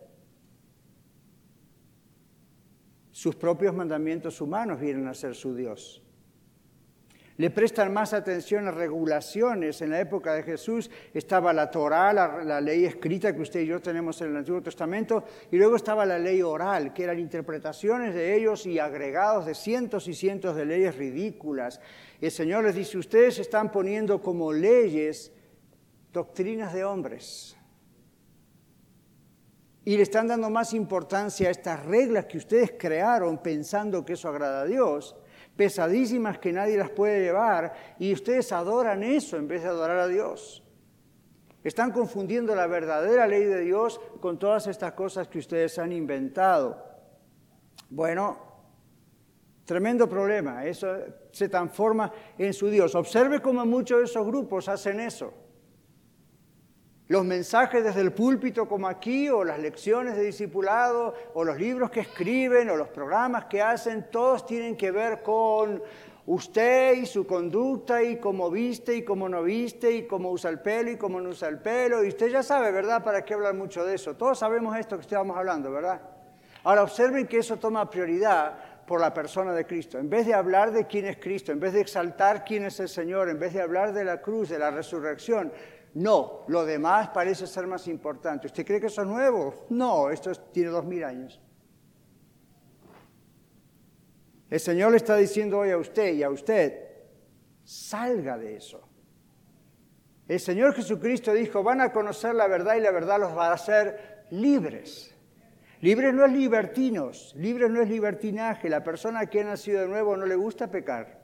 Sus 3.12 3.36
propios 3.36 3.76
mandamientos 3.76 4.42
humanos 4.42 4.80
vienen 4.80 5.08
a 5.08 5.14
ser 5.14 5.36
su 5.36 5.56
Dios 5.56 6.04
le 7.42 7.50
prestan 7.50 7.92
más 7.92 8.14
atención 8.14 8.68
a 8.68 8.72
regulaciones. 8.72 9.82
En 9.82 9.90
la 9.90 10.00
época 10.00 10.36
de 10.36 10.44
Jesús 10.44 10.92
estaba 11.12 11.52
la 11.52 11.72
Torá, 11.72 12.14
la, 12.14 12.62
ley 12.62 12.86
escrita 12.86 13.34
que 13.34 13.42
usted 13.42 13.62
y 13.62 13.66
yo 13.66 13.82
tenemos 13.82 14.22
en 14.22 14.30
el 14.30 14.38
Antiguo 14.38 14.62
Testamento, 14.62 15.24
y 15.50 15.58
luego 15.58 15.76
estaba 15.76 16.06
la 16.06 16.20
ley 16.20 16.44
oral, 16.44 16.94
que 16.94 17.04
eran 17.04 17.18
interpretaciones 17.18 18.14
de 18.14 18.36
ellos 18.36 18.68
y 18.68 18.78
agregados 18.78 19.48
de 19.48 19.56
cientos 19.56 20.08
y 20.08 20.14
cientos 20.14 20.56
de 20.56 20.66
leyes 20.66 20.96
ridículas. 20.96 21.82
el 22.22 22.30
Señor 22.30 22.64
les 22.64 22.76
dice, 22.76 23.00
ustedes 23.00 23.40
están 23.40 23.72
poniendo 23.72 24.22
como 24.22 24.54
leyes 24.54 25.32
doctrinas 26.14 26.74
de 26.74 26.84
hombres. 26.84 27.58
Y 29.84 29.98
le 29.98 30.04
están 30.04 30.28
dando 30.28 30.52
más 30.52 30.76
importancia 30.76 31.48
a 31.48 31.52
estas 31.52 31.84
reglas 31.88 32.26
que 32.26 32.38
ustedes 32.38 32.74
crearon 32.78 33.40
pensando 33.40 34.06
que 34.06 34.14
eso 34.14 34.30
agrada 34.30 34.62
a 34.62 34.66
Dios 34.66 35.16
pesadísimas 35.56 36.40
que 36.40 36.54
nadie 36.54 36.78
las 36.78 36.90
puede 36.90 37.22
llevar 37.22 37.74
y 38.00 38.14
ustedes 38.14 38.52
adoran 38.52 39.04
eso 39.04 39.38
en 39.38 39.48
vez 39.48 39.64
de 39.64 39.70
adorar 39.70 40.00
a 40.00 40.08
Dios. 40.08 40.64
Están 41.64 41.92
confundiendo 41.92 42.56
la 42.56 42.66
verdadera 42.66 43.28
ley 43.28 43.44
de 43.44 43.62
Dios 43.62 44.00
con 44.20 44.40
todas 44.40 44.68
estas 44.68 44.94
cosas 44.94 45.28
que 45.28 45.40
ustedes 45.40 45.78
han 45.78 45.92
inventado. 45.92 46.84
Bueno, 47.90 48.38
tremendo 49.66 50.10
problema. 50.10 50.66
Eso 50.66 50.96
se 51.32 51.50
transforma 51.50 52.12
en 52.38 52.54
su 52.54 52.68
Dios. 52.68 52.96
Observe 52.96 53.42
cómo 53.42 53.66
muchos 53.66 54.00
de 54.00 54.06
esos 54.06 54.26
grupos 54.26 54.68
hacen 54.70 55.00
eso. 55.00 55.34
Los 57.12 57.26
mensajes 57.26 57.84
desde 57.84 58.00
el 58.00 58.14
púlpito 58.14 58.70
como 58.70 58.88
aquí, 58.88 59.28
o 59.28 59.44
las 59.44 59.60
lecciones 59.60 60.16
de 60.16 60.24
discipulado, 60.24 61.14
o 61.34 61.44
los 61.44 61.60
libros 61.60 61.92
que 61.92 62.00
escriben, 62.00 62.70
o 62.70 62.78
los 62.78 62.88
programas 62.88 63.48
que 63.48 63.62
hacen, 63.62 64.08
todos 64.10 64.46
tienen 64.46 64.78
que 64.78 64.92
ver 64.92 65.22
con 65.22 65.84
usted 66.26 66.94
y 66.94 67.06
su 67.06 67.28
conducta, 67.28 68.02
y 68.02 68.16
cómo 68.16 68.50
viste 68.50 68.96
y 68.96 69.04
cómo 69.04 69.28
no 69.28 69.44
viste, 69.44 69.92
y 69.92 70.08
cómo 70.08 70.32
usa 70.32 70.50
el 70.52 70.62
pelo 70.62 70.90
y 70.90 70.96
cómo 70.96 71.20
no 71.20 71.32
usa 71.32 71.50
el 71.50 71.60
pelo. 71.60 72.02
Y 72.02 72.08
usted 72.08 72.30
ya 72.30 72.44
sabe, 72.44 72.72
¿verdad? 72.72 73.04
¿Para 73.04 73.26
qué 73.26 73.34
hablar 73.34 73.56
mucho 73.56 73.84
de 73.84 73.96
eso? 73.96 74.16
Todos 74.16 74.40
sabemos 74.40 74.78
esto 74.78 74.96
que 74.96 75.02
estábamos 75.02 75.36
hablando, 75.36 75.70
¿verdad? 75.70 76.00
Ahora 76.64 76.84
observen 76.84 77.28
que 77.28 77.40
eso 77.40 77.58
toma 77.58 77.90
prioridad 77.90 78.58
por 78.88 79.02
la 79.02 79.14
persona 79.14 79.54
de 79.54 79.66
Cristo. 79.66 79.98
En 80.00 80.10
vez 80.10 80.26
de 80.26 80.34
hablar 80.34 80.72
de 80.72 80.88
quién 80.88 81.06
es 81.06 81.18
Cristo, 81.18 81.52
en 81.52 81.60
vez 81.60 81.74
de 81.74 81.82
exaltar 81.82 82.46
quién 82.46 82.66
es 82.66 82.80
el 82.80 82.88
Señor, 82.88 83.30
en 83.30 83.40
vez 83.40 83.54
de 83.54 83.62
hablar 83.62 83.94
de 83.94 84.06
la 84.06 84.22
cruz, 84.22 84.48
de 84.50 84.60
la 84.60 84.72
resurrección, 84.72 85.52
no, 85.94 86.44
lo 86.48 86.66
demás 86.66 87.10
parece 87.10 87.46
ser 87.48 87.68
más 87.68 87.88
importante. 87.88 88.48
¿Usted 88.48 88.66
cree 88.66 88.80
que 88.80 88.88
eso 88.88 89.02
es 89.02 89.08
nuevo? 89.08 89.66
No, 89.70 90.10
esto 90.10 90.32
tiene 90.52 90.70
dos 90.70 90.86
mil 90.86 91.04
años. 91.04 91.42
El 94.50 94.60
Señor 94.60 94.92
le 94.92 94.98
está 94.98 95.16
diciendo 95.16 95.60
hoy 95.60 95.72
a 95.72 95.78
usted 95.78 96.14
y 96.14 96.24
a 96.24 96.30
usted, 96.30 96.78
salga 97.64 98.38
de 98.38 98.58
eso. 98.58 98.88
El 100.28 100.40
Señor 100.40 100.74
Jesucristo 100.74 101.34
dijo, 101.34 101.64
van 101.64 101.82
a 101.82 101.92
conocer 101.92 102.36
la 102.36 102.48
verdad 102.48 102.76
y 102.76 102.82
la 102.82 102.92
verdad 102.92 103.20
los 103.20 103.36
va 103.36 103.48
a 103.50 103.54
hacer 103.54 104.26
libres. 104.30 105.14
Libres 105.82 106.14
no 106.14 106.26
es 106.26 106.32
libertinos, 106.32 107.34
libres 107.36 107.70
no 107.70 107.82
es 107.82 107.90
libertinaje. 107.90 108.70
La 108.70 108.84
persona 108.84 109.26
que 109.26 109.42
ha 109.42 109.44
nacido 109.44 109.82
de 109.82 109.88
nuevo 109.88 110.16
no 110.16 110.26
le 110.26 110.36
gusta 110.36 110.70
pecar. 110.70 111.20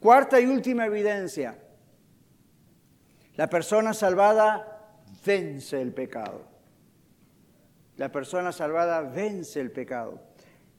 Cuarta 0.00 0.40
y 0.40 0.46
última 0.46 0.86
evidencia. 0.86 1.61
La 3.42 3.50
persona 3.50 3.92
salvada 3.92 5.02
vence 5.26 5.80
el 5.80 5.92
pecado. 5.92 6.42
La 7.96 8.08
persona 8.12 8.52
salvada 8.52 9.00
vence 9.00 9.60
el 9.60 9.72
pecado. 9.72 10.20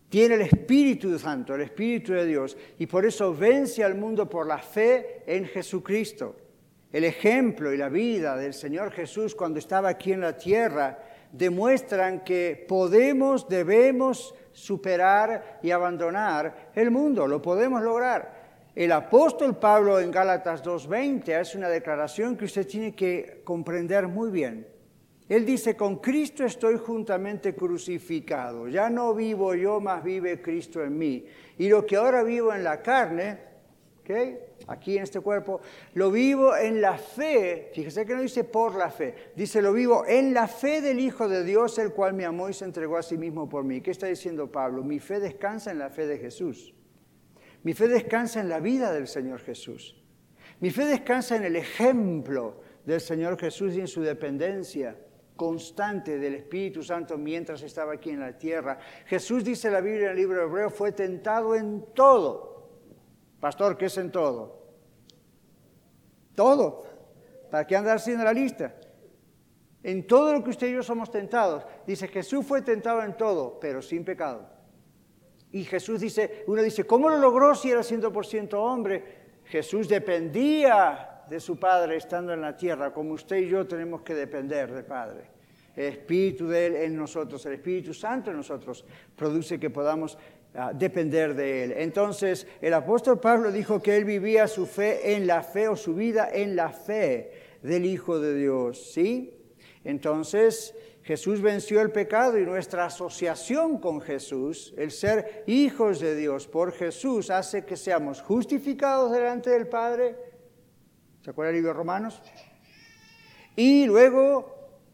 Tiene 0.08 0.36
el 0.36 0.42
Espíritu 0.44 1.20
Santo, 1.20 1.56
el 1.56 1.62
Espíritu 1.64 2.14
de 2.14 2.26
Dios, 2.26 2.56
y 2.80 2.88
por 2.88 3.06
eso 3.06 3.36
vence 3.36 3.84
al 3.84 3.96
mundo 3.96 4.30
por 4.30 4.48
la 4.48 4.60
fe 4.60 5.24
en 5.28 5.44
Jesucristo. 5.46 6.38
El 6.90 7.04
ejemplo 7.04 7.74
y 7.74 7.76
la 7.76 7.90
vida 7.90 8.38
del 8.38 8.54
Señor 8.54 8.94
Jesús 8.94 9.36
cuando 9.36 9.60
estaba 9.60 9.90
aquí 9.90 10.14
en 10.14 10.22
la 10.22 10.38
tierra 10.38 11.00
demuestran 11.34 12.24
que 12.24 12.66
podemos, 12.66 13.50
debemos 13.50 14.34
superar 14.54 15.60
y 15.62 15.72
abandonar 15.72 16.72
el 16.76 16.92
mundo, 16.92 17.28
lo 17.28 17.42
podemos 17.42 17.82
lograr. 17.82 18.33
El 18.76 18.92
apóstol 18.92 19.60
Pablo 19.60 20.00
en 20.00 20.10
Gálatas 20.10 20.64
2.20 20.64 21.40
hace 21.40 21.60
una 21.60 21.70
declaración 21.70 22.36
que 22.36 22.46
usted 22.46 22.66
tiene 22.66 22.96
que 22.96 23.42
comprender 23.44 24.08
muy 24.08 24.32
bien. 24.32 24.68
Él 25.30 25.46
dice, 25.46 25.78
con 25.78 25.98
Cristo 25.98 26.44
estoy 26.44 26.78
juntamente 26.78 27.54
crucificado, 27.54 28.68
ya 28.68 28.90
no 28.90 29.14
vivo 29.14 29.54
yo, 29.54 29.80
más 29.80 30.04
vive 30.04 30.42
Cristo 30.42 30.84
en 30.84 30.98
mí. 30.98 31.24
Y 31.60 31.70
lo 31.70 31.86
que 31.86 31.98
ahora 31.98 32.24
vivo 32.24 32.52
en 32.52 32.64
la 32.64 32.82
carne, 32.82 33.38
¿okay? 34.02 34.40
aquí 34.68 34.98
en 34.98 35.04
este 35.04 35.20
cuerpo, 35.20 35.62
lo 35.94 36.10
vivo 36.10 36.58
en 36.58 36.82
la 36.82 36.98
fe, 36.98 37.70
fíjese 37.76 38.08
que 38.08 38.16
no 38.16 38.24
dice 38.24 38.44
por 38.44 38.74
la 38.74 38.90
fe, 38.90 39.14
dice 39.36 39.62
lo 39.62 39.72
vivo 39.72 40.04
en 40.08 40.34
la 40.34 40.48
fe 40.48 40.82
del 40.82 41.00
Hijo 41.00 41.28
de 41.30 41.44
Dios, 41.44 41.78
el 41.78 41.94
cual 41.94 42.16
me 42.16 42.26
amó 42.26 42.50
y 42.50 42.54
se 42.54 42.66
entregó 42.66 42.98
a 42.98 43.04
sí 43.04 43.20
mismo 43.20 43.48
por 43.48 43.64
mí. 43.64 43.82
¿Qué 43.82 43.92
está 43.92 44.08
diciendo 44.08 44.52
Pablo? 44.52 44.84
Mi 44.84 45.00
fe 45.00 45.20
descansa 45.20 45.70
en 45.70 45.78
la 45.78 45.92
fe 45.92 46.08
de 46.08 46.18
Jesús. 46.18 46.74
Mi 47.64 47.74
fe 47.74 47.88
descansa 47.88 48.40
en 48.42 48.50
la 48.50 48.60
vida 48.60 48.92
del 48.92 49.08
Señor 49.08 49.40
Jesús. 49.40 49.96
Mi 50.60 50.70
fe 50.70 50.86
descansa 50.86 51.36
en 51.36 51.46
el 51.46 51.56
ejemplo 51.56 52.62
del 52.86 53.02
Señor 53.02 53.40
Jesús 53.40 53.74
y 53.76 53.80
en 53.80 53.88
su 53.88 54.02
dependencia 54.02 54.98
constante 55.36 56.20
del 56.20 56.36
Espíritu 56.36 56.84
Santo 56.84 57.18
mientras 57.18 57.62
estaba 57.64 57.94
aquí 57.94 58.12
en 58.12 58.20
la 58.20 58.38
tierra. 58.38 58.78
Jesús 59.06 59.44
dice 59.44 59.72
la 59.72 59.82
Biblia 59.82 60.06
en 60.06 60.12
el 60.12 60.18
libro 60.18 60.40
de 60.40 60.46
Hebreo, 60.46 60.70
fue 60.70 60.92
tentado 60.92 61.56
en 61.56 61.86
todo. 61.94 62.70
Pastor, 63.40 63.78
¿qué 63.78 63.86
es 63.86 63.98
en 63.98 64.12
todo? 64.12 64.62
Todo. 66.36 66.84
¿Para 67.50 67.66
qué 67.66 67.76
andar 67.76 68.00
sin 68.00 68.24
la 68.24 68.34
lista? 68.34 68.76
En 69.84 70.08
todo 70.08 70.34
lo 70.34 70.44
que 70.44 70.52
usted 70.52 70.68
y 70.68 70.74
yo 70.74 70.84
somos 70.84 71.12
tentados. 71.12 71.66
Dice, 71.86 72.08
Jesús 72.08 72.46
fue 72.46 72.62
tentado 72.62 73.04
en 73.04 73.18
todo, 73.18 73.60
pero 73.60 73.82
sin 73.82 74.06
pecado. 74.06 74.53
Y 75.54 75.64
Jesús 75.66 76.02
dice, 76.02 76.44
uno 76.48 76.64
dice, 76.64 76.84
¿cómo 76.84 77.10
lo 77.10 77.20
logró 77.20 77.54
si 77.54 77.70
era 77.70 77.82
100% 77.82 78.54
hombre? 78.56 79.04
Jesús 79.46 79.88
dependía 79.88 81.22
de 81.30 81.40
su 81.40 81.58
Padre 81.58 81.98
estando 81.98 82.34
en 82.34 82.42
la 82.42 82.58
tierra, 82.58 82.92
como 82.92 83.14
usted 83.14 83.38
y 83.38 83.50
yo 83.50 83.68
tenemos 83.68 84.02
que 84.02 84.16
depender 84.16 84.72
del 84.72 84.84
Padre. 84.84 85.26
El 85.76 85.86
Espíritu 85.86 86.48
de 86.48 86.66
Él 86.66 86.76
en 86.78 86.98
nosotros, 86.98 87.46
el 87.46 87.54
Espíritu 87.54 87.94
Santo 87.94 88.32
en 88.32 88.38
nosotros, 88.38 88.84
produce 89.16 89.60
que 89.60 89.70
podamos 89.70 90.18
ah, 90.56 90.72
depender 90.74 91.36
de 91.36 91.66
Él. 91.66 91.74
Entonces, 91.78 92.48
el 92.60 92.74
apóstol 92.74 93.20
Pablo 93.20 93.52
dijo 93.52 93.80
que 93.80 93.96
Él 93.96 94.06
vivía 94.06 94.48
su 94.48 94.66
fe 94.66 95.16
en 95.16 95.28
la 95.28 95.44
fe 95.44 95.68
o 95.68 95.76
su 95.76 95.94
vida 95.94 96.30
en 96.34 96.56
la 96.56 96.70
fe 96.70 97.32
del 97.62 97.86
Hijo 97.86 98.20
de 98.20 98.34
Dios, 98.34 98.92
¿sí? 98.92 99.43
Entonces, 99.84 100.76
Jesús 101.04 101.42
venció 101.42 101.82
el 101.82 101.92
pecado 101.92 102.38
y 102.38 102.46
nuestra 102.46 102.86
asociación 102.86 103.78
con 103.80 104.00
Jesús, 104.00 104.74
el 104.78 104.92
ser 104.92 105.44
hijos 105.48 106.00
de 106.00 106.16
Dios 106.16 106.48
por 106.48 106.72
Jesús, 106.72 107.30
hace 107.30 107.66
que 107.66 107.76
seamos 107.76 108.22
justificados 108.22 109.12
delante 109.12 109.50
del 109.50 109.68
Padre. 109.68 110.16
¿Se 111.22 111.32
acuerda 111.32 111.50
el 111.50 111.58
libro 111.58 111.72
de 111.72 111.78
Romanos? 111.78 112.22
Y 113.56 113.86
luego 113.86 114.54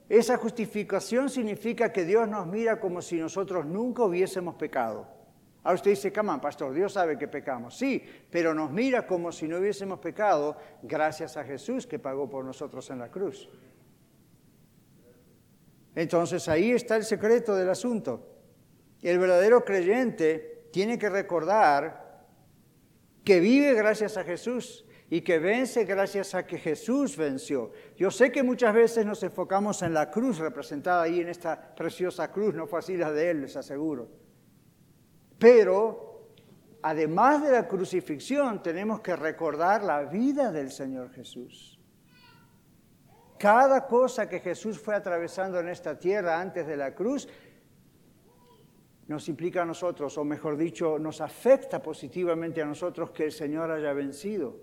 esa 0.09 0.37
justificación 0.37 1.29
significa 1.29 1.93
que 1.93 2.03
Dios 2.03 2.27
nos 2.27 2.47
mira 2.47 2.79
como 2.79 3.01
si 3.01 3.17
nosotros 3.17 3.65
nunca 3.65 4.03
hubiésemos 4.03 4.55
pecado. 4.55 5.07
Ahora 5.61 5.75
usted 5.75 5.91
dice, 5.91 6.11
camán, 6.11 6.41
pastor, 6.41 6.73
Dios 6.73 6.93
sabe 6.93 7.17
que 7.17 7.27
pecamos. 7.27 7.77
Sí, 7.77 8.03
pero 8.31 8.55
nos 8.55 8.71
mira 8.71 9.05
como 9.05 9.31
si 9.31 9.47
no 9.47 9.57
hubiésemos 9.57 9.99
pecado 9.99 10.57
gracias 10.81 11.37
a 11.37 11.43
Jesús 11.43 11.85
que 11.85 11.99
pagó 11.99 12.27
por 12.27 12.43
nosotros 12.43 12.89
en 12.89 12.99
la 12.99 13.11
cruz. 13.11 13.47
Entonces 15.99 16.47
ahí 16.47 16.71
está 16.71 16.95
el 16.95 17.03
secreto 17.03 17.53
del 17.57 17.67
asunto. 17.67 18.25
El 19.01 19.19
verdadero 19.19 19.65
creyente 19.65 20.69
tiene 20.71 20.97
que 20.97 21.09
recordar 21.09 22.25
que 23.25 23.41
vive 23.41 23.73
gracias 23.73 24.15
a 24.15 24.23
Jesús 24.23 24.85
y 25.09 25.19
que 25.19 25.39
vence 25.39 25.83
gracias 25.83 26.35
a 26.35 26.47
que 26.47 26.57
Jesús 26.57 27.17
venció. 27.17 27.73
Yo 27.97 28.11
sé 28.11 28.31
que 28.31 28.43
muchas 28.43 28.73
veces 28.73 29.05
nos 29.05 29.21
enfocamos 29.23 29.81
en 29.81 29.93
la 29.93 30.09
cruz 30.09 30.37
representada 30.37 31.01
ahí 31.01 31.19
en 31.19 31.27
esta 31.27 31.75
preciosa 31.75 32.31
cruz, 32.31 32.55
no 32.55 32.65
fue 32.65 32.79
así 32.79 32.95
la 32.95 33.11
de 33.11 33.31
Él, 33.31 33.41
les 33.41 33.57
aseguro. 33.57 34.07
Pero 35.37 36.29
además 36.81 37.43
de 37.43 37.51
la 37.51 37.67
crucifixión 37.67 38.63
tenemos 38.63 39.01
que 39.01 39.17
recordar 39.17 39.83
la 39.83 40.03
vida 40.03 40.49
del 40.49 40.71
Señor 40.71 41.11
Jesús. 41.11 41.78
Cada 43.39 43.87
cosa 43.87 44.27
que 44.27 44.41
Jesús 44.41 44.77
fue 44.77 44.95
atravesando 44.95 45.61
en 45.61 45.69
esta 45.69 45.97
tierra 45.97 46.41
antes 46.41 46.67
de 46.67 46.75
la 46.75 46.93
cruz 46.93 47.27
nos 49.07 49.27
implica 49.29 49.61
a 49.61 49.65
nosotros, 49.65 50.17
o 50.17 50.25
mejor 50.25 50.57
dicho, 50.57 50.99
nos 50.99 51.21
afecta 51.21 51.81
positivamente 51.81 52.61
a 52.61 52.65
nosotros 52.65 53.11
que 53.11 53.23
el 53.23 53.31
Señor 53.31 53.71
haya 53.71 53.93
vencido. 53.93 54.57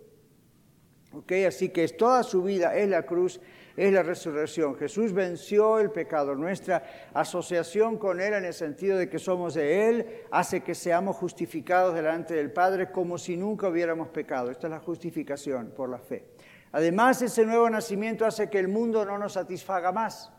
¿Ok? 1.13 1.33
Así 1.49 1.71
que 1.71 1.89
toda 1.89 2.23
su 2.23 2.43
vida 2.43 2.77
es 2.77 2.89
la 2.89 3.05
cruz, 3.05 3.41
es 3.77 3.93
la 3.93 4.03
resurrección. 4.03 4.77
Jesús 4.77 5.13
venció 5.13 5.81
el 5.81 5.91
pecado. 5.91 6.35
Nuestra 6.35 7.11
asociación 7.15 7.97
con 7.97 8.21
Él 8.21 8.35
en 8.35 8.45
el 8.45 8.55
sentido 8.55 8.99
de 8.99 9.09
que 9.09 9.19
somos 9.19 9.55
de 9.55 9.89
Él 9.89 10.07
hace 10.31 10.61
que 10.61 10.75
seamos 10.75 11.17
justificados 11.17 11.95
delante 11.95 12.35
del 12.35 12.53
Padre 12.53 12.93
como 12.93 13.17
si 13.17 13.37
nunca 13.39 13.69
hubiéramos 13.69 14.09
pecado. 14.09 14.51
Esta 14.51 14.67
es 14.67 14.71
la 14.71 14.81
justificación 14.81 15.73
por 15.75 15.89
la 15.89 15.99
fe. 15.99 16.36
Además, 16.77 17.23
ese 17.23 17.47
nuevo 17.47 17.71
nacimiento 17.71 18.27
hace 18.27 18.51
que 18.51 18.59
el 18.59 18.69
mundo 18.69 19.03
no 19.07 19.17
nos 19.17 19.33
satisfaga 19.33 19.93
más. 19.93 20.31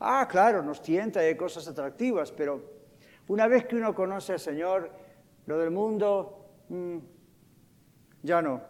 Ah, 0.00 0.26
claro, 0.26 0.62
nos 0.62 0.80
tienta 0.80 1.22
y 1.22 1.26
hay 1.26 1.36
cosas 1.36 1.68
atractivas, 1.68 2.32
pero 2.32 2.62
una 3.28 3.46
vez 3.46 3.66
que 3.66 3.76
uno 3.76 3.94
conoce 3.94 4.32
al 4.32 4.40
Señor, 4.40 4.90
lo 5.44 5.58
del 5.58 5.70
mundo 5.70 6.62
mm, 6.70 6.96
ya 8.22 8.40
no. 8.40 8.62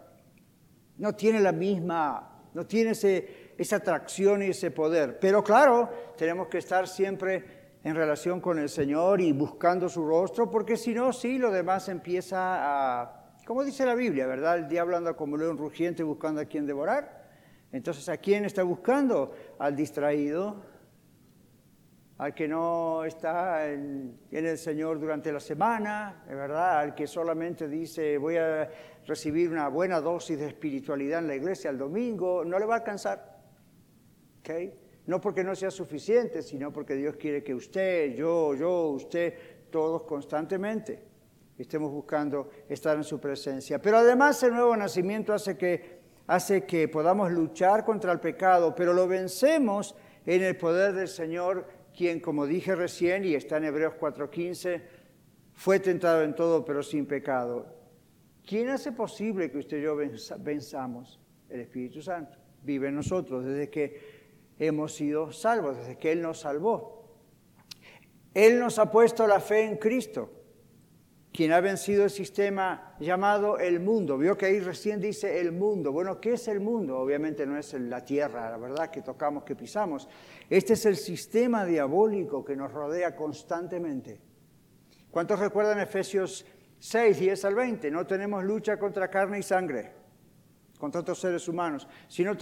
No 0.97 1.15
tiene 1.15 1.39
la 1.39 1.53
misma, 1.53 2.41
no 2.53 2.65
tiene 2.65 2.91
esa 2.91 3.75
atracción 3.77 4.43
y 4.43 4.47
ese 4.47 4.71
poder. 4.71 5.17
Pero 5.17 5.41
claro, 5.41 5.89
tenemos 6.17 6.49
que 6.49 6.57
estar 6.57 6.89
siempre 6.89 7.77
en 7.85 7.95
relación 7.95 8.41
con 8.41 8.59
el 8.59 8.67
Señor 8.67 9.21
y 9.21 9.31
buscando 9.31 9.87
su 9.87 10.05
rostro, 10.05 10.51
porque 10.51 10.75
si 10.75 10.93
no, 10.93 11.13
sí, 11.13 11.37
lo 11.37 11.51
demás 11.51 11.87
empieza 11.87 12.99
a 12.99 13.26
como 13.47 13.63
dice 13.63 13.85
la 13.85 13.95
Biblia, 13.95 14.27
¿verdad? 14.27 14.57
El 14.57 14.67
diablo 14.67 14.97
anda 14.97 15.13
como 15.13 15.37
león 15.37 15.57
rugiente 15.57 16.03
buscando 16.03 16.41
a 16.41 16.45
quien 16.45 16.65
devorar. 16.65 17.29
Entonces, 17.71 18.09
¿a 18.09 18.17
quién 18.17 18.43
está 18.43 18.61
buscando? 18.63 19.33
Al 19.57 19.73
distraído, 19.73 20.61
al 22.17 22.33
que 22.33 22.45
no 22.45 23.05
está 23.05 23.71
en, 23.71 24.19
el 24.31 24.57
Señor 24.57 24.99
durante 24.99 25.31
la 25.31 25.39
semana, 25.39 26.25
¿verdad? 26.27 26.79
Al 26.79 26.93
que 26.93 27.07
solamente 27.07 27.69
dice 27.69 28.17
voy 28.17 28.35
a 28.35 28.69
recibir 29.05 29.49
una 29.49 29.69
buena 29.69 30.01
dosis 30.01 30.37
de 30.37 30.47
espiritualidad 30.47 31.19
en 31.19 31.27
la 31.27 31.35
iglesia 31.35 31.69
el 31.69 31.77
domingo, 31.77 32.43
no 32.43 32.59
le 32.59 32.65
va 32.65 32.73
a 32.73 32.77
alcanzar. 32.79 33.43
¿Okay? 34.41 34.73
No 35.05 35.21
porque 35.21 35.45
no 35.45 35.55
sea 35.55 35.71
suficiente, 35.71 36.41
sino 36.41 36.73
porque 36.73 36.95
Dios 36.95 37.15
quiere 37.15 37.45
que 37.45 37.55
usted, 37.55 38.13
yo, 38.13 38.55
yo, 38.55 38.89
usted, 38.89 39.33
todos 39.71 40.03
constantemente 40.03 41.15
estemos 41.63 41.91
buscando 41.91 42.49
estar 42.69 42.95
en 42.97 43.03
su 43.03 43.19
presencia. 43.19 43.81
Pero 43.81 43.97
además 43.97 44.41
el 44.43 44.53
nuevo 44.53 44.75
nacimiento 44.77 45.33
hace 45.33 45.57
que, 45.57 45.99
hace 46.27 46.65
que 46.65 46.87
podamos 46.87 47.31
luchar 47.31 47.83
contra 47.83 48.11
el 48.11 48.19
pecado, 48.19 48.75
pero 48.75 48.93
lo 48.93 49.07
vencemos 49.07 49.95
en 50.25 50.43
el 50.43 50.55
poder 50.57 50.93
del 50.93 51.07
Señor, 51.07 51.67
quien, 51.95 52.19
como 52.19 52.45
dije 52.45 52.75
recién, 52.75 53.25
y 53.25 53.33
está 53.33 53.57
en 53.57 53.65
Hebreos 53.65 53.95
4:15, 53.99 54.81
fue 55.53 55.79
tentado 55.79 56.21
en 56.21 56.35
todo, 56.35 56.63
pero 56.63 56.83
sin 56.83 57.07
pecado. 57.07 57.73
¿Quién 58.45 58.69
hace 58.69 58.91
posible 58.91 59.49
que 59.49 59.57
usted 59.57 59.79
y 59.79 59.81
yo 59.81 59.97
venzamos? 60.39 61.19
El 61.49 61.61
Espíritu 61.61 62.01
Santo. 62.01 62.37
Vive 62.61 62.89
en 62.89 62.95
nosotros 62.95 63.43
desde 63.45 63.69
que 63.69 64.53
hemos 64.59 64.93
sido 64.93 65.31
salvos, 65.31 65.77
desde 65.77 65.97
que 65.97 66.11
Él 66.11 66.21
nos 66.21 66.41
salvó. 66.41 67.17
Él 68.33 68.59
nos 68.59 68.77
ha 68.77 68.91
puesto 68.91 69.25
la 69.25 69.39
fe 69.39 69.63
en 69.63 69.77
Cristo 69.77 70.36
quien 71.37 71.51
ha 71.51 71.61
vencido 71.61 72.03
el 72.03 72.09
sistema 72.09 72.95
llamado 72.99 73.59
el 73.59 73.79
mundo. 73.79 74.17
Vio 74.17 74.35
que 74.35 74.47
ahí 74.47 74.59
recién 74.59 74.99
dice 74.99 75.39
el 75.39 75.51
mundo. 75.51 75.91
Bueno, 75.91 76.19
¿qué 76.19 76.33
es 76.33 76.47
el 76.47 76.59
mundo? 76.59 76.97
Obviamente 76.97 77.45
no 77.45 77.59
es 77.59 77.73
la 77.73 78.03
tierra, 78.03 78.49
la 78.49 78.57
verdad, 78.57 78.89
que 78.89 79.03
tocamos, 79.03 79.43
que 79.43 79.55
pisamos. 79.55 80.09
Este 80.49 80.73
es 80.73 80.87
el 80.87 80.95
sistema 80.95 81.63
diabólico 81.63 82.43
que 82.43 82.55
nos 82.55 82.71
rodea 82.71 83.15
constantemente. 83.15 84.19
¿Cuántos 85.11 85.37
recuerdan 85.37 85.79
Efesios 85.79 86.43
6, 86.79 87.19
10 87.19 87.45
al 87.45 87.53
20? 87.53 87.91
No 87.91 88.07
tenemos 88.07 88.43
lucha 88.43 88.79
contra 88.79 89.07
carne 89.07 89.37
y 89.37 89.43
sangre 89.43 89.91
contra 90.77 91.01
otros 91.01 91.19
seres 91.19 91.47
humanos, 91.47 91.87
sino 92.07 92.35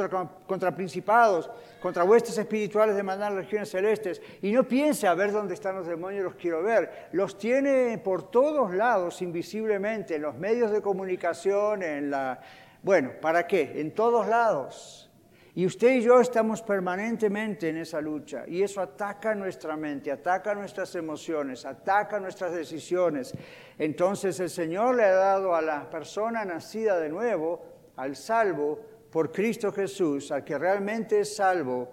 contra 0.46 0.76
principados, 0.76 1.50
contra 1.82 2.04
huestes 2.04 2.38
espirituales 2.38 2.96
de 2.96 3.04
mandar 3.04 3.34
regiones 3.34 3.70
celestes. 3.70 4.22
Y 4.42 4.52
no 4.52 4.68
piense 4.68 5.08
a 5.08 5.14
ver 5.14 5.32
dónde 5.32 5.54
están 5.54 5.76
los 5.76 5.88
demonios, 5.88 6.24
los 6.24 6.36
quiero 6.36 6.62
ver. 6.62 7.08
Los 7.14 7.38
tiene 7.38 7.98
por 7.98 8.30
todos 8.30 8.74
lados, 8.74 9.22
invisiblemente, 9.22 10.16
en 10.16 10.24
los 10.24 10.36
medios 10.36 10.72
de 10.72 10.82
comunicación, 10.82 11.84
en 11.84 12.12
la... 12.12 12.40
Bueno, 12.84 13.12
¿para 13.22 13.48
qué? 13.48 13.80
En 13.80 13.92
todos 13.92 14.28
lados. 14.28 15.10
Y 15.58 15.66
usted 15.66 15.96
y 15.96 16.02
yo 16.02 16.20
estamos 16.20 16.62
permanentemente 16.62 17.70
en 17.70 17.78
esa 17.78 18.02
lucha 18.02 18.44
y 18.46 18.62
eso 18.62 18.82
ataca 18.82 19.34
nuestra 19.34 19.78
mente, 19.78 20.12
ataca 20.12 20.54
nuestras 20.54 20.94
emociones, 20.96 21.66
ataca 21.66 22.20
nuestras 22.20 22.52
decisiones. 22.52 23.34
Entonces 23.80 24.38
el 24.42 24.50
Señor 24.50 24.96
le 24.96 25.06
ha 25.06 25.14
dado 25.14 25.56
a 25.56 25.62
la 25.62 25.90
persona 25.90 26.44
nacida 26.44 27.00
de 27.00 27.08
nuevo 27.08 27.74
al 27.96 28.16
salvo 28.16 28.80
por 29.12 29.32
Cristo 29.32 29.72
Jesús, 29.72 30.32
al 30.32 30.43
que 30.43 30.58
realmente 30.58 31.22
es 31.22 31.36
salvo, 31.36 31.89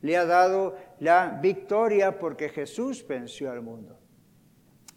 le 0.00 0.16
ha 0.16 0.24
dado 0.24 0.76
la 1.00 1.38
victoria 1.40 2.18
porque 2.18 2.48
Jesús 2.48 3.06
venció 3.06 3.50
al 3.50 3.62
mundo. 3.62 3.98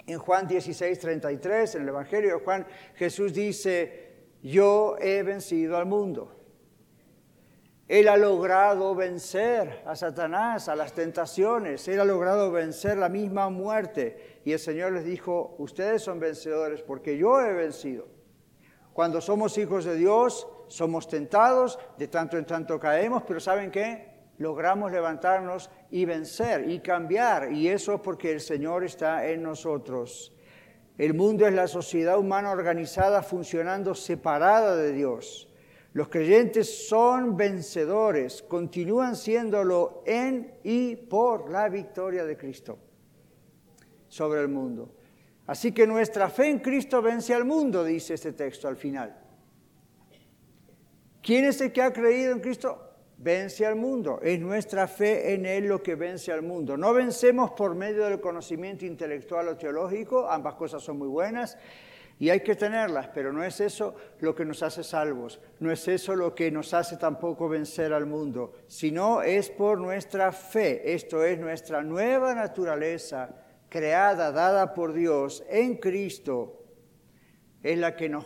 En 0.06 0.20
Juan 0.20 0.48
16, 0.48 1.00
33, 1.00 1.76
en 1.76 1.82
el 1.84 1.90
Evangelio 1.90 2.38
de 2.38 2.44
Juan, 2.44 2.66
Jesús 2.96 3.34
dice, 3.34 4.16
yo 4.42 4.98
he 5.00 5.24
vencido 5.24 5.78
al 5.78 5.86
mundo. 5.86 6.34
Él 7.88 8.10
ha 8.10 8.18
logrado 8.18 8.96
vencer 8.96 9.82
a 9.86 9.96
Satanás, 9.96 10.68
a 10.68 10.76
las 10.76 10.94
tentaciones, 10.94 11.88
Él 11.88 12.02
ha 12.02 12.06
logrado 12.06 12.52
vencer 12.52 12.98
la 12.98 13.08
misma 13.08 13.50
muerte. 13.50 14.42
Y 14.44 14.52
el 14.52 14.60
Señor 14.60 14.92
les 14.92 15.06
dijo, 15.06 15.56
ustedes 15.58 16.02
son 16.02 16.20
vencedores 16.20 16.82
porque 16.82 17.18
yo 17.18 17.40
he 17.40 17.54
vencido. 17.54 18.17
Cuando 18.98 19.22
somos 19.22 19.56
hijos 19.60 19.86
de 19.86 19.96
Dios, 19.96 20.48
somos 20.70 21.08
tentados, 21.08 21.78
de 22.00 22.08
tanto 22.08 22.36
en 22.36 22.48
tanto 22.48 22.80
caemos, 22.80 23.22
pero 23.28 23.40
¿saben 23.40 23.70
qué? 23.70 24.08
Logramos 24.40 24.92
levantarnos 24.92 25.70
y 25.92 26.06
vencer 26.06 26.68
y 26.68 26.80
cambiar. 26.80 27.52
Y 27.52 27.68
eso 27.68 27.94
es 27.94 28.02
porque 28.02 28.32
el 28.32 28.42
Señor 28.42 28.84
está 28.84 29.28
en 29.28 29.44
nosotros. 29.44 30.36
El 30.98 31.14
mundo 31.14 31.46
es 31.46 31.54
la 31.54 31.68
sociedad 31.68 32.18
humana 32.18 32.50
organizada 32.50 33.22
funcionando 33.22 33.94
separada 33.94 34.76
de 34.76 34.94
Dios. 34.94 35.48
Los 35.94 36.08
creyentes 36.08 36.88
son 36.88 37.38
vencedores, 37.38 38.42
continúan 38.42 39.16
siéndolo 39.16 40.02
en 40.08 40.58
y 40.64 40.96
por 40.96 41.52
la 41.52 41.70
victoria 41.70 42.26
de 42.26 42.36
Cristo 42.36 42.80
sobre 44.08 44.42
el 44.42 44.48
mundo. 44.48 44.97
Así 45.48 45.72
que 45.72 45.88
nuestra 45.88 46.30
fe 46.30 46.50
en 46.50 46.60
Cristo 46.60 47.02
vence 47.02 47.34
al 47.34 47.46
mundo, 47.46 47.84
dice 47.84 48.14
este 48.14 48.34
texto 48.34 48.68
al 48.68 48.76
final. 48.76 49.18
¿Quién 51.22 51.46
es 51.46 51.62
el 51.62 51.72
que 51.72 51.82
ha 51.82 51.92
creído 51.92 52.34
en 52.34 52.42
Cristo? 52.42 52.84
Vence 53.18 53.66
al 53.66 53.78
mundo. 53.78 54.20
Es 54.22 54.40
nuestra 54.40 54.88
fe 54.88 55.34
en 55.34 55.46
Él 55.46 55.66
lo 55.66 55.82
que 55.82 55.96
vence 55.96 56.32
al 56.32 56.42
mundo. 56.42 56.76
No 56.78 56.94
vencemos 56.94 57.52
por 57.52 57.76
medio 57.76 58.06
del 58.06 58.20
conocimiento 58.20 58.86
intelectual 58.86 59.48
o 59.48 59.58
teológico, 59.58 60.30
ambas 60.30 60.56
cosas 60.56 60.84
son 60.84 60.98
muy 60.98 61.08
buenas 61.08 61.58
y 62.20 62.30
hay 62.30 62.42
que 62.42 62.56
tenerlas, 62.56 63.10
pero 63.14 63.32
no 63.32 63.44
es 63.44 63.62
eso 63.62 63.96
lo 64.20 64.34
que 64.34 64.44
nos 64.44 64.64
hace 64.64 64.84
salvos, 64.84 65.40
no 65.60 65.72
es 65.72 65.88
eso 65.88 66.16
lo 66.16 66.34
que 66.34 66.50
nos 66.50 66.74
hace 66.74 66.98
tampoco 66.98 67.48
vencer 67.48 67.94
al 67.94 68.08
mundo, 68.08 68.54
sino 68.68 69.22
es 69.22 69.50
por 69.50 69.80
nuestra 69.80 70.32
fe, 70.32 70.94
esto 70.94 71.24
es 71.24 71.38
nuestra 71.40 71.84
nueva 71.84 72.34
naturaleza 72.34 73.30
creada, 73.70 74.32
dada 74.32 74.74
por 74.74 74.94
Dios 74.94 75.44
en 75.50 75.78
Cristo, 75.78 76.64
es 77.62 77.78
la 77.78 77.96
que 77.96 78.10
nos, 78.10 78.26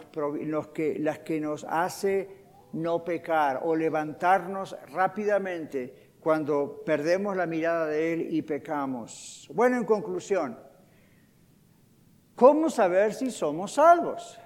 que, 0.73 0.99
las 0.99 1.19
que 1.19 1.39
nos 1.39 1.63
hace 1.63 2.41
no 2.73 3.03
pecar 3.03 3.61
o 3.63 3.75
levantarnos 3.75 4.75
rápidamente 4.91 6.11
cuando 6.19 6.83
perdemos 6.85 7.35
la 7.35 7.45
mirada 7.45 7.87
de 7.87 8.13
Él 8.13 8.27
y 8.33 8.41
pecamos. 8.43 9.49
Bueno, 9.53 9.77
en 9.77 9.85
conclusión, 9.85 10.57
¿cómo 12.35 12.69
saber 12.69 13.13
si 13.13 13.31
somos 13.31 13.73
salvos? 13.73 14.39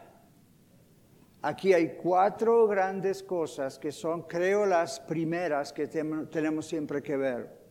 Aquí 1.41 1.73
hay 1.73 1.97
cuatro 1.97 2.65
grandes 2.65 3.21
cosas 3.21 3.77
que 3.77 3.91
son, 3.91 4.23
creo, 4.23 4.65
las 4.65 4.99
primeras 4.99 5.71
que 5.71 5.87
tenemos 5.87 6.65
siempre 6.65 7.03
que 7.03 7.17
ver. 7.17 7.64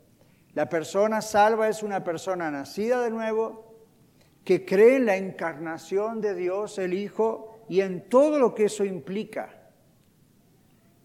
La 0.55 0.69
persona 0.69 1.21
salva 1.21 1.69
es 1.69 1.83
una 1.83 2.05
persona 2.05 2.51
nacida 2.51 3.03
de 3.03 3.11
nuevo, 3.11 3.75
que 4.45 4.65
cree 4.65 4.97
en 4.97 5.07
la 5.07 5.17
encarnación 5.17 6.21
de 6.21 6.35
Dios, 6.35 6.79
el 6.79 6.95
Hijo, 6.95 7.65
y 7.69 7.81
en 7.81 8.09
todo 8.09 8.39
lo 8.39 8.55
que 8.55 8.67
eso 8.67 8.85
implica, 8.85 9.71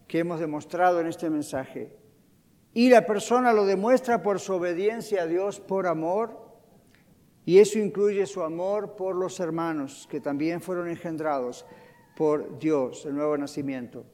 que 0.08 0.20
hemos 0.20 0.39
demostrado 0.39 1.00
en 1.00 1.08
este 1.08 1.30
mensaje. 1.30 1.97
Y 2.74 2.89
la 2.89 3.06
persona 3.06 3.54
lo 3.54 3.66
demuestra 3.66 4.22
por 4.22 4.39
su 4.39 4.54
obediencia 4.54 5.24
a 5.24 5.28
Dios, 5.28 5.60
por 5.60 5.88
amor, 5.88 6.50
y 7.45 7.58
eso 7.60 7.80
incluye 7.80 8.28
su 8.28 8.43
amor 8.43 8.95
por 8.95 9.16
los 9.16 9.39
hermanos, 9.39 10.08
que 10.12 10.20
también 10.20 10.62
fueron 10.62 10.88
engendrados 10.89 11.66
por 12.16 12.60
Dios, 12.60 13.06
el 13.06 13.16
nuevo 13.16 13.36
nacimiento. 13.38 14.06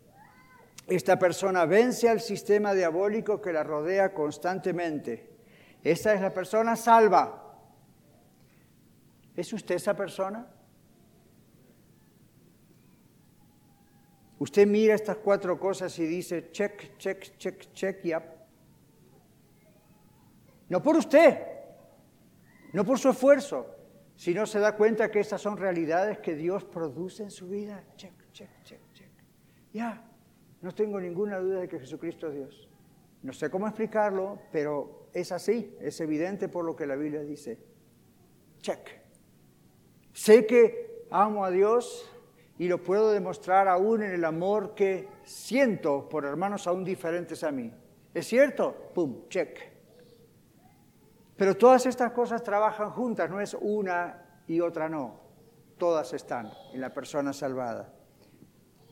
Esta 0.88 1.18
persona 1.18 1.66
vence 1.66 2.08
al 2.08 2.22
sistema 2.22 2.74
diabólico 2.74 3.42
que 3.42 3.52
la 3.52 3.64
rodea 3.64 4.14
constantemente. 4.14 5.30
Esta 5.84 6.14
es 6.14 6.22
la 6.22 6.34
persona 6.34 6.76
salva. 6.76 7.42
¿Es 9.36 9.52
usted 9.52 9.76
esa 9.76 9.96
persona? 9.96 10.48
Usted 14.38 14.68
mira 14.68 14.94
estas 14.94 15.18
cuatro 15.18 15.60
cosas 15.60 15.98
y 15.98 16.06
dice, 16.06 16.52
check, 16.52 16.98
check, 16.98 17.38
check, 17.38 17.72
check, 17.74 18.02
yep. 18.04 18.24
No 20.70 20.82
por 20.82 20.98
usted, 20.98 21.40
no 22.74 22.84
por 22.84 23.00
su 23.00 23.10
esfuerzo, 23.10 23.76
sino 24.16 24.46
se 24.46 24.60
da 24.60 24.76
cuenta 24.76 25.10
que 25.10 25.20
estas 25.20 25.42
son 25.42 25.58
realidades 25.58 26.20
que 26.20 26.36
Dios 26.36 26.64
produce 26.64 27.24
en 27.24 27.32
su 27.32 27.48
vida. 27.48 27.84
Check, 27.96 28.32
check, 28.32 28.50
check, 28.64 28.82
check. 28.94 29.12
Ya. 29.72 30.12
No 30.66 30.74
tengo 30.74 31.00
ninguna 31.00 31.38
duda 31.38 31.60
de 31.60 31.68
que 31.68 31.80
Jesucristo 31.80 32.26
es 32.30 32.34
Dios. 32.34 32.70
No 33.22 33.34
sé 33.34 33.52
cómo 33.52 33.68
explicarlo, 33.68 34.40
pero 34.52 35.10
es 35.14 35.32
así, 35.32 35.78
es 35.80 36.02
evidente 36.02 36.50
por 36.50 36.66
lo 36.66 36.76
que 36.76 36.88
la 36.88 36.96
Biblia 36.96 37.22
dice. 37.22 37.60
Check. 38.62 38.90
Sé 40.12 40.48
que 40.48 41.06
amo 41.12 41.46
a 41.46 41.52
Dios 41.52 42.12
y 42.58 42.68
lo 42.68 42.82
puedo 42.82 43.12
demostrar 43.12 43.68
aún 43.68 44.02
en 44.02 44.10
el 44.10 44.26
amor 44.26 44.74
que 44.74 45.08
siento 45.24 46.10
por 46.10 46.26
hermanos 46.26 46.66
aún 46.66 46.84
diferentes 46.84 47.44
a 47.44 47.52
mí. 47.52 47.72
¿Es 48.12 48.26
cierto? 48.26 48.90
Pum, 48.96 49.28
check. 49.30 49.60
Pero 51.38 51.56
todas 51.56 51.86
estas 51.86 52.12
cosas 52.12 52.42
trabajan 52.42 52.90
juntas, 52.90 53.30
no 53.30 53.40
es 53.40 53.56
una 53.62 54.42
y 54.48 54.62
otra 54.62 54.90
no. 54.90 55.20
Todas 55.78 56.12
están 56.14 56.52
en 56.74 56.82
la 56.82 56.92
persona 56.92 57.34
salvada. 57.34 57.94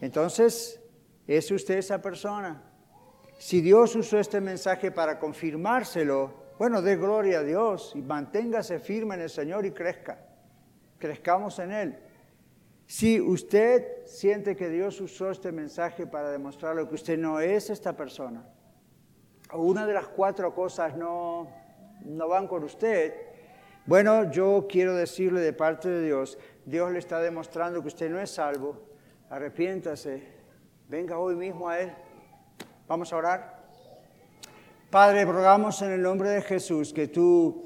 Entonces, 0.02 0.80
¿Es 1.28 1.50
usted 1.52 1.78
esa 1.78 2.02
persona? 2.02 2.62
Si 3.38 3.62
Dios 3.62 3.96
usó 3.96 4.20
este 4.20 4.42
mensaje 4.42 4.92
para 4.92 5.20
confirmárselo, 5.20 6.34
bueno, 6.58 6.82
dé 6.82 6.96
gloria 6.98 7.40
a 7.40 7.44
Dios 7.44 7.94
y 7.96 8.02
manténgase 8.02 8.80
firme 8.80 9.16
en 9.16 9.22
el 9.22 9.30
Señor 9.30 9.66
y 9.66 9.72
crezca. 9.72 10.20
Crezcamos 11.00 11.60
en 11.60 11.72
Él. 11.72 12.00
Si 12.86 13.20
usted 13.20 14.06
siente 14.06 14.56
que 14.56 14.70
Dios 14.70 15.00
usó 15.02 15.32
este 15.32 15.52
mensaje 15.52 16.06
para 16.06 16.30
demostrarlo 16.30 16.88
que 16.88 16.96
usted 16.96 17.18
no 17.18 17.40
es 17.40 17.70
esta 17.70 17.96
persona, 17.96 18.46
o 19.52 19.62
una 19.62 19.86
de 19.86 19.94
las 19.94 20.08
cuatro 20.08 20.54
cosas 20.54 20.96
no, 20.96 21.48
no 22.06 22.28
van 22.28 22.48
con 22.48 22.64
usted, 22.64 23.14
bueno, 23.86 24.32
yo 24.32 24.68
quiero 24.70 24.96
decirle 24.96 25.42
de 25.42 25.54
parte 25.54 25.90
de 25.90 26.06
Dios, 26.06 26.38
Dios 26.66 26.92
le 26.92 27.00
está 27.00 27.20
demostrando 27.20 27.82
que 27.82 27.88
usted 27.88 28.10
no 28.10 28.20
es 28.20 28.32
salvo, 28.32 28.82
arrepiéntase, 29.30 30.33
Venga 30.94 31.18
hoy 31.18 31.36
mismo 31.36 31.68
a 31.70 31.80
Él. 31.80 31.92
Vamos 32.88 33.12
a 33.12 33.16
orar. 33.18 33.64
Padre, 34.92 35.26
rogamos 35.26 35.82
en 35.82 35.92
el 35.92 36.04
nombre 36.04 36.30
de 36.30 36.44
Jesús 36.44 36.94
que 36.94 37.08
tú, 37.08 37.64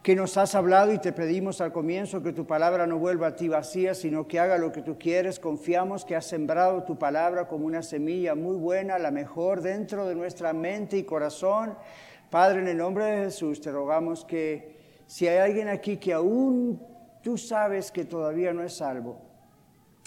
que 0.00 0.14
nos 0.14 0.36
has 0.36 0.54
hablado 0.54 0.92
y 0.92 1.00
te 1.00 1.12
pedimos 1.12 1.60
al 1.60 1.72
comienzo 1.72 2.22
que 2.22 2.32
tu 2.32 2.46
palabra 2.46 2.86
no 2.86 3.00
vuelva 3.00 3.26
a 3.26 3.34
ti 3.34 3.48
vacía, 3.48 3.94
sino 3.96 4.28
que 4.28 4.38
haga 4.38 4.58
lo 4.58 4.70
que 4.70 4.82
tú 4.82 4.96
quieres. 4.96 5.40
Confiamos 5.40 6.04
que 6.04 6.14
has 6.14 6.24
sembrado 6.24 6.84
tu 6.84 7.00
palabra 7.00 7.48
como 7.48 7.66
una 7.66 7.82
semilla 7.82 8.36
muy 8.36 8.54
buena, 8.54 8.96
la 9.00 9.10
mejor 9.10 9.60
dentro 9.60 10.06
de 10.06 10.14
nuestra 10.14 10.52
mente 10.52 10.98
y 10.98 11.02
corazón. 11.02 11.76
Padre, 12.30 12.60
en 12.60 12.68
el 12.68 12.76
nombre 12.76 13.06
de 13.06 13.24
Jesús 13.24 13.60
te 13.60 13.72
rogamos 13.72 14.24
que 14.24 14.76
si 15.08 15.26
hay 15.26 15.38
alguien 15.38 15.66
aquí 15.66 15.96
que 15.96 16.12
aún 16.12 16.80
tú 17.24 17.36
sabes 17.36 17.90
que 17.90 18.04
todavía 18.04 18.52
no 18.52 18.62
es 18.62 18.76
salvo, 18.76 19.20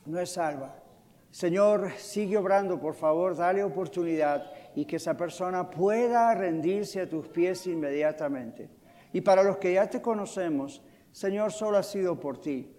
no 0.05 0.21
es 0.21 0.29
salva, 0.29 0.86
Señor, 1.31 1.91
sigue 1.97 2.37
obrando, 2.37 2.79
por 2.79 2.95
favor, 2.95 3.35
dale 3.35 3.63
oportunidad 3.63 4.51
y 4.75 4.85
que 4.85 4.95
esa 4.95 5.17
persona 5.17 5.69
pueda 5.69 6.33
rendirse 6.33 7.01
a 7.01 7.09
tus 7.09 7.27
pies 7.27 7.67
inmediatamente. 7.67 8.69
Y 9.13 9.21
para 9.21 9.43
los 9.43 9.57
que 9.57 9.73
ya 9.73 9.89
te 9.89 10.01
conocemos, 10.01 10.81
Señor, 11.11 11.51
solo 11.51 11.77
ha 11.77 11.83
sido 11.83 12.19
por 12.19 12.39
ti. 12.39 12.75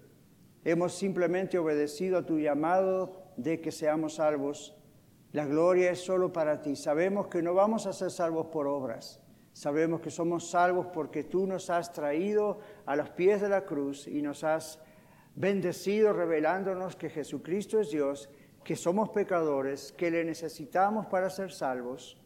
Hemos 0.65 0.95
simplemente 0.95 1.59
obedecido 1.59 2.19
a 2.19 2.27
tu 2.27 2.39
llamado 2.39 3.33
de 3.37 3.61
que 3.61 3.73
seamos 3.73 4.15
salvos. 4.15 4.77
La 5.33 5.45
gloria 5.45 5.91
es 5.91 6.01
solo 6.01 6.33
para 6.33 6.63
ti. 6.63 6.77
Sabemos 6.77 7.29
que 7.29 7.43
no 7.43 7.55
vamos 7.55 7.87
a 7.87 7.93
ser 7.93 8.11
salvos 8.11 8.47
por 8.47 8.67
obras. 8.67 9.21
Sabemos 9.53 10.01
que 10.01 10.11
somos 10.11 10.51
salvos 10.51 10.87
porque 10.93 11.25
tú 11.25 11.47
nos 11.47 11.69
has 11.71 11.93
traído 11.93 12.61
a 12.87 12.95
los 12.95 13.11
pies 13.11 13.41
de 13.41 13.49
la 13.49 13.65
cruz 13.65 14.07
y 14.07 14.23
nos 14.23 14.45
has 14.45 14.79
bendecido 15.35 16.13
revelándonos 16.13 16.97
que 16.97 17.11
Jesucristo 17.11 17.81
es 17.81 17.91
Dios 17.91 18.31
que 18.69 18.77
somos 18.77 19.09
pecadores, 19.09 19.93
que 19.93 20.11
le 20.11 20.23
necesitamos 20.27 21.07
para 21.07 21.31
ser 21.31 21.51
salvos 21.53 22.19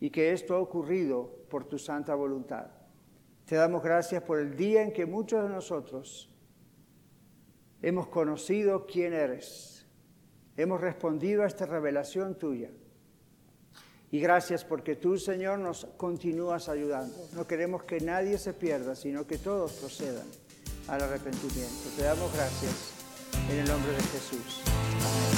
y 0.00 0.10
que 0.10 0.32
esto 0.32 0.56
ha 0.56 0.58
ocurrido 0.58 1.30
por 1.48 1.66
tu 1.66 1.78
santa 1.78 2.16
voluntad. 2.16 2.66
Te 3.44 3.54
damos 3.54 3.84
gracias 3.84 4.24
por 4.24 4.40
el 4.40 4.56
día 4.56 4.82
en 4.82 4.92
que 4.92 5.06
muchos 5.06 5.40
de 5.40 5.48
nosotros 5.48 6.34
hemos 7.80 8.08
conocido 8.08 8.86
quién 8.86 9.12
eres, 9.12 9.86
hemos 10.56 10.80
respondido 10.80 11.44
a 11.44 11.46
esta 11.46 11.64
revelación 11.64 12.36
tuya. 12.36 12.72
Y 14.10 14.18
gracias 14.18 14.64
porque 14.64 14.96
tú, 14.96 15.16
Señor, 15.16 15.60
nos 15.60 15.84
continúas 15.96 16.68
ayudando. 16.68 17.14
No 17.34 17.46
queremos 17.46 17.84
que 17.84 18.00
nadie 18.00 18.36
se 18.38 18.52
pierda, 18.52 18.96
sino 18.96 19.28
que 19.28 19.38
todos 19.38 19.74
procedan 19.74 20.26
al 20.88 21.02
arrepentimiento. 21.02 21.88
Te 21.96 22.02
damos 22.02 22.34
gracias 22.34 22.98
en 23.48 23.60
el 23.60 23.68
nombre 23.68 23.92
de 23.92 24.02
Jesús. 24.02 24.62
Amén. 24.66 25.37